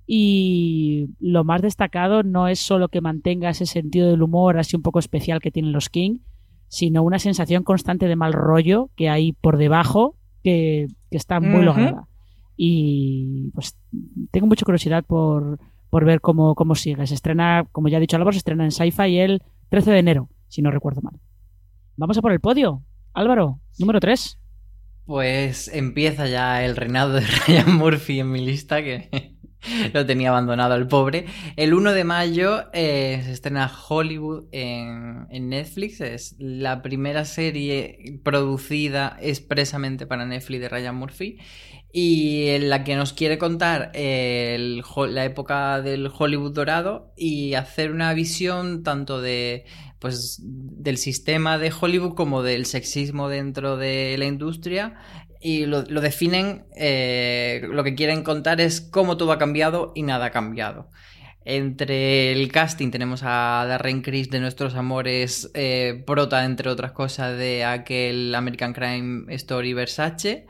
y 0.06 1.08
lo 1.18 1.44
más 1.44 1.62
destacado 1.62 2.22
no 2.22 2.48
es 2.48 2.60
solo 2.60 2.88
que 2.88 3.00
mantenga 3.00 3.50
ese 3.50 3.66
sentido 3.66 4.10
del 4.10 4.22
humor 4.22 4.58
así 4.58 4.76
un 4.76 4.82
poco 4.82 4.98
especial 4.98 5.40
que 5.40 5.50
tienen 5.50 5.72
los 5.72 5.88
King, 5.88 6.18
sino 6.68 7.02
una 7.02 7.18
sensación 7.18 7.62
constante 7.62 8.06
de 8.06 8.16
mal 8.16 8.32
rollo 8.32 8.90
que 8.96 9.08
hay 9.08 9.32
por 9.32 9.56
debajo 9.56 10.16
que, 10.42 10.88
está 11.10 11.40
muy 11.40 11.64
lograda. 11.64 12.06
y 12.56 13.50
pues 13.54 13.78
tengo 14.30 14.46
mucha 14.46 14.64
curiosidad 14.64 15.04
por, 15.04 15.58
por 15.90 16.04
ver 16.04 16.20
cómo, 16.20 16.54
cómo 16.54 16.74
sigue. 16.74 17.06
Se 17.06 17.14
estrena, 17.14 17.66
como 17.72 17.88
ya 17.88 17.98
ha 17.98 18.00
dicho 18.00 18.16
Álvaro, 18.16 18.32
se 18.32 18.38
estrena 18.38 18.64
en 18.64 18.72
Sci-Fi 18.72 19.18
el 19.18 19.42
13 19.70 19.92
de 19.92 19.98
enero, 20.00 20.28
si 20.48 20.60
no 20.60 20.70
recuerdo 20.70 21.00
mal. 21.00 21.20
Vamos 21.96 22.18
a 22.18 22.22
por 22.22 22.32
el 22.32 22.40
podio. 22.40 22.82
Álvaro, 23.12 23.60
número 23.78 24.00
3. 24.00 24.38
Pues 25.06 25.68
empieza 25.68 26.26
ya 26.26 26.64
el 26.64 26.76
reinado 26.76 27.12
de 27.12 27.20
Ryan 27.46 27.76
Murphy 27.76 28.20
en 28.20 28.32
mi 28.32 28.44
lista, 28.44 28.82
que 28.82 29.33
lo 29.92 30.06
tenía 30.06 30.30
abandonado 30.30 30.74
el 30.74 30.86
pobre. 30.86 31.26
El 31.56 31.74
1 31.74 31.92
de 31.92 32.04
mayo 32.04 32.64
eh, 32.72 33.20
se 33.24 33.32
estrena 33.32 33.70
Hollywood 33.88 34.44
en, 34.52 35.26
en, 35.30 35.48
Netflix. 35.48 36.00
Es 36.00 36.36
la 36.38 36.82
primera 36.82 37.24
serie 37.24 38.20
producida 38.22 39.16
expresamente 39.20 40.06
para 40.06 40.26
Netflix 40.26 40.60
de 40.60 40.68
Ryan 40.68 40.96
Murphy. 40.96 41.38
Y 41.96 42.48
en 42.48 42.70
la 42.70 42.82
que 42.82 42.96
nos 42.96 43.12
quiere 43.12 43.38
contar 43.38 43.92
el, 43.94 44.82
la 45.10 45.24
época 45.24 45.80
del 45.80 46.10
Hollywood 46.12 46.52
dorado 46.52 47.12
y 47.16 47.54
hacer 47.54 47.92
una 47.92 48.12
visión 48.14 48.82
tanto 48.82 49.20
de 49.20 49.64
pues 50.00 50.38
del 50.42 50.98
sistema 50.98 51.56
de 51.56 51.72
Hollywood 51.80 52.14
como 52.14 52.42
del 52.42 52.66
sexismo 52.66 53.30
dentro 53.30 53.76
de 53.76 54.18
la 54.18 54.26
industria 54.26 54.96
y 55.44 55.66
lo, 55.66 55.82
definen, 55.82 56.64
eh, 56.74 57.60
lo 57.70 57.84
que 57.84 57.94
quieren 57.94 58.22
contar 58.22 58.62
es 58.62 58.80
cómo 58.80 59.18
todo 59.18 59.30
ha 59.30 59.38
cambiado 59.38 59.92
y 59.94 60.02
nada 60.02 60.24
ha 60.26 60.30
cambiado. 60.30 60.88
Entre 61.44 62.32
el 62.32 62.50
casting 62.50 62.90
tenemos 62.90 63.20
a 63.24 63.66
Darren 63.68 64.00
Criss 64.00 64.30
de 64.30 64.40
Nuestros 64.40 64.74
Amores, 64.74 65.50
eh, 65.52 66.02
prota, 66.06 66.46
entre 66.46 66.70
otras 66.70 66.92
cosas, 66.92 67.36
de 67.36 67.62
aquel 67.62 68.34
American 68.34 68.72
Crime 68.72 69.34
Story 69.34 69.74
Versace. 69.74 70.46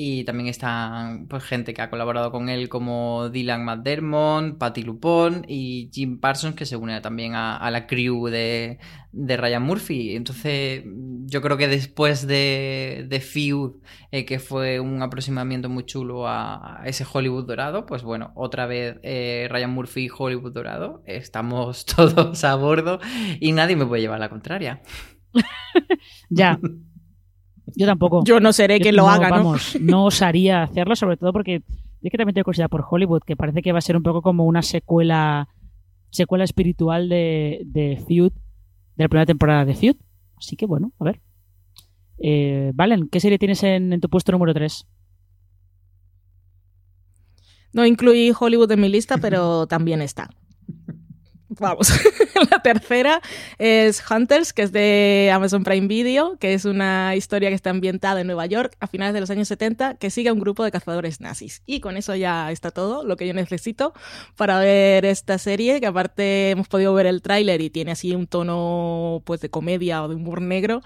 Y 0.00 0.22
también 0.22 0.48
están 0.48 1.26
pues, 1.26 1.42
gente 1.42 1.74
que 1.74 1.82
ha 1.82 1.90
colaborado 1.90 2.30
con 2.30 2.48
él 2.48 2.68
como 2.68 3.30
Dylan 3.30 3.64
McDermott, 3.64 4.56
Patty 4.56 4.84
Lupon 4.84 5.44
y 5.48 5.90
Jim 5.92 6.20
Parsons 6.20 6.54
que 6.54 6.66
se 6.66 6.76
une 6.76 7.00
también 7.00 7.34
a, 7.34 7.68
la 7.72 7.88
crew 7.88 8.28
de, 8.28 8.78
de, 9.10 9.36
Ryan 9.36 9.64
Murphy. 9.64 10.14
Entonces 10.14 10.84
yo 11.26 11.42
creo 11.42 11.56
que 11.56 11.66
después 11.66 12.28
de, 12.28 13.06
de 13.08 13.18
Feud, 13.18 13.72
eh, 14.12 14.24
que 14.24 14.38
fue 14.38 14.78
un 14.78 15.02
aproximamiento 15.02 15.68
muy 15.68 15.84
chulo 15.84 16.28
a, 16.28 16.80
ese 16.84 17.04
Hollywood 17.12 17.48
dorado, 17.48 17.84
pues 17.84 18.04
bueno, 18.04 18.30
otra 18.36 18.66
vez 18.66 19.00
eh, 19.02 19.48
Ryan 19.50 19.72
Murphy 19.72 20.04
y 20.04 20.10
Hollywood 20.16 20.52
dorado, 20.52 21.02
estamos 21.06 21.84
todos 21.96 22.44
a 22.44 22.54
bordo 22.54 23.00
y 23.40 23.50
nadie 23.50 23.74
me 23.74 23.84
puede 23.84 24.02
llevar 24.02 24.20
la 24.20 24.28
contraria. 24.28 24.80
ya. 26.30 26.60
Yo 27.76 27.86
tampoco. 27.86 28.24
Yo 28.24 28.40
no 28.40 28.52
seré 28.52 28.80
quien 28.80 28.96
lo 28.96 29.08
haga, 29.08 29.28
¿no? 29.28 29.36
Vamos, 29.36 29.78
no 29.80 30.06
osaría 30.06 30.62
hacerlo, 30.62 30.96
sobre 30.96 31.16
todo 31.16 31.32
porque 31.32 31.62
es 32.02 32.10
que 32.10 32.18
también 32.18 32.34
tengo 32.34 32.44
curiosidad 32.44 32.68
por 32.68 32.84
Hollywood, 32.88 33.22
que 33.26 33.36
parece 33.36 33.62
que 33.62 33.72
va 33.72 33.78
a 33.78 33.82
ser 33.82 33.96
un 33.96 34.02
poco 34.02 34.22
como 34.22 34.44
una 34.44 34.62
secuela 34.62 35.48
secuela 36.10 36.44
espiritual 36.44 37.08
de, 37.08 37.62
de 37.66 38.02
Feud, 38.06 38.32
de 38.32 39.04
la 39.04 39.08
primera 39.08 39.26
temporada 39.26 39.64
de 39.64 39.74
Feud. 39.74 39.96
Así 40.36 40.56
que 40.56 40.66
bueno, 40.66 40.92
a 40.98 41.04
ver. 41.04 41.20
Eh, 42.18 42.72
Valen, 42.74 43.08
¿qué 43.08 43.20
serie 43.20 43.38
tienes 43.38 43.62
en, 43.62 43.92
en 43.92 44.00
tu 44.00 44.08
puesto 44.08 44.32
número 44.32 44.54
3? 44.54 44.86
No 47.74 47.84
incluí 47.84 48.32
Hollywood 48.38 48.72
en 48.72 48.80
mi 48.80 48.88
lista, 48.88 49.18
pero 49.18 49.66
también 49.68 50.02
está 50.02 50.30
vamos, 51.48 51.92
la 52.50 52.60
tercera 52.62 53.20
es 53.58 54.02
Hunters, 54.08 54.52
que 54.52 54.62
es 54.62 54.72
de 54.72 55.30
Amazon 55.32 55.64
Prime 55.64 55.86
Video, 55.86 56.36
que 56.38 56.54
es 56.54 56.64
una 56.64 57.16
historia 57.16 57.48
que 57.48 57.54
está 57.54 57.70
ambientada 57.70 58.20
en 58.20 58.26
Nueva 58.26 58.46
York 58.46 58.76
a 58.80 58.86
finales 58.86 59.14
de 59.14 59.20
los 59.20 59.30
años 59.30 59.48
70, 59.48 59.94
que 59.94 60.10
sigue 60.10 60.28
a 60.28 60.32
un 60.32 60.40
grupo 60.40 60.64
de 60.64 60.70
cazadores 60.70 61.20
nazis. 61.20 61.62
Y 61.66 61.80
con 61.80 61.96
eso 61.96 62.14
ya 62.14 62.50
está 62.50 62.70
todo 62.70 63.04
lo 63.04 63.16
que 63.16 63.26
yo 63.26 63.34
necesito 63.34 63.92
para 64.36 64.58
ver 64.58 65.04
esta 65.04 65.38
serie, 65.38 65.80
que 65.80 65.86
aparte 65.86 66.50
hemos 66.50 66.68
podido 66.68 66.94
ver 66.94 67.06
el 67.06 67.22
tráiler 67.22 67.60
y 67.60 67.70
tiene 67.70 67.92
así 67.92 68.14
un 68.14 68.26
tono 68.26 69.22
pues 69.24 69.40
de 69.40 69.50
comedia 69.50 70.02
o 70.02 70.08
de 70.08 70.14
humor 70.14 70.42
negro 70.42 70.82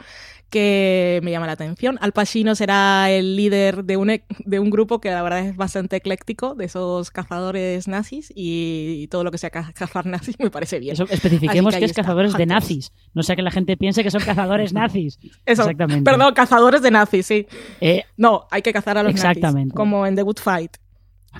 que 0.53 1.21
me 1.23 1.31
llama 1.31 1.47
la 1.47 1.53
atención. 1.53 1.99
Al 2.03 2.13
Pacino 2.13 2.55
será 2.55 3.11
el 3.11 3.37
líder 3.37 3.85
de 3.85 3.97
un, 3.97 4.11
e, 4.11 4.23
de 4.45 4.59
un 4.59 4.69
grupo 4.69 5.01
que 5.01 5.11
la 5.11 5.23
verdad 5.23 5.47
es 5.47 5.57
bastante 5.57 5.97
ecléctico, 5.97 6.55
de 6.55 6.67
esos 6.67 7.11
cazadores 7.11 7.89
nazis, 7.89 8.31
y 8.37 9.09
todo 9.09 9.25
lo 9.25 9.31
que 9.31 9.39
sea 9.39 9.49
cazar 9.49 10.05
nazis 10.05 10.39
me 10.39 10.51
parece 10.51 10.79
bien. 10.79 10.93
Eso, 10.93 11.07
especifiquemos 11.47 11.77
que, 11.77 11.85
es 11.85 11.93
cazadores 11.93 12.33
de 12.35 12.47
nazis, 12.47 12.93
no 13.15 13.23
sea 13.23 13.37
que 13.37 13.43
la 13.43 13.51
gente 13.51 13.77
piense 13.77 14.03
que 14.03 14.11
son 14.11 14.23
cazadores 14.23 14.73
nazis. 14.75 15.19
Eso, 15.47 15.63
Exactamente. 15.63 16.11
Perdón, 16.11 16.35
cazadores 16.35 16.83
de 16.83 16.91
nazis, 16.91 17.27
sí. 17.27 17.47
Eh, 17.81 18.05
no, 18.17 18.47
hay 18.51 18.63
que 18.63 18.73
cazar 18.73 18.99
a 18.99 19.03
los 19.03 19.13
exactamente. 19.13 19.69
nazis, 19.69 19.75
como 19.75 20.07
en 20.07 20.17
The 20.17 20.23
Good 20.23 20.39
Fight. 20.39 20.77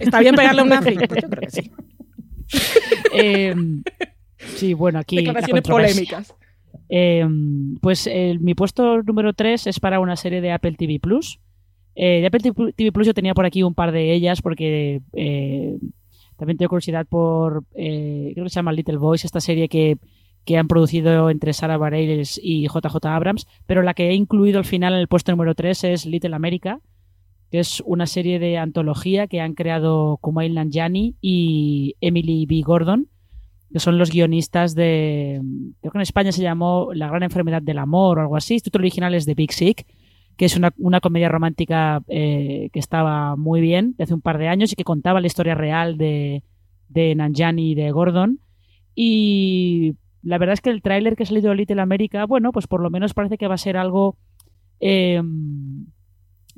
¿Está 0.01 0.21
bien 0.21 0.35
pegarle 0.35 0.61
a 0.61 0.65
un 0.65 0.71
nazi? 0.71 0.95
Pues 1.09 1.23
yo 1.23 1.29
creo 1.29 1.43
que 1.43 1.51
sí. 1.51 1.73
Eh, 3.15 3.55
sí, 4.57 4.75
bueno, 4.75 4.99
aquí... 4.99 5.17
Declaraciones 5.17 5.63
polémicas. 5.63 6.35
Em, 6.89 7.77
pues 7.77 8.09
mi 8.41 8.55
puesto 8.55 9.03
número 9.03 9.33
3 9.33 9.67
es 9.67 9.81
para 9.81 10.01
una 10.01 10.17
serie 10.17 10.41
de 10.41 10.53
Apple 10.53 10.75
TV 10.79 10.99
Plus. 11.01 11.41
Eh, 11.95 12.21
de 12.21 12.27
Apple 12.27 12.73
TV 12.75 12.93
Plus 12.93 13.07
yo 13.07 13.15
tenía 13.15 13.35
por 13.35 13.45
aquí 13.45 13.63
un 13.63 13.75
par 13.75 13.93
de 13.93 14.15
ellas 14.15 14.41
porque 14.41 15.03
eh, 15.13 15.77
también 16.43 16.59
tengo 16.59 16.71
curiosidad 16.71 17.07
por, 17.07 17.63
eh, 17.73 18.33
creo 18.35 18.47
que 18.47 18.51
se 18.51 18.57
llama 18.57 18.73
Little 18.73 18.97
Boys, 18.97 19.25
esta 19.25 19.41
serie 19.41 19.69
que, 19.69 19.97
han 20.59 20.67
producido 20.67 21.31
entre 21.31 21.53
Sarah 21.53 21.77
Bareilles 21.77 22.41
y 22.43 22.67
JJ 22.67 22.97
Abrams, 23.05 23.47
pero 23.65 23.83
la 23.83 23.95
que 23.95 24.09
he 24.09 24.15
incluido 24.15 24.59
al 24.59 24.65
final 24.65 24.93
en 24.95 24.99
el 24.99 25.07
puesto 25.07 25.31
número 25.31 25.55
3 25.55 25.85
es 25.85 26.05
Little 26.05 26.35
America, 26.35 26.81
que 27.53 27.61
es 27.61 27.81
una 27.87 28.07
serie 28.07 28.41
de 28.41 28.59
antología 28.59 29.29
que 29.29 29.41
han 29.41 29.55
creado 29.55 30.19
Kumail 30.21 30.55
Nanjiani 30.55 31.15
y 31.21 31.95
Emily 32.01 32.45
B. 32.47 32.63
Gordon 32.65 33.07
que 33.73 33.79
son 33.79 33.99
los 33.99 34.11
guionistas 34.11 34.75
de. 34.75 35.41
Creo 35.81 35.93
que 35.93 35.99
en 35.99 36.03
España 36.03 36.33
se 36.33 36.43
llamó 36.43 36.91
La 36.93 37.07
gran 37.07 37.23
enfermedad 37.23 37.63
del 37.63 37.79
amor 37.79 38.19
o 38.19 38.21
algo 38.21 38.37
así. 38.37 38.57
El 38.57 38.63
título 38.63 38.83
original 38.83 39.15
es 39.15 39.27
de 39.27 39.35
Big 39.35 39.53
Sick, 39.53 39.87
que 40.37 40.47
es 40.47 40.57
una, 40.57 41.01
comedia 41.01 41.29
romántica 41.29 42.03
eh, 42.09 42.71
que 42.73 42.79
estaba 42.79 43.37
muy 43.37 43.61
bien 43.61 43.95
de 43.97 44.05
hace 44.05 44.15
un 44.15 44.21
par 44.21 44.39
de 44.39 44.49
años 44.49 44.73
y 44.73 44.77
que 44.77 44.85
contaba 44.85 45.21
la 45.21 45.27
historia 45.27 45.55
real 45.55 45.97
de, 45.99 46.43
de 46.89 47.15
Nanjani 47.15 47.73
y 47.73 47.75
de 47.75 47.91
Gordon. 47.91 48.41
Y 48.95 49.97
la 50.23 50.39
verdad 50.39 50.55
es 50.55 50.61
que 50.61 50.71
el 50.71 50.83
tráiler 50.83 51.17
que 51.17 51.25
ha 51.25 51.27
salido 51.27 51.51
de 51.51 51.57
Little 51.57 51.81
America, 51.81 52.25
bueno, 52.27 52.53
pues 52.53 52.67
por 52.67 52.81
lo 52.81 52.91
menos 52.91 53.15
parece 53.15 53.39
que 53.39 53.49
va 53.49 53.55
a 53.55 53.59
ser 53.59 53.77
algo. 53.77 54.17
Em, 54.81 55.87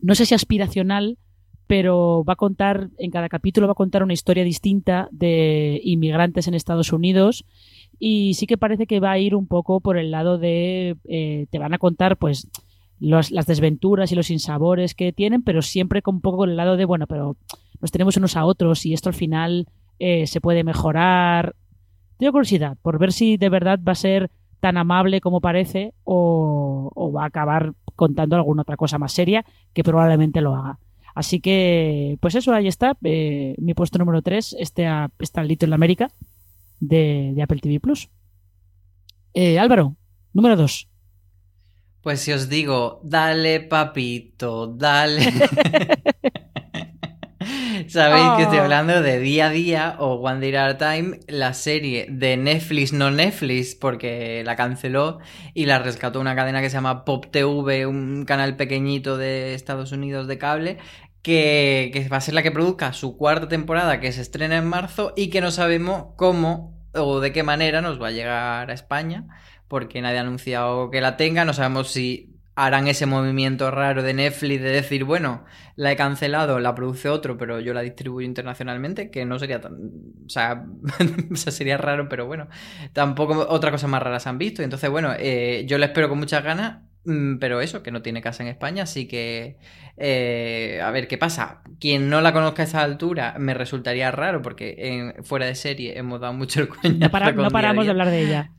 no 0.00 0.14
sé 0.14 0.26
si 0.26 0.34
aspiracional, 0.34 1.18
pero 1.66 2.24
va 2.24 2.34
a 2.34 2.36
contar, 2.36 2.90
en 2.98 3.10
cada 3.10 3.28
capítulo 3.28 3.66
va 3.66 3.72
a 3.72 3.76
contar 3.76 4.02
una 4.02 4.12
historia 4.12 4.44
distinta 4.44 5.08
de 5.12 5.80
inmigrantes 5.82 6.46
en 6.46 6.54
Estados 6.54 6.92
Unidos 6.92 7.44
y 7.98 8.34
sí 8.34 8.46
que 8.46 8.58
parece 8.58 8.86
que 8.86 9.00
va 9.00 9.12
a 9.12 9.18
ir 9.18 9.34
un 9.34 9.46
poco 9.46 9.80
por 9.80 9.96
el 9.96 10.10
lado 10.10 10.36
de, 10.38 10.96
eh, 11.04 11.46
te 11.50 11.58
van 11.58 11.72
a 11.72 11.78
contar 11.78 12.18
pues 12.18 12.48
las 13.04 13.46
desventuras 13.46 14.10
y 14.12 14.14
los 14.14 14.30
insabores 14.30 14.94
que 14.94 15.12
tienen, 15.12 15.42
pero 15.42 15.62
siempre 15.62 16.02
con 16.02 16.16
un 16.16 16.20
poco 16.20 16.44
el 16.44 16.56
lado 16.56 16.76
de, 16.76 16.84
bueno, 16.84 17.06
pero 17.06 17.36
nos 17.80 17.90
tenemos 17.90 18.16
unos 18.16 18.36
a 18.36 18.44
otros 18.44 18.86
y 18.86 18.94
esto 18.94 19.08
al 19.08 19.14
final 19.14 19.66
eh, 19.98 20.26
se 20.26 20.40
puede 20.40 20.64
mejorar. 20.64 21.54
Tengo 22.18 22.32
curiosidad 22.32 22.76
por 22.82 22.98
ver 22.98 23.12
si 23.12 23.36
de 23.36 23.48
verdad 23.48 23.78
va 23.86 23.92
a 23.92 23.96
ser 23.96 24.30
tan 24.60 24.76
amable 24.76 25.20
como 25.20 25.40
parece 25.40 25.92
o, 26.04 26.90
o 26.94 27.12
va 27.12 27.24
a 27.24 27.26
acabar 27.26 27.74
contando 27.94 28.36
alguna 28.36 28.62
otra 28.62 28.76
cosa 28.76 28.98
más 28.98 29.12
seria 29.12 29.44
que 29.72 29.84
probablemente 29.84 30.40
lo 30.40 30.54
haga. 30.54 30.78
Así 31.14 31.40
que, 31.40 32.18
pues 32.20 32.34
eso, 32.34 32.52
ahí 32.52 32.66
está. 32.66 32.96
Eh, 33.04 33.54
mi 33.58 33.74
puesto 33.74 33.98
número 33.98 34.20
3 34.22 34.56
este 34.58 34.86
está 35.18 35.44
Little 35.44 35.74
América 35.74 36.10
de, 36.80 37.32
de 37.34 37.42
Apple 37.42 37.60
TV 37.60 37.78
Plus. 37.78 38.10
Eh, 39.32 39.58
Álvaro, 39.58 39.96
número 40.32 40.56
2. 40.56 40.88
Pues 42.04 42.20
si 42.20 42.32
os 42.34 42.50
digo, 42.50 43.00
dale 43.02 43.60
papito, 43.60 44.66
dale. 44.66 45.24
Sabéis 47.88 48.26
que 48.36 48.42
estoy 48.42 48.58
oh. 48.58 48.62
hablando 48.64 49.00
de 49.00 49.18
Día 49.18 49.46
a 49.46 49.50
Día 49.50 49.96
o 49.98 50.16
One 50.16 50.38
Day 50.40 50.54
at 50.54 50.82
a 50.82 50.92
Time, 50.92 51.20
la 51.28 51.54
serie 51.54 52.06
de 52.10 52.36
Netflix, 52.36 52.92
no 52.92 53.10
Netflix, 53.10 53.74
porque 53.74 54.42
la 54.44 54.54
canceló 54.54 55.18
y 55.54 55.64
la 55.64 55.78
rescató 55.78 56.20
una 56.20 56.36
cadena 56.36 56.60
que 56.60 56.68
se 56.68 56.74
llama 56.74 57.06
Pop 57.06 57.28
TV, 57.30 57.86
un 57.86 58.26
canal 58.26 58.56
pequeñito 58.56 59.16
de 59.16 59.54
Estados 59.54 59.90
Unidos 59.92 60.26
de 60.26 60.36
cable, 60.36 60.76
que, 61.22 61.88
que 61.90 62.06
va 62.10 62.18
a 62.18 62.20
ser 62.20 62.34
la 62.34 62.42
que 62.42 62.50
produzca 62.50 62.92
su 62.92 63.16
cuarta 63.16 63.48
temporada 63.48 63.98
que 64.00 64.12
se 64.12 64.20
estrena 64.20 64.58
en 64.58 64.66
marzo 64.66 65.14
y 65.16 65.30
que 65.30 65.40
no 65.40 65.50
sabemos 65.50 66.08
cómo 66.16 66.74
o 66.94 67.20
de 67.20 67.32
qué 67.32 67.42
manera 67.42 67.80
nos 67.80 68.00
va 68.00 68.08
a 68.08 68.12
llegar 68.12 68.70
a 68.70 68.74
España, 68.74 69.26
porque 69.74 70.00
nadie 70.00 70.18
ha 70.18 70.20
anunciado 70.20 70.88
que 70.88 71.00
la 71.00 71.16
tenga, 71.16 71.44
no 71.44 71.52
sabemos 71.52 71.90
si 71.90 72.38
harán 72.54 72.86
ese 72.86 73.06
movimiento 73.06 73.72
raro 73.72 74.04
de 74.04 74.14
Netflix 74.14 74.62
de 74.62 74.70
decir, 74.70 75.02
bueno, 75.02 75.44
la 75.74 75.90
he 75.90 75.96
cancelado, 75.96 76.60
la 76.60 76.76
produce 76.76 77.08
otro, 77.08 77.36
pero 77.36 77.58
yo 77.58 77.74
la 77.74 77.80
distribuyo 77.80 78.24
internacionalmente, 78.24 79.10
que 79.10 79.24
no 79.24 79.36
sería 79.36 79.60
tan... 79.60 79.72
O 80.26 80.28
sea, 80.28 80.64
sería 81.34 81.76
raro, 81.76 82.08
pero 82.08 82.24
bueno, 82.24 82.46
tampoco 82.92 83.48
otra 83.48 83.72
cosa 83.72 83.88
más 83.88 84.00
rara 84.00 84.20
se 84.20 84.28
han 84.28 84.38
visto. 84.38 84.62
Entonces, 84.62 84.88
bueno, 84.88 85.12
eh, 85.18 85.64
yo 85.66 85.76
la 85.76 85.86
espero 85.86 86.08
con 86.08 86.20
muchas 86.20 86.44
ganas 86.44 86.82
pero 87.38 87.60
eso, 87.60 87.82
que 87.82 87.90
no 87.90 88.02
tiene 88.02 88.22
casa 88.22 88.42
en 88.42 88.48
España, 88.48 88.84
así 88.84 89.06
que 89.06 89.56
eh, 89.96 90.80
a 90.82 90.90
ver 90.90 91.06
qué 91.08 91.18
pasa. 91.18 91.62
Quien 91.78 92.08
no 92.08 92.20
la 92.20 92.32
conozca 92.32 92.62
a 92.62 92.66
esa 92.66 92.82
altura 92.82 93.36
me 93.38 93.54
resultaría 93.54 94.10
raro 94.10 94.42
porque 94.42 94.74
en, 94.78 95.24
fuera 95.24 95.46
de 95.46 95.54
serie 95.54 95.98
hemos 95.98 96.20
dado 96.20 96.32
mucho 96.32 96.60
el 96.60 96.68
coñazo. 96.68 97.32
No, 97.34 97.42
no 97.42 97.50
paramos 97.50 97.84
de 97.84 97.90
hablar 97.90 98.10
de 98.10 98.22
ella. 98.22 98.50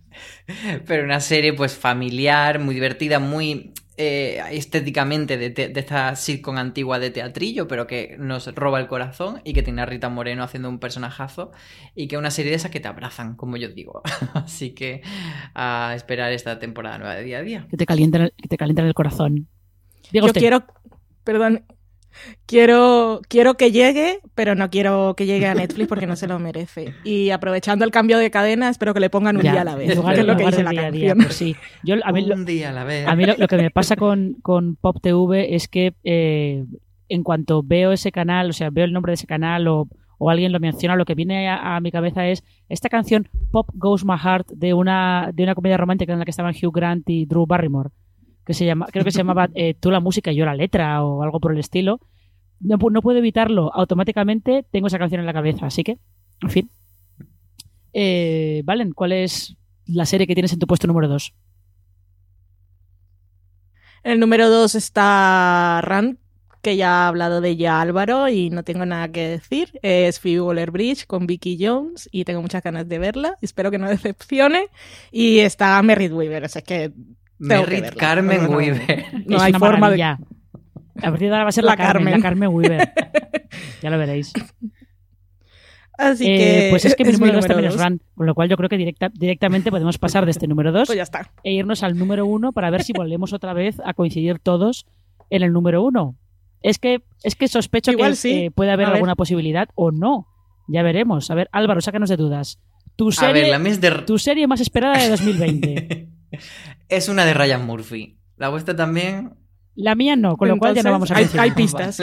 Pero 0.88 1.04
una 1.04 1.20
serie 1.20 1.54
pues 1.54 1.76
familiar, 1.76 2.60
muy 2.60 2.76
divertida, 2.76 3.20
muy 3.20 3.74
eh, 3.98 4.41
estéticamente 4.52 5.38
de, 5.38 5.52
de, 5.52 5.72
esta 5.80 6.16
sitcom 6.16 6.58
antigua 6.58 7.00
de 7.00 7.12
teatrillo, 7.12 7.68
pero 7.68 7.88
que 7.88 8.18
nos 8.20 8.54
roba 8.54 8.80
el 8.80 8.88
corazón 8.88 9.41
y 9.46 9.54
que 9.54 9.64
tiene 9.64 9.82
a 9.82 9.86
Rita 9.86 10.10
Moreno 10.10 10.43
haciendo 10.43 10.68
un 10.68 10.80
personajazo 10.80 11.52
y 11.96 12.08
que 12.08 12.16
es 12.16 12.20
una 12.20 12.32
serie 12.32 12.52
de 12.52 12.58
esas 12.58 12.72
que 12.72 12.82
te 12.82 12.89
abrazan, 12.89 13.36
como 13.36 13.56
yo 13.56 13.70
digo. 13.70 14.02
Así 14.34 14.72
que 14.72 15.02
a 15.54 15.93
esperar 15.96 16.34
esta 16.34 16.60
temporada 16.60 16.98
nueva 16.98 17.16
de 17.16 17.24
día 17.24 17.38
a 17.38 17.41
día. 17.41 17.68
Que 17.70 17.78
te 17.78 17.86
calientan, 17.86 18.32
que 18.36 18.50
te 18.50 18.58
calientan 18.58 18.86
el 18.86 18.93
corazón. 18.93 19.48
yo 20.12 20.28
quiero, 20.34 20.66
perdón, 21.24 21.64
Quiero, 22.45 23.22
quiero 23.28 23.55
que 23.55 23.72
llegue, 23.72 24.20
pero 24.36 24.55
no 24.55 24.70
quiero 24.70 25.16
que 25.16 25.26
llegue 25.26 25.47
a 25.47 25.55
Netflix 25.55 25.88
porque 25.88 26.07
no 26.07 26.16
se 26.16 26.28
lo 26.28 26.39
merece. 26.39 26.93
Y 27.03 27.30
aprovechando 27.32 27.86
el 27.86 27.91
cambio 27.91 28.18
de 28.18 28.32
cadena, 28.32 28.70
espero 28.70 28.93
que 28.93 28.99
le 28.99 29.09
pongan 29.09 29.38
un 29.38 29.41
día 29.43 29.61
a 29.61 29.63
la 29.63 29.76
vez. 29.76 29.88
que 29.88 29.93
es 29.93 30.26
lo 30.26 30.38
que 30.38 30.45
dice 30.45 30.63
la 30.63 30.74
canción. 30.74 31.18
Pues 31.18 31.34
sí. 31.34 31.55
Yo, 31.84 31.95
a 32.03 32.11
mí, 32.11 32.30
un 32.30 32.45
día 32.45 32.70
a 32.70 32.74
la 32.74 32.84
vez. 32.84 33.07
A 33.07 33.16
mí 33.16 33.26
lo, 33.26 33.47
que 33.47 33.57
me 33.57 33.72
pasa 33.72 33.95
con, 33.95 34.36
con 34.41 34.76
Pop 34.76 34.97
TV 35.01 35.55
es 35.55 35.68
que 35.68 35.93
eh, 36.03 36.66
en 37.09 37.24
cuanto 37.24 37.63
veo 37.63 37.91
ese 37.91 38.11
canal, 38.11 38.49
o 38.49 38.53
sea, 38.53 38.70
veo 38.70 38.86
el 38.86 38.93
nombre 38.93 39.11
de 39.11 39.16
ese 39.16 39.28
canal 39.28 39.68
o, 39.68 39.88
o 40.18 40.30
alguien 40.30 40.51
lo 40.51 40.59
menciona, 40.59 40.95
lo 40.95 41.05
que 41.05 41.16
viene 41.16 41.49
a, 41.49 41.80
mi 41.80 41.91
cabeza 41.91 42.28
es 42.28 42.43
esta 42.70 42.89
canción 42.89 43.28
Pop 43.51 43.70
Goes 43.74 44.05
My 44.05 44.18
Heart 44.18 44.47
de 44.49 44.74
una, 44.74 45.32
de 45.34 45.43
una 45.43 45.55
comedia 45.55 45.78
romántica 45.78 46.13
en 46.13 46.20
la 46.20 46.26
que 46.26 46.32
estaban 46.32 46.55
Hugh 46.55 46.74
Grant 46.74 47.09
y 47.09 47.26
Drew 47.26 47.45
Barrymore 47.45 47.89
que 48.46 48.54
se 48.54 48.66
llama, 48.66 48.88
creo 48.91 49.04
que 49.04 49.12
se 49.12 49.18
llamaba 49.18 49.50
eh, 49.56 49.74
Tú 49.74 49.91
la 49.91 50.00
música 50.00 50.32
y 50.32 50.36
yo 50.36 50.46
la 50.46 50.56
letra 50.56 51.04
o 51.04 51.24
algo 51.24 51.39
por 51.39 51.52
el 51.52 51.60
estilo. 51.60 52.00
No, 52.60 52.78
puedo 52.78 53.18
evitarlo, 53.18 53.72
automáticamente 53.74 54.66
tengo 54.72 54.88
esa 54.88 54.98
canción 54.98 55.20
en 55.20 55.26
la 55.28 55.34
cabeza, 55.34 55.66
así 55.66 55.84
que, 55.84 56.00
en 56.41 56.50
fin. 56.50 56.72
Eh, 57.91 58.62
Valen, 58.64 58.91
¿cuál 58.93 59.12
es 59.12 59.58
la 59.86 60.06
serie 60.06 60.26
que 60.26 60.36
tienes 60.36 60.54
en 60.54 60.60
tu 60.60 60.68
puesto 60.68 60.88
número 60.88 61.08
2? 61.08 61.34
El 64.04 64.20
número 64.20 64.50
2 64.50 64.76
está 64.76 65.82
Rand, 65.84 66.18
que 66.62 66.78
ya 66.78 67.04
ha 67.04 67.08
hablado 67.08 67.41
de 67.41 67.50
ella 67.50 67.82
Álvaro 67.82 68.30
y 68.30 68.50
no 68.50 68.64
tengo 68.64 68.86
nada 68.86 69.12
que 69.12 69.28
decir. 69.28 69.80
Es 69.82 70.20
Phoebe 70.20 70.41
Waller-Bridge 70.41 71.06
con 71.06 71.28
Vicky 71.28 71.58
Jones 71.60 72.08
y 72.12 72.24
tengo 72.24 72.41
muchas 72.41 72.64
ganas 72.64 72.88
de 72.88 73.00
verla. 73.00 73.38
Espero 73.41 73.70
que 73.70 73.78
no 73.78 73.89
decepcione. 73.89 74.70
Y 75.12 75.39
está 75.39 75.82
Merritt 75.84 76.12
Weaver, 76.12 76.43
o 76.43 76.46
es 76.46 76.64
que 76.64 76.91
Merritt 77.40 77.96
Carmen 77.96 78.54
Weaver. 78.54 79.06
No, 79.28 79.40
hay 79.40 79.54
forma 79.54 79.90
de. 79.90 80.04
A 80.04 80.18
partir 81.02 81.28
de 81.28 81.34
ahora 81.34 81.44
va 81.44 81.50
a 81.50 81.52
ser 81.52 81.64
la, 81.64 81.76
Carmen, 81.76 82.14
la 82.14 82.20
Carmen 82.20 82.50
Weaver. 82.50 82.94
ya 83.82 83.90
lo 83.90 83.98
veréis. 83.98 84.32
Así 85.98 86.26
eh, 86.26 86.38
que. 86.38 86.68
Pues 86.70 86.86
es 86.86 86.96
que 86.96 87.06
mi 87.06 87.12
número 87.12 87.34
2 87.34 87.48
también 87.48 87.72
es 87.72 87.82
Run, 87.82 88.02
con 88.16 88.26
lo 88.26 88.34
cual 88.36 88.50
yo 88.50 88.58
creo 88.58 88.70
que 88.70 88.78
directa, 88.78 89.10
directamente 89.14 89.72
podemos 89.72 89.98
pasar 89.98 90.26
de 90.26 90.32
este 90.32 90.48
número 90.48 90.72
2 90.72 90.88
pues 90.88 91.12
e 91.44 91.54
irnos 91.54 91.84
al 91.84 91.98
número 91.98 92.26
1 92.26 92.52
para 92.54 92.70
ver 92.70 92.84
si 92.84 92.94
volvemos 92.94 93.34
otra 93.34 93.54
vez 93.54 93.78
a 93.84 93.94
coincidir 93.94 94.40
todos 94.40 94.86
en 95.30 95.44
el 95.44 95.52
número 95.52 95.84
1. 95.84 96.16
Es 96.62 96.80
que, 96.80 97.04
es 97.24 97.36
que 97.36 97.48
sospecho 97.48 97.92
que 97.92 98.46
eh, 98.46 98.52
puede 98.52 98.72
haber 98.72 98.88
alguna 98.88 99.16
posibilidad 99.16 99.70
o 99.76 99.92
no. 99.92 100.28
Ya 100.68 100.82
veremos. 100.82 101.30
A 101.30 101.36
ver, 101.36 101.48
Álvaro, 101.52 101.80
sácanos 101.82 102.10
de 102.10 102.18
dudas. 102.18 102.60
Tu 102.96 103.12
serie, 103.12 103.54
tu 104.06 104.18
serie 104.18 104.48
más 104.48 104.62
esperada 104.62 104.98
de 104.98 105.10
2020. 105.10 106.10
es 106.90 107.10
una 107.10 107.26
de 107.26 107.34
Ryan 107.34 107.66
Murphy. 107.66 108.18
¿La 108.38 108.50
vuestra 108.50 108.76
también? 108.76 109.36
La 109.76 109.96
mía 109.96 110.16
no, 110.16 110.38
con 110.38 110.48
lo 110.48 110.58
cual 110.58 110.76
ya 110.76 110.84
no 110.84 110.92
vamos 110.92 111.12
a 111.12 111.18
Hay, 111.18 111.30
hay 111.38 111.52
pistas, 111.52 112.02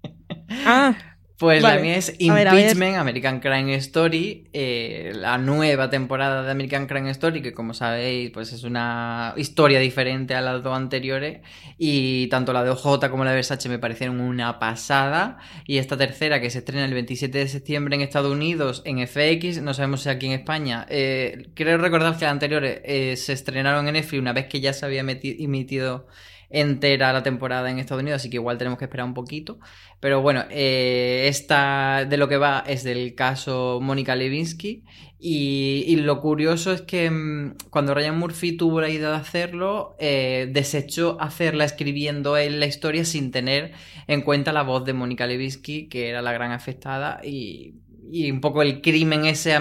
ah, 0.66 1.15
pues 1.38 1.62
la 1.62 1.76
mía 1.78 1.96
es 1.96 2.14
Impeachment, 2.18 2.96
American 2.96 3.40
Crime 3.40 3.74
Story, 3.74 4.48
eh, 4.54 5.12
la 5.14 5.36
nueva 5.36 5.90
temporada 5.90 6.42
de 6.42 6.50
American 6.50 6.86
Crime 6.86 7.10
Story, 7.10 7.42
que 7.42 7.52
como 7.52 7.74
sabéis, 7.74 8.30
pues 8.30 8.54
es 8.54 8.64
una 8.64 9.34
historia 9.36 9.78
diferente 9.78 10.34
a 10.34 10.40
las 10.40 10.62
dos 10.62 10.74
anteriores, 10.74 11.40
y 11.76 12.28
tanto 12.28 12.54
la 12.54 12.64
de 12.64 12.70
OJ 12.70 13.10
como 13.10 13.24
la 13.24 13.30
de 13.30 13.36
Versace 13.36 13.68
me 13.68 13.78
parecieron 13.78 14.20
una 14.20 14.58
pasada, 14.58 15.36
y 15.66 15.76
esta 15.76 15.98
tercera 15.98 16.40
que 16.40 16.48
se 16.48 16.58
estrena 16.58 16.86
el 16.86 16.94
27 16.94 17.36
de 17.36 17.48
septiembre 17.48 17.96
en 17.96 18.00
Estados 18.00 18.32
Unidos 18.32 18.80
en 18.86 19.06
FX, 19.06 19.60
no 19.60 19.74
sabemos 19.74 20.02
si 20.02 20.08
aquí 20.08 20.26
en 20.26 20.32
España, 20.32 20.86
eh, 20.88 21.50
creo 21.54 21.76
recordar 21.76 22.16
que 22.16 22.24
las 22.24 22.32
anteriores 22.32 22.80
eh, 22.84 23.14
se 23.16 23.34
estrenaron 23.34 23.86
en 23.88 23.92
Netflix 23.92 24.20
una 24.20 24.32
vez 24.32 24.46
que 24.46 24.60
ya 24.60 24.72
se 24.72 24.86
había 24.86 25.00
emitido 25.00 26.06
entera 26.50 27.12
la 27.12 27.22
temporada 27.22 27.70
en 27.70 27.78
Estados 27.78 28.02
Unidos, 28.02 28.20
así 28.20 28.30
que 28.30 28.36
igual 28.36 28.58
tenemos 28.58 28.78
que 28.78 28.84
esperar 28.84 29.06
un 29.06 29.14
poquito. 29.14 29.58
Pero 30.00 30.22
bueno, 30.22 30.44
eh, 30.50 31.26
esta 31.28 32.04
de 32.08 32.16
lo 32.16 32.28
que 32.28 32.36
va 32.36 32.64
es 32.66 32.84
del 32.84 33.14
caso 33.14 33.78
Mónica 33.82 34.14
Levinsky. 34.16 34.84
Y, 35.18 35.96
lo 35.96 36.20
curioso 36.20 36.72
es 36.72 36.82
que 36.82 37.10
mm, 37.10 37.56
cuando 37.70 37.94
Ryan 37.94 38.18
Murphy 38.18 38.52
tuvo 38.56 38.80
la 38.80 38.90
idea 38.90 39.10
de 39.10 39.16
hacerlo, 39.16 39.96
eh, 39.98 40.48
desechó 40.52 41.16
hacerla 41.20 41.64
escribiendo 41.64 42.36
él 42.36 42.60
la 42.60 42.66
historia 42.66 43.04
sin 43.04 43.30
tener 43.30 43.72
en 44.06 44.22
cuenta 44.22 44.52
la 44.52 44.62
voz 44.62 44.84
de 44.84 44.92
Mónica 44.92 45.26
Levinsky, 45.26 45.88
que 45.88 46.10
era 46.10 46.22
la 46.22 46.32
gran 46.32 46.52
afectada. 46.52 47.20
Y, 47.24 47.76
y 48.10 48.30
un 48.30 48.40
poco 48.40 48.62
el 48.62 48.82
crimen 48.82 49.24
ese 49.24 49.54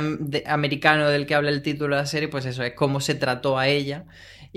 americano 0.45 1.09
del 1.09 1.25
que 1.25 1.36
habla 1.36 1.49
el 1.49 1.61
título 1.61 1.95
de 1.95 2.01
la 2.01 2.07
serie, 2.07 2.27
pues 2.27 2.45
eso, 2.45 2.63
es 2.63 2.73
cómo 2.73 2.99
se 2.99 3.15
trató 3.15 3.57
a 3.57 3.67
ella 3.67 4.05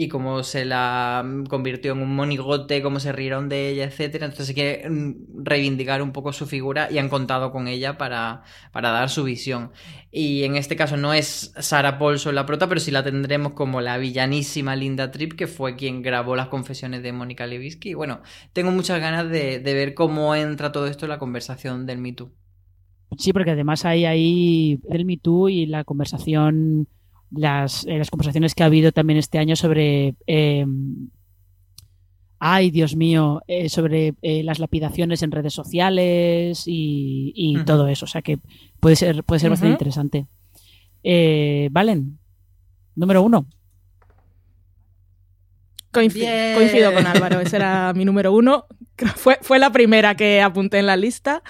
y 0.01 0.07
cómo 0.07 0.45
se 0.45 0.65
la 0.65 1.25
mm, 1.27 1.47
convirtió 1.47 1.91
en 1.91 1.99
un 2.01 2.15
monigote, 2.15 2.83
cómo 2.83 3.01
se 3.01 3.11
rieron 3.11 3.49
de 3.49 3.69
ella, 3.69 3.83
etcétera. 3.83 4.27
Entonces 4.27 4.51
hay 4.51 4.55
que 4.55 4.89
mm, 4.89 5.43
reivindicar 5.43 6.03
un 6.03 6.13
poco 6.13 6.33
su 6.33 6.47
figura 6.47 6.87
y 6.89 6.99
han 6.99 7.09
contado 7.09 7.51
con 7.51 7.67
ella 7.67 7.99
para, 7.99 8.45
para 8.71 8.91
dar 8.91 9.11
su 9.11 9.25
visión. 9.25 9.73
Y 10.13 10.45
en 10.45 10.55
este 10.55 10.77
caso 10.77 10.97
no 10.97 11.15
es 11.15 11.53
Sarah 11.59 11.99
Paulson 11.99 12.37
la 12.37 12.47
prota, 12.47 12.69
pero 12.69 12.81
sí 12.81 12.93
la 12.93 13.03
tendremos 13.03 13.55
como 13.55 13.81
la 13.81 13.99
villanísima 13.99 14.77
Linda 14.77 15.11
Tripp, 15.11 15.33
que 15.33 15.49
fue 15.49 15.75
quien 15.75 16.01
grabó 16.01 16.37
las 16.37 16.47
confesiones 16.47 17.03
de 17.03 17.13
Mónica 17.13 17.49
Lewinsky. 17.49 17.91
Y 17.91 17.95
bueno, 17.95 18.21
tengo 18.53 18.71
muchas 18.71 19.01
ganas 19.01 19.29
de, 19.29 19.59
de 19.59 19.75
ver 19.75 19.95
cómo 19.95 20.37
entra 20.37 20.71
todo 20.71 20.87
esto 20.87 21.07
en 21.07 21.11
la 21.11 21.19
conversación 21.19 21.87
del 21.87 21.99
Me 21.99 22.13
Too. 22.13 22.31
Sí, 23.19 23.33
porque 23.33 23.51
además 23.51 23.85
hay 23.85 24.05
ahí 24.05 24.81
el 24.91 25.05
Me 25.05 25.17
Too 25.17 25.49
y 25.49 25.67
la 25.67 25.83
conversación 25.83 26.87
las, 27.31 27.85
eh, 27.87 27.99
las 27.99 28.11
conversaciones 28.11 28.55
que 28.55 28.63
ha 28.63 28.67
habido 28.67 28.93
también 28.93 29.19
este 29.19 29.39
año 29.39 29.57
sobre 29.57 30.15
eh, 30.27 30.67
ay 32.39 32.71
Dios 32.71 32.97
mío 32.97 33.43
eh, 33.49 33.69
sobre 33.69 34.15
las 34.23 34.59
lapidaciones 34.59 35.23
en 35.23 35.33
redes 35.33 35.53
sociales 35.53 36.65
y, 36.67 37.57
todo 37.67 37.89
eso. 37.89 38.05
O 38.05 38.09
sea 38.09 38.23
que 38.23 38.39
puede 38.81 38.97
ser 38.97 39.25
puede 39.25 39.41
ser 39.41 39.51
bastante 39.51 39.73
interesante. 39.73 40.27
Valen 41.71 42.19
número 42.95 43.23
uno. 43.23 43.47
Coincido 45.91 46.93
con 46.95 47.07
Álvaro 47.07 47.41
ese 47.41 47.57
era 47.57 47.93
mi 47.95 48.05
número 48.05 48.33
uno. 48.33 48.67
Fue, 49.17 49.39
fue 49.43 49.61
la 49.61 49.71
primera 49.71 50.17
que 50.17 50.43
apunté 50.43 50.81
en 50.81 50.87
la 50.87 50.97
lista 50.97 51.45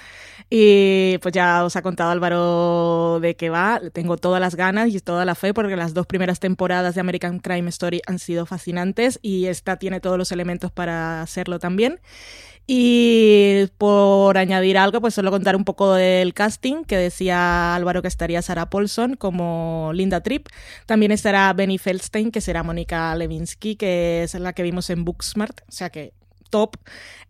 y 0.51 1.19
pues 1.19 1.35
ya 1.35 1.65
os 1.65 1.77
ha 1.77 1.83
contado 1.83 2.11
Álvaro 2.11 3.21
de 3.21 3.37
qué 3.37 3.51
va. 3.51 3.81
Tengo 3.93 4.17
todas 4.17 4.41
las 4.41 4.55
ganas 4.55 4.89
y 4.89 5.01
toda 5.01 5.25
la 5.25 5.35
fe 5.35 5.53
porque 5.53 5.77
las 5.77 5.95
dos 5.95 6.07
primeras 6.07 6.41
temporadas 6.41 6.95
de 6.95 7.01
American 7.01 7.39
Crime 7.39 7.69
Story 7.69 8.01
han 8.07 8.19
sido 8.19 8.47
fascinantes 8.47 9.19
y 9.23 9.47
esta 9.47 9.77
tiene 9.77 10.01
todos 10.01 10.17
los 10.17 10.33
elementos 10.33 10.73
para 10.73 11.21
hacerlo 11.23 11.59
también. 11.59 12.01
Y 12.71 13.67
por 13.79 14.37
añadir 14.37 14.77
algo, 14.77 15.01
pues 15.01 15.15
solo 15.15 15.31
contar 15.31 15.57
un 15.57 15.65
poco 15.65 15.95
del 15.95 16.35
casting, 16.35 16.85
que 16.85 16.99
decía 16.99 17.75
Álvaro 17.75 18.03
que 18.03 18.09
estaría 18.09 18.43
Sarah 18.43 18.69
Paulson 18.69 19.15
como 19.15 19.91
Linda 19.95 20.23
Tripp. 20.23 20.49
También 20.85 21.11
estará 21.11 21.51
Benny 21.55 21.79
Feldstein, 21.79 22.31
que 22.31 22.43
será 22.43 22.63
Mónica 22.63 23.15
Levinsky, 23.17 23.77
que 23.77 24.23
es 24.23 24.35
la 24.35 24.53
que 24.53 24.63
vimos 24.63 24.91
en 24.91 25.07
Booksmart. 25.07 25.63
O 25.63 25.73
sea 25.73 25.89
que 25.89 26.13
top. 26.49 26.77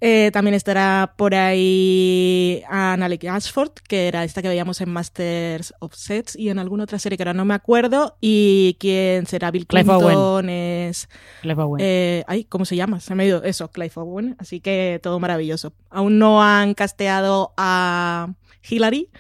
Eh, 0.00 0.30
también 0.32 0.54
estará 0.54 1.14
por 1.16 1.34
ahí 1.34 2.62
Annalek 2.68 3.24
Ashford, 3.24 3.72
que 3.88 4.08
era 4.08 4.24
esta 4.24 4.42
que 4.42 4.48
veíamos 4.48 4.80
en 4.80 4.90
Masters 4.90 5.74
of 5.80 5.94
Sets 5.94 6.36
y 6.36 6.50
en 6.50 6.58
alguna 6.58 6.84
otra 6.84 6.98
serie 6.98 7.16
que 7.16 7.22
ahora 7.22 7.34
no 7.34 7.44
me 7.44 7.54
acuerdo. 7.54 8.16
Y 8.20 8.76
quien 8.78 9.26
será 9.26 9.50
Bill 9.50 9.66
Clinton 9.66 10.48
es. 10.48 11.08
Clive 11.42 11.62
Owen. 11.62 11.84
Eh, 11.84 12.24
ay, 12.26 12.44
¿cómo 12.44 12.64
se 12.64 12.76
llama? 12.76 13.00
Se 13.00 13.14
me 13.14 13.24
ha 13.24 13.26
ido 13.26 13.42
eso, 13.42 13.70
Clive 13.70 13.92
Owen. 13.96 14.36
Así 14.38 14.60
que 14.60 15.00
todo 15.02 15.18
maravilloso. 15.18 15.72
Aún 15.90 16.18
no 16.18 16.42
han 16.42 16.74
casteado 16.74 17.52
a 17.56 18.34
Hillary 18.68 19.10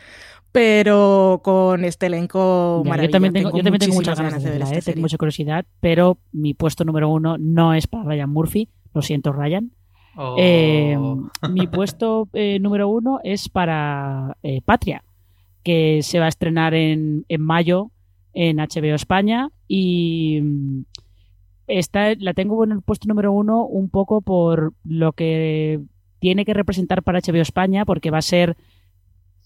pero 0.52 1.40
con 1.44 1.84
este 1.84 2.06
elenco 2.06 2.82
maravilloso. 2.84 3.06
Yo 3.06 3.12
también 3.12 3.32
tengo, 3.32 3.56
yo 3.56 3.62
también 3.62 3.78
tengo 3.78 3.94
muchas 3.94 4.18
ganas 4.18 4.42
de 4.42 4.50
verla, 4.50 4.70
¿eh? 4.72 4.82
tengo 4.82 5.00
mucha 5.00 5.16
curiosidad, 5.16 5.66
pero 5.80 6.18
mi 6.32 6.54
puesto 6.54 6.84
número 6.84 7.08
uno 7.08 7.36
no 7.38 7.74
es 7.74 7.86
para 7.86 8.04
Ryan 8.04 8.30
Murphy, 8.30 8.68
lo 8.94 9.02
siento 9.02 9.32
Ryan, 9.32 9.72
eh, 10.38 10.96
oh. 10.98 11.30
mi 11.50 11.66
puesto 11.66 12.28
eh, 12.32 12.58
número 12.58 12.88
uno 12.88 13.20
es 13.22 13.48
para 13.48 14.36
eh, 14.42 14.60
Patria, 14.64 15.04
que 15.62 16.00
se 16.02 16.18
va 16.18 16.26
a 16.26 16.30
estrenar 16.30 16.74
en, 16.74 17.24
mayo 17.38 17.90
en 18.32 18.56
HBO 18.56 18.94
España 18.94 19.50
y, 19.66 20.42
esta 21.68 22.14
la 22.14 22.32
tengo 22.32 22.64
en 22.64 22.72
el 22.72 22.82
puesto 22.82 23.08
número 23.08 23.30
uno 23.30 23.66
un 23.66 23.90
poco 23.90 24.22
por 24.22 24.72
lo 24.84 25.12
que 25.12 25.80
tiene 26.18 26.46
que 26.46 26.54
representar 26.54 27.02
para 27.02 27.20
HBO 27.20 27.42
España, 27.42 27.84
porque 27.84 28.10
va 28.10 28.18
a 28.18 28.22
ser 28.22 28.56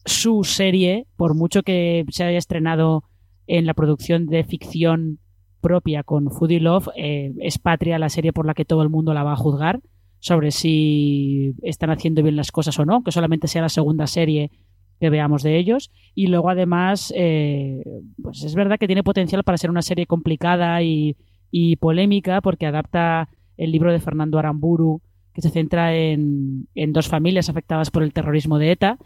su 0.04 0.44
serie, 0.44 1.06
por 1.16 1.34
mucho 1.34 1.62
que 1.62 2.04
se 2.10 2.24
haya 2.24 2.38
estrenado 2.38 3.04
en 3.46 3.66
la 3.66 3.74
producción 3.74 4.26
de 4.26 4.44
ficción 4.44 5.18
propia 5.60 6.02
con 6.02 6.30
Foodie 6.30 6.60
Love, 6.60 6.88
eh, 6.96 7.32
es 7.40 7.58
Patria 7.58 7.98
la 7.98 8.08
serie 8.08 8.32
por 8.32 8.46
la 8.46 8.54
que 8.54 8.64
todo 8.64 8.82
el 8.82 8.88
mundo 8.88 9.14
la 9.14 9.24
va 9.24 9.32
a 9.32 9.36
juzgar 9.36 9.80
sobre 10.22 10.52
si 10.52 11.52
están 11.62 11.90
haciendo 11.90 12.22
bien 12.22 12.36
las 12.36 12.52
cosas 12.52 12.78
o 12.78 12.84
no, 12.84 13.02
que 13.02 13.10
solamente 13.10 13.48
sea 13.48 13.62
la 13.62 13.68
segunda 13.68 14.06
serie 14.06 14.52
que 15.00 15.10
veamos 15.10 15.42
de 15.42 15.58
ellos. 15.58 15.90
Y 16.14 16.28
luego 16.28 16.48
además, 16.48 17.12
eh, 17.16 17.82
pues 18.22 18.44
es 18.44 18.54
verdad 18.54 18.78
que 18.78 18.86
tiene 18.86 19.02
potencial 19.02 19.42
para 19.42 19.58
ser 19.58 19.68
una 19.68 19.82
serie 19.82 20.06
complicada 20.06 20.80
y, 20.80 21.16
y 21.50 21.74
polémica 21.74 22.40
porque 22.40 22.66
adapta 22.66 23.30
el 23.56 23.72
libro 23.72 23.90
de 23.90 23.98
Fernando 23.98 24.38
Aramburu 24.38 25.02
que 25.34 25.42
se 25.42 25.50
centra 25.50 25.96
en, 25.96 26.68
en, 26.76 26.92
dos 26.92 27.08
familias 27.08 27.48
afectadas 27.48 27.90
por 27.90 28.04
el 28.04 28.12
terrorismo 28.12 28.58
de 28.58 28.70
ETA 28.70 28.98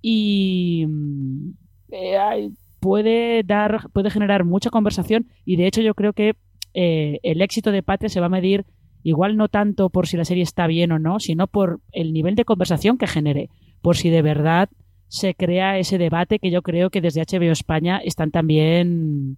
y 0.00 0.86
mm, 0.88 1.50
eh, 1.90 2.50
puede 2.80 3.42
dar 3.42 3.90
puede 3.92 4.08
generar 4.08 4.44
mucha 4.44 4.70
conversación 4.70 5.26
y 5.44 5.56
de 5.56 5.66
hecho 5.66 5.82
yo 5.82 5.94
creo 5.94 6.14
que 6.14 6.34
eh, 6.72 7.18
el 7.24 7.42
éxito 7.42 7.72
de 7.72 7.82
Patria 7.82 8.08
se 8.08 8.20
va 8.20 8.26
a 8.26 8.30
medir 8.30 8.64
igual 9.02 9.36
no 9.36 9.48
tanto 9.48 9.90
por 9.90 10.06
si 10.06 10.16
la 10.16 10.24
serie 10.24 10.42
está 10.42 10.66
bien 10.66 10.92
o 10.92 10.98
no 10.98 11.20
sino 11.20 11.46
por 11.46 11.80
el 11.92 12.12
nivel 12.12 12.34
de 12.34 12.44
conversación 12.44 12.98
que 12.98 13.06
genere 13.06 13.50
por 13.80 13.96
si 13.96 14.10
de 14.10 14.22
verdad 14.22 14.70
se 15.08 15.34
crea 15.34 15.78
ese 15.78 15.98
debate 15.98 16.38
que 16.38 16.50
yo 16.50 16.62
creo 16.62 16.88
que 16.88 17.02
desde 17.02 17.20
HBO 17.20 17.52
España 17.52 17.98
están 17.98 18.30
también 18.30 19.36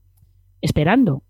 esperando 0.60 1.24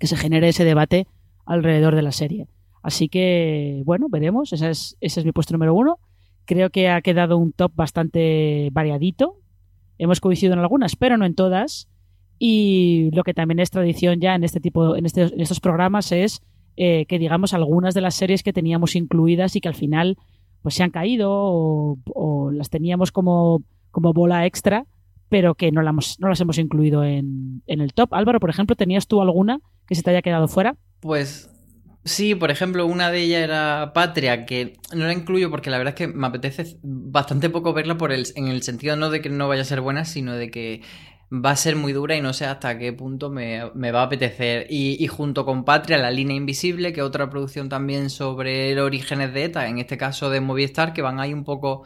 que 0.00 0.08
se 0.08 0.16
genere 0.16 0.48
ese 0.48 0.64
debate 0.64 1.06
alrededor 1.46 1.94
de 1.94 2.02
la 2.02 2.10
serie. 2.10 2.48
Así 2.82 3.08
que, 3.08 3.82
bueno, 3.84 4.08
veremos. 4.08 4.52
Ese 4.52 4.70
es, 4.70 4.96
ese 5.00 5.20
es 5.20 5.26
mi 5.26 5.30
puesto 5.32 5.52
número 5.52 5.74
uno. 5.74 6.00
Creo 6.46 6.70
que 6.70 6.88
ha 6.88 7.00
quedado 7.02 7.36
un 7.38 7.52
top 7.52 7.72
bastante 7.76 8.70
variadito. 8.72 9.36
Hemos 9.98 10.20
coincidido 10.20 10.54
en 10.54 10.60
algunas, 10.60 10.96
pero 10.96 11.16
no 11.16 11.24
en 11.24 11.34
todas. 11.34 11.88
Y 12.38 13.10
lo 13.12 13.22
que 13.22 13.34
también 13.34 13.60
es 13.60 13.70
tradición 13.70 14.18
ya 14.18 14.34
en 14.34 14.42
este 14.42 14.58
tipo, 14.58 14.96
en, 14.96 15.06
este, 15.06 15.22
en 15.22 15.40
estos 15.40 15.60
programas 15.60 16.10
es 16.10 16.42
eh, 16.76 17.06
que 17.06 17.18
digamos 17.18 17.54
algunas 17.54 17.94
de 17.94 18.00
las 18.00 18.14
series 18.14 18.42
que 18.42 18.52
teníamos 18.52 18.96
incluidas 18.96 19.56
y 19.56 19.60
que 19.60 19.68
al 19.68 19.74
final 19.74 20.16
pues 20.62 20.74
se 20.74 20.82
han 20.82 20.90
caído 20.90 21.30
o, 21.32 21.98
o 22.14 22.50
las 22.50 22.70
teníamos 22.70 23.12
como, 23.12 23.62
como 23.90 24.12
bola 24.12 24.46
extra 24.46 24.86
pero 25.30 25.54
que 25.54 25.72
no, 25.72 25.80
la 25.80 25.90
hemos, 25.90 26.18
no 26.20 26.28
las 26.28 26.40
hemos 26.40 26.58
incluido 26.58 27.04
en, 27.04 27.62
en, 27.66 27.80
el 27.80 27.94
top. 27.94 28.12
Álvaro, 28.12 28.40
por 28.40 28.50
ejemplo, 28.50 28.76
¿tenías 28.76 29.06
tú 29.06 29.22
alguna 29.22 29.60
que 29.86 29.94
se 29.94 30.02
te 30.02 30.10
haya 30.10 30.22
quedado 30.22 30.48
fuera? 30.48 30.74
Pues 30.98 31.48
sí, 32.04 32.34
por 32.34 32.50
ejemplo, 32.50 32.84
una 32.84 33.10
de 33.10 33.22
ellas 33.22 33.42
era 33.42 33.92
Patria, 33.94 34.44
que 34.44 34.76
no 34.92 35.06
la 35.06 35.12
incluyo 35.12 35.48
porque 35.48 35.70
la 35.70 35.78
verdad 35.78 35.94
es 35.94 35.98
que 35.98 36.08
me 36.08 36.26
apetece 36.26 36.78
bastante 36.82 37.48
poco 37.48 37.72
verla 37.72 37.96
por 37.96 38.12
el, 38.12 38.26
en 38.34 38.48
el 38.48 38.62
sentido 38.62 38.96
no 38.96 39.08
de 39.08 39.22
que 39.22 39.30
no 39.30 39.46
vaya 39.46 39.62
a 39.62 39.66
ser 39.66 39.80
buena, 39.80 40.04
sino 40.04 40.34
de 40.34 40.50
que 40.50 40.82
va 41.32 41.50
a 41.52 41.56
ser 41.56 41.76
muy 41.76 41.92
dura 41.92 42.16
y 42.16 42.20
no 42.20 42.32
sé 42.32 42.44
hasta 42.46 42.76
qué 42.78 42.92
punto 42.92 43.30
me, 43.30 43.70
me 43.74 43.92
va 43.92 44.00
a 44.02 44.04
apetecer. 44.04 44.66
Y, 44.68 45.02
y, 45.02 45.06
junto 45.06 45.44
con 45.44 45.64
Patria, 45.64 45.98
La 45.98 46.10
Línea 46.10 46.36
Invisible, 46.36 46.92
que 46.92 47.02
otra 47.02 47.30
producción 47.30 47.68
también 47.68 48.10
sobre 48.10 48.74
los 48.74 48.84
orígenes 48.86 49.32
de 49.32 49.44
ETA, 49.44 49.68
en 49.68 49.78
este 49.78 49.96
caso 49.96 50.30
de 50.30 50.40
Movistar, 50.40 50.92
que 50.92 51.02
van 51.02 51.20
ahí 51.20 51.32
un 51.32 51.44
poco 51.44 51.84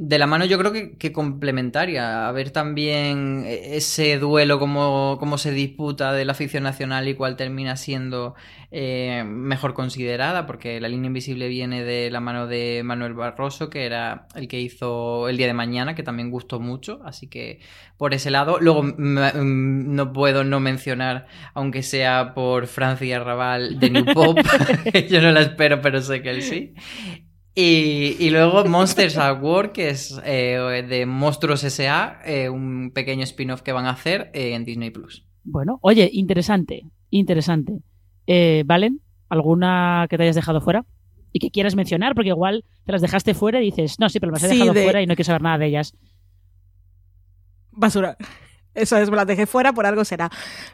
de 0.00 0.16
la 0.16 0.28
mano 0.28 0.44
yo 0.44 0.58
creo 0.58 0.72
que, 0.72 1.12
complementaria. 1.12 2.28
A 2.28 2.32
ver 2.32 2.50
también 2.52 3.44
ese 3.46 4.16
duelo, 4.18 4.60
cómo, 4.60 5.16
cómo, 5.18 5.38
se 5.38 5.50
disputa 5.50 6.12
de 6.12 6.24
la 6.24 6.34
ficción 6.34 6.62
nacional 6.62 7.08
y 7.08 7.14
cuál 7.14 7.34
termina 7.34 7.76
siendo 7.76 8.36
eh, 8.70 9.24
mejor 9.26 9.74
considerada, 9.74 10.46
porque 10.46 10.80
La 10.80 10.88
línea 10.88 11.08
invisible 11.08 11.48
viene 11.48 11.82
de 11.82 12.12
la 12.12 12.20
mano 12.20 12.46
de 12.46 12.82
Manuel 12.84 13.14
Barroso, 13.14 13.70
que 13.70 13.86
era 13.86 14.28
el 14.36 14.46
que 14.46 14.60
hizo 14.60 15.28
El 15.28 15.36
día 15.36 15.48
de 15.48 15.54
mañana, 15.54 15.96
que 15.96 16.04
también 16.04 16.30
gustó 16.30 16.60
mucho, 16.60 17.00
así 17.04 17.26
que 17.26 17.58
por 17.96 18.14
ese 18.14 18.30
lado. 18.30 18.58
Luego 18.60 18.84
no 18.84 20.12
puedo 20.12 20.44
no 20.44 20.60
mencionar, 20.60 21.26
aunque 21.54 21.82
sea 21.82 22.34
por 22.34 22.68
Francia 22.68 23.18
Raval 23.18 23.80
de 23.80 23.90
New 23.90 24.04
Pop, 24.14 24.38
yo 25.10 25.20
no 25.22 25.32
la 25.32 25.40
espero, 25.40 25.80
pero 25.80 26.00
sé 26.00 26.22
que 26.22 26.30
él 26.30 26.42
sí. 26.42 26.74
Y, 27.60 28.14
y, 28.20 28.30
luego 28.30 28.64
Monsters 28.66 29.16
at 29.18 29.42
War, 29.42 29.72
que 29.72 29.88
es 29.88 30.16
eh, 30.24 30.86
de 30.88 31.06
Monstruos 31.06 31.64
S.A., 31.64 32.20
eh, 32.24 32.48
un 32.48 32.92
pequeño 32.94 33.24
spin-off 33.24 33.62
que 33.62 33.72
van 33.72 33.86
a 33.86 33.90
hacer 33.90 34.30
eh, 34.32 34.54
en 34.54 34.64
Disney 34.64 34.90
Plus. 34.90 35.26
Bueno, 35.42 35.80
oye, 35.82 36.08
interesante, 36.12 36.84
interesante. 37.10 37.80
Eh, 38.28 38.62
¿Valen? 38.64 39.00
¿Alguna 39.28 40.06
que 40.08 40.16
te 40.16 40.22
hayas 40.22 40.36
dejado 40.36 40.60
fuera? 40.60 40.86
Y 41.32 41.40
que 41.40 41.50
quieras 41.50 41.74
mencionar, 41.74 42.14
porque 42.14 42.28
igual 42.28 42.64
te 42.84 42.92
las 42.92 43.02
dejaste 43.02 43.34
fuera 43.34 43.60
y 43.60 43.64
dices, 43.72 43.98
no, 43.98 44.08
sí, 44.08 44.20
pero 44.20 44.30
me 44.30 44.36
las 44.36 44.44
he 44.44 44.54
dejado 44.54 44.72
de... 44.72 44.84
fuera 44.84 45.02
y 45.02 45.06
no 45.08 45.16
quiero 45.16 45.26
saber 45.26 45.42
nada 45.42 45.58
de 45.58 45.66
ellas. 45.66 45.96
Basura. 47.72 48.16
Eso 48.78 48.96
es, 48.96 49.10
me 49.10 49.16
la 49.16 49.24
dejé 49.24 49.46
fuera, 49.46 49.72
por 49.72 49.86
algo 49.86 50.04
será. 50.04 50.30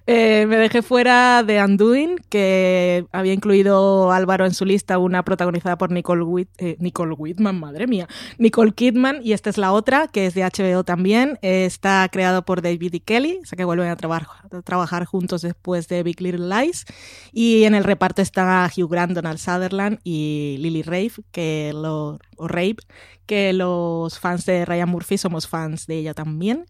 Eh, 0.07 0.47
me 0.49 0.57
dejé 0.57 0.83
fuera 0.83 1.43
de 1.43 1.63
Undoing, 1.63 2.17
que 2.29 3.07
había 3.13 3.33
incluido 3.33 4.13
Álvaro 4.13 4.47
en 4.47 4.55
su 4.55 4.65
lista, 4.65 4.99
una 4.99 5.25
protagonizada 5.25 5.79
por 5.79 5.91
Nicole, 5.91 6.23
Whit 6.23 6.49
eh, 6.59 6.77
Nicole 6.79 7.15
Whitman, 7.15 7.59
madre 7.59 7.87
mía, 7.87 8.09
Nicole 8.39 8.73
Kidman, 8.73 9.21
y 9.23 9.33
esta 9.33 9.51
es 9.51 9.59
la 9.59 9.73
otra, 9.73 10.09
que 10.09 10.27
es 10.27 10.35
de 10.35 10.43
HBO 10.43 10.85
también. 10.85 11.39
Eh, 11.43 11.65
está 11.65 12.09
creado 12.11 12.45
por 12.45 12.63
David 12.63 12.95
y 12.95 13.01
Kelly, 13.01 13.41
o 13.43 13.47
sea 13.47 13.57
que 13.57 13.65
vuelven 13.65 13.89
a, 13.89 13.97
traba 13.97 14.17
a, 14.17 14.63
trabajar 14.63 15.05
juntos 15.05 15.43
después 15.43 15.89
de 15.89 16.03
Big 16.03 16.21
Little 16.21 16.49
Lies. 16.49 16.85
Y 17.33 17.65
en 17.65 17.75
el 17.75 17.85
reparto 17.85 18.23
están 18.23 18.71
Hugh 18.77 18.91
Grant, 18.91 19.13
Donald 19.13 19.39
Sutherland 19.39 19.99
y 20.05 20.57
Lily 20.61 20.83
Rafe, 20.83 21.23
que 21.33 21.73
lo, 21.75 22.19
o 22.37 22.49
Rape, 22.49 22.79
que 23.27 23.53
los 23.53 24.19
fans 24.19 24.45
de 24.47 24.65
Ryan 24.65 24.89
Murphy 24.89 25.19
somos 25.19 25.49
fans 25.49 25.87
de 25.87 25.99
ella 25.99 26.15
también. 26.15 26.67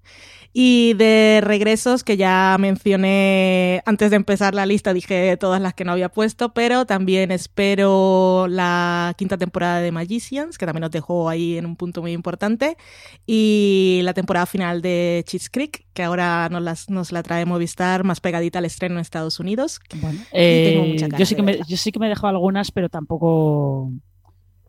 Y 0.57 0.95
de 0.95 1.41
regresos, 1.43 2.05
que 2.05 2.17
ya 2.17 2.57
mencioné 2.61 3.83
antes 3.87 4.11
de 4.11 4.17
empezar 4.17 4.55
la 4.55 4.67
lista, 4.67 4.95
dije 4.95 5.37
todas 5.37 5.61
las 5.61 5.75
que 5.75 5.85
no 5.85 5.91
había 5.91 6.11
puesto, 6.11 6.55
pero 6.55 6.87
también 6.87 7.33
espero 7.33 8.47
la 8.49 9.15
quinta 9.19 9.37
temporada 9.37 9.81
de 9.81 9.91
Magicians, 9.91 10.57
que 10.57 10.65
también 10.65 10.83
nos 10.83 10.93
dejó 10.93 11.29
ahí 11.29 11.59
en 11.59 11.67
un 11.67 11.75
punto 11.75 12.03
muy 12.03 12.13
importante, 12.13 12.77
y 13.27 13.99
la 14.05 14.15
temporada 14.15 14.47
final 14.47 14.81
de 14.81 15.25
Cheats 15.27 15.51
Creek, 15.51 15.87
que 15.93 16.05
ahora 16.05 16.49
nos, 16.49 16.63
las, 16.63 16.89
nos 16.89 17.11
la 17.11 17.25
trae 17.25 17.47
Movistar 17.47 18.05
más 18.05 18.21
pegadita 18.21 18.61
al 18.61 18.65
estreno 18.65 18.95
en 18.95 19.01
Estados 19.01 19.41
Unidos. 19.41 19.81
Bueno, 20.01 20.21
eh, 20.31 20.97
yo, 21.19 21.27
sí 21.27 21.35
que 21.35 21.43
me, 21.43 21.59
yo 21.67 21.77
sí 21.77 21.91
que 21.91 21.99
me 21.99 22.07
he 22.07 22.11
dejado 22.11 22.29
algunas, 22.29 22.71
pero 22.71 22.89
tampoco 22.89 23.91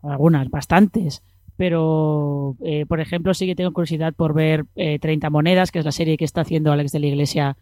algunas, 0.02 0.50
bastantes 0.50 1.22
pero 1.56 2.56
eh, 2.64 2.86
por 2.86 3.00
ejemplo 3.00 3.34
sí 3.34 3.46
que 3.46 3.54
tengo 3.54 3.72
curiosidad 3.72 4.14
por 4.14 4.34
ver 4.34 4.64
eh, 4.76 4.98
30 4.98 5.30
monedas, 5.30 5.70
que 5.70 5.78
es 5.78 5.84
la 5.84 5.92
serie 5.92 6.16
que 6.16 6.24
está 6.24 6.42
haciendo 6.42 6.72
Alex 6.72 6.92
de 6.92 7.00
la 7.00 7.06
Iglesia 7.06 7.56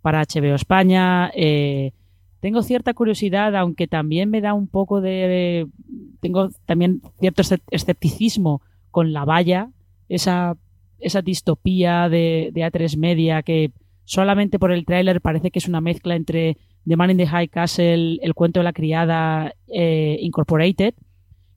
para 0.00 0.22
HBO 0.22 0.54
España. 0.54 1.30
Eh, 1.34 1.92
tengo 2.40 2.62
cierta 2.62 2.94
curiosidad, 2.94 3.54
aunque 3.56 3.86
también 3.86 4.30
me 4.30 4.40
da 4.40 4.54
un 4.54 4.66
poco 4.66 5.00
de... 5.00 5.66
tengo 6.20 6.50
también 6.66 7.00
cierto 7.20 7.42
escepticismo 7.70 8.62
con 8.90 9.12
La 9.12 9.24
Valla, 9.24 9.70
esa, 10.08 10.56
esa 10.98 11.22
distopía 11.22 12.08
de, 12.08 12.50
de 12.52 12.60
A3 12.62 12.96
Media 12.96 13.42
que 13.42 13.72
solamente 14.04 14.58
por 14.58 14.72
el 14.72 14.84
tráiler 14.84 15.20
parece 15.20 15.50
que 15.50 15.58
es 15.58 15.68
una 15.68 15.80
mezcla 15.80 16.16
entre 16.16 16.56
The 16.86 16.96
Man 16.96 17.10
in 17.10 17.16
the 17.16 17.26
High 17.26 17.48
Castle, 17.48 18.18
El 18.22 18.34
cuento 18.34 18.60
de 18.60 18.64
la 18.64 18.72
criada 18.72 19.54
eh, 19.68 20.16
Incorporated 20.20 20.94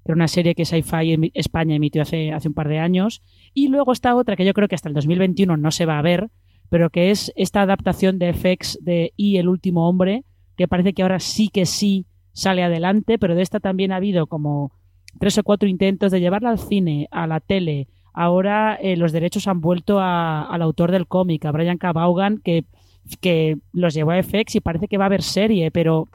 era 0.06 0.16
una 0.16 0.28
serie 0.28 0.54
que 0.54 0.66
Sci-Fi 0.66 1.32
España 1.34 1.76
emitió 1.76 2.04
hace, 2.04 2.32
hace 2.32 2.48
un 2.48 2.54
par 2.54 2.70
de 2.70 2.78
años. 2.78 3.24
Y 3.56 3.70
luego 3.70 3.92
está 3.92 4.16
otra 4.16 4.36
que 4.36 4.46
yo 4.46 4.54
creo 4.54 4.68
que 4.68 4.76
hasta 4.76 4.88
el 4.88 4.94
2021 4.94 5.58
no 5.58 5.72
se 5.72 5.88
va 5.88 5.98
a 5.98 6.04
ver, 6.04 6.30
pero 6.70 6.92
que 6.92 7.10
es 7.10 7.34
esta 7.36 7.64
adaptación 7.64 8.20
de 8.20 8.34
FX 8.34 8.78
de 8.82 9.14
Y 9.16 9.38
el 9.38 9.50
último 9.50 9.90
hombre, 9.90 10.24
que 10.58 10.68
parece 10.68 10.94
que 10.94 11.02
ahora 11.02 11.20
sí 11.20 11.50
que 11.50 11.66
sí 11.66 12.06
sale 12.34 12.64
adelante, 12.64 13.18
pero 13.18 13.34
de 13.34 13.42
esta 13.42 13.60
también 13.60 13.92
ha 13.92 13.96
habido 13.96 14.28
como 14.28 14.72
tres 15.20 15.38
o 15.40 15.44
cuatro 15.44 15.68
intentos 15.68 16.12
de 16.12 16.20
llevarla 16.20 16.52
al 16.52 16.60
cine, 16.60 17.08
a 17.10 17.26
la 17.26 17.40
tele. 17.40 17.88
Ahora 18.14 18.76
eh, 18.76 18.98
los 18.98 19.12
derechos 19.12 19.48
han 19.48 19.60
vuelto 19.60 20.00
al 20.00 20.62
autor 20.62 20.92
del 20.92 21.08
cómic, 21.08 21.46
a 21.46 21.52
Brian 21.52 21.80
K. 21.80 21.94
Que, 22.44 22.66
que 23.22 23.58
los 23.74 23.96
llevó 23.96 24.12
a 24.12 24.22
FX 24.22 24.56
y 24.56 24.62
parece 24.62 24.88
que 24.88 24.98
va 24.98 25.06
a 25.06 25.08
haber 25.08 25.24
serie, 25.24 25.72
pero 25.72 26.08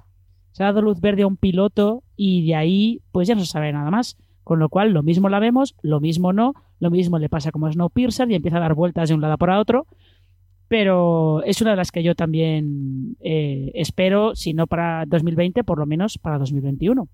se 0.60 0.64
ha 0.64 0.66
dado 0.66 0.82
luz 0.82 1.00
verde 1.00 1.22
a 1.22 1.26
un 1.26 1.38
piloto 1.38 2.02
y 2.16 2.46
de 2.46 2.54
ahí 2.54 3.00
pues 3.12 3.26
ya 3.26 3.34
no 3.34 3.40
se 3.40 3.50
sabe 3.50 3.72
nada 3.72 3.90
más. 3.90 4.18
Con 4.44 4.58
lo 4.58 4.68
cual 4.68 4.92
lo 4.92 5.02
mismo 5.02 5.30
la 5.30 5.38
vemos, 5.38 5.74
lo 5.80 6.00
mismo 6.00 6.34
no, 6.34 6.52
lo 6.80 6.90
mismo 6.90 7.18
le 7.18 7.30
pasa 7.30 7.50
como 7.50 7.66
a 7.66 7.72
Snowpiercer 7.72 8.30
y 8.30 8.34
empieza 8.34 8.58
a 8.58 8.60
dar 8.60 8.74
vueltas 8.74 9.08
de 9.08 9.14
un 9.14 9.22
lado 9.22 9.38
para 9.38 9.58
otro. 9.58 9.86
Pero 10.68 11.42
es 11.44 11.62
una 11.62 11.70
de 11.70 11.78
las 11.78 11.90
que 11.90 12.02
yo 12.02 12.14
también 12.14 13.16
eh, 13.20 13.70
espero, 13.72 14.34
si 14.34 14.52
no 14.52 14.66
para 14.66 15.06
2020, 15.06 15.64
por 15.64 15.78
lo 15.78 15.86
menos 15.86 16.18
para 16.18 16.36
2021. 16.36 17.08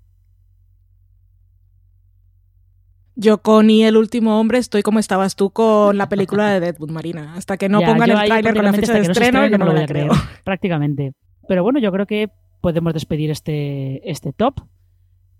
Yo 3.14 3.42
con 3.42 3.70
Y 3.70 3.84
el 3.84 3.96
último 3.96 4.40
hombre 4.40 4.58
estoy 4.58 4.82
como 4.82 4.98
estabas 4.98 5.36
tú 5.36 5.50
con 5.50 5.96
la 5.96 6.08
película 6.08 6.50
de 6.50 6.58
Deadwood 6.58 6.90
Marina. 6.90 7.34
Hasta 7.36 7.56
que 7.56 7.68
no 7.68 7.80
ya, 7.80 7.86
pongan 7.86 8.10
el 8.10 8.24
tráiler 8.24 8.54
con 8.56 8.64
la 8.64 8.72
fecha 8.72 8.94
de 8.94 9.02
estreno, 9.02 9.46
yo 9.46 9.56
no, 9.56 9.58
no 9.58 9.66
lo 9.66 9.72
voy 9.72 9.82
a 9.82 9.86
creer. 9.86 10.10
Prácticamente. 10.42 11.12
Pero 11.46 11.62
bueno, 11.62 11.78
yo 11.78 11.92
creo 11.92 12.06
que 12.06 12.28
podemos 12.66 12.94
despedir 12.94 13.30
este, 13.30 14.10
este 14.10 14.32
top. 14.32 14.58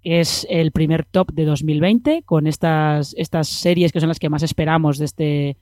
Es 0.04 0.46
el 0.48 0.70
primer 0.70 1.04
top 1.04 1.32
de 1.32 1.44
2020 1.44 2.22
con 2.22 2.46
estas, 2.46 3.16
estas 3.18 3.48
series 3.48 3.90
que 3.90 3.98
son 3.98 4.08
las 4.08 4.20
que 4.20 4.28
más 4.28 4.44
esperamos 4.44 4.98
de 4.98 5.04
este, 5.06 5.56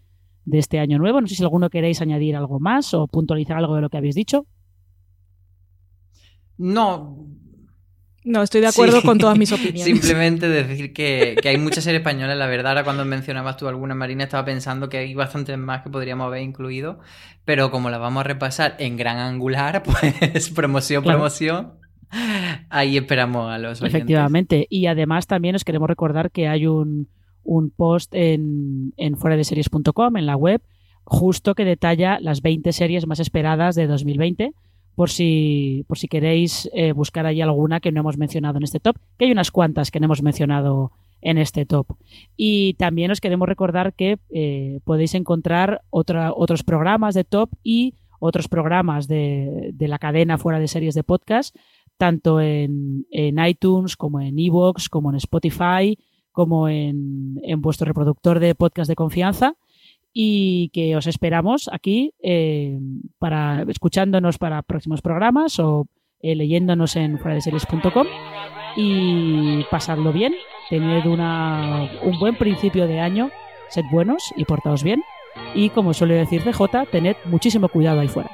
de 0.45 0.59
este 0.59 0.79
año 0.79 0.99
nuevo. 0.99 1.23
No 1.23 1.27
sé 1.27 1.37
si 1.37 1.43
alguno 1.43 1.71
queréis 1.71 2.03
añadir 2.03 2.37
algo 2.37 2.61
más 2.61 2.93
o 2.93 3.07
puntualizar 3.07 3.57
algo 3.57 3.77
de 3.77 3.81
lo 3.81 3.89
que 3.89 3.97
habéis 3.97 4.15
dicho. 4.15 4.45
No. 6.59 7.29
No, 8.25 8.43
estoy 8.43 8.63
de 8.63 8.69
acuerdo 8.69 9.03
con 9.03 9.19
todas 9.19 9.39
mis 9.39 9.53
opiniones. 9.53 9.85
Simplemente 9.85 10.49
decir 10.49 10.95
que, 10.95 11.37
hay 11.45 11.59
muchas 11.59 11.85
series 11.85 12.01
españolas, 12.01 12.39
la 12.39 12.47
verdad, 12.47 12.69
ahora 12.69 12.85
cuando 12.85 13.05
mencionabas 13.05 13.59
tú 13.59 13.69
alguna, 13.69 13.95
Marina, 13.95 14.25
estaba 14.25 14.47
pensando 14.47 14.89
que 14.89 14.97
hay 14.97 15.15
bastantes 15.15 15.59
más 15.59 15.83
que 15.83 15.91
podríamos 15.91 16.27
haber 16.27 16.43
incluido, 16.43 17.01
pero 17.45 17.71
como 17.71 17.91
las 17.91 18.01
vamos 18.01 18.23
a 18.23 18.25
repasar 18.25 18.77
en 18.79 18.97
gran 18.97 19.19
angular, 19.19 19.83
pues 20.23 20.49
promoción, 20.51 21.05
promoción, 21.05 21.75
ahí 22.71 22.97
esperamos 22.97 23.53
a 23.53 23.59
los 23.59 23.83
oyentes. 23.83 23.95
Efectivamente, 23.95 24.67
y 24.71 24.87
además 24.87 25.27
también 25.27 25.55
os 25.55 25.65
queremos 25.65 25.89
recordar 25.89 26.31
que 26.31 26.49
hay 26.49 26.67
un, 26.67 27.09
un 27.43 27.71
post 27.71 28.15
en, 28.15 28.95
en 28.97 29.19
fuera 29.19 29.37
de 29.37 29.45
series.com, 29.45 30.17
en 30.17 30.25
la 30.25 30.37
web, 30.37 30.63
justo 31.05 31.55
que 31.55 31.67
detalla 31.67 32.19
las 32.21 32.41
20 32.41 32.73
series 32.73 33.07
más 33.07 33.21
esperadas 33.21 33.75
de 33.75 33.87
2020 33.87 34.55
por 34.95 35.11
si, 35.11 35.85
por 35.89 35.99
si 35.99 36.09
queréis 36.09 36.71
eh, 36.73 36.93
buscar 36.93 37.27
ahí 37.27 37.41
alguna 37.41 37.81
que 37.81 37.93
no 37.93 38.01
hemos 38.01 38.17
mencionado 38.17 38.59
en 38.59 38.65
este 38.65 38.81
top, 38.81 38.97
que 39.19 39.27
hay 39.27 39.33
unas 39.33 39.51
cuantas 39.51 39.91
que 39.91 40.01
no 40.01 40.07
hemos 40.07 40.23
mencionado 40.23 40.93
en 41.21 41.39
este 41.39 41.67
top. 41.67 41.87
Y 42.37 42.75
también 42.75 43.11
os 43.11 43.21
queremos 43.21 43.49
recordar 43.49 43.95
que 43.95 44.19
eh, 44.31 44.81
podéis 44.85 45.15
encontrar 45.15 45.83
otros 45.91 46.63
programas 46.63 47.15
de 47.15 47.25
top 47.25 47.51
y 47.63 47.95
otros 48.21 48.49
programas 48.49 49.09
de, 49.09 49.71
de, 49.73 49.89
la 49.89 49.99
cadena 49.99 50.39
fuera 50.39 50.59
de 50.59 50.69
series 50.69 50.95
de 50.95 51.03
podcast, 51.03 51.57
tanto 51.97 52.41
en, 52.41 53.07
en 53.11 53.45
iTunes 53.45 53.97
como 53.97 54.21
en 54.21 54.39
Evox, 54.39 54.89
como 54.89 55.11
en 55.11 55.17
Spotify, 55.17 55.99
como 56.33 56.69
en, 56.69 57.41
en 57.43 57.61
vuestro 57.61 57.87
reproductor 57.87 58.41
de 58.41 58.55
podcast 58.55 58.89
de 58.89 58.97
confianza 58.97 59.57
y 60.15 60.71
que 60.73 60.97
os 60.97 61.09
esperamos 61.09 61.69
aquí 61.73 62.15
eh, 62.23 62.79
para 63.19 63.65
escuchándonos 63.69 64.39
para 64.39 64.63
próximos 64.63 65.03
programas 65.03 65.59
o 65.59 65.87
eh, 66.21 66.37
leyéndonos 66.37 66.95
en 66.95 67.19
fueradeseries.com 67.19 68.07
y 68.77 69.65
pasadlo 69.71 70.13
bien, 70.13 70.33
tened 70.71 71.07
una, 71.07 71.91
un 72.03 72.19
buen 72.21 72.37
principio 72.37 72.87
de 72.87 73.01
año, 73.01 73.31
sed 73.69 73.85
buenos 73.91 74.33
y 74.37 74.45
portaos 74.45 74.85
bien 74.85 75.03
y 75.55 75.71
como 75.71 75.93
suele 75.93 76.15
decir 76.15 76.45
DJ, 76.45 76.87
tened 76.91 77.17
muchísimo 77.25 77.69
cuidado 77.69 78.01
ahí 78.01 78.09
fuera. 78.09 78.31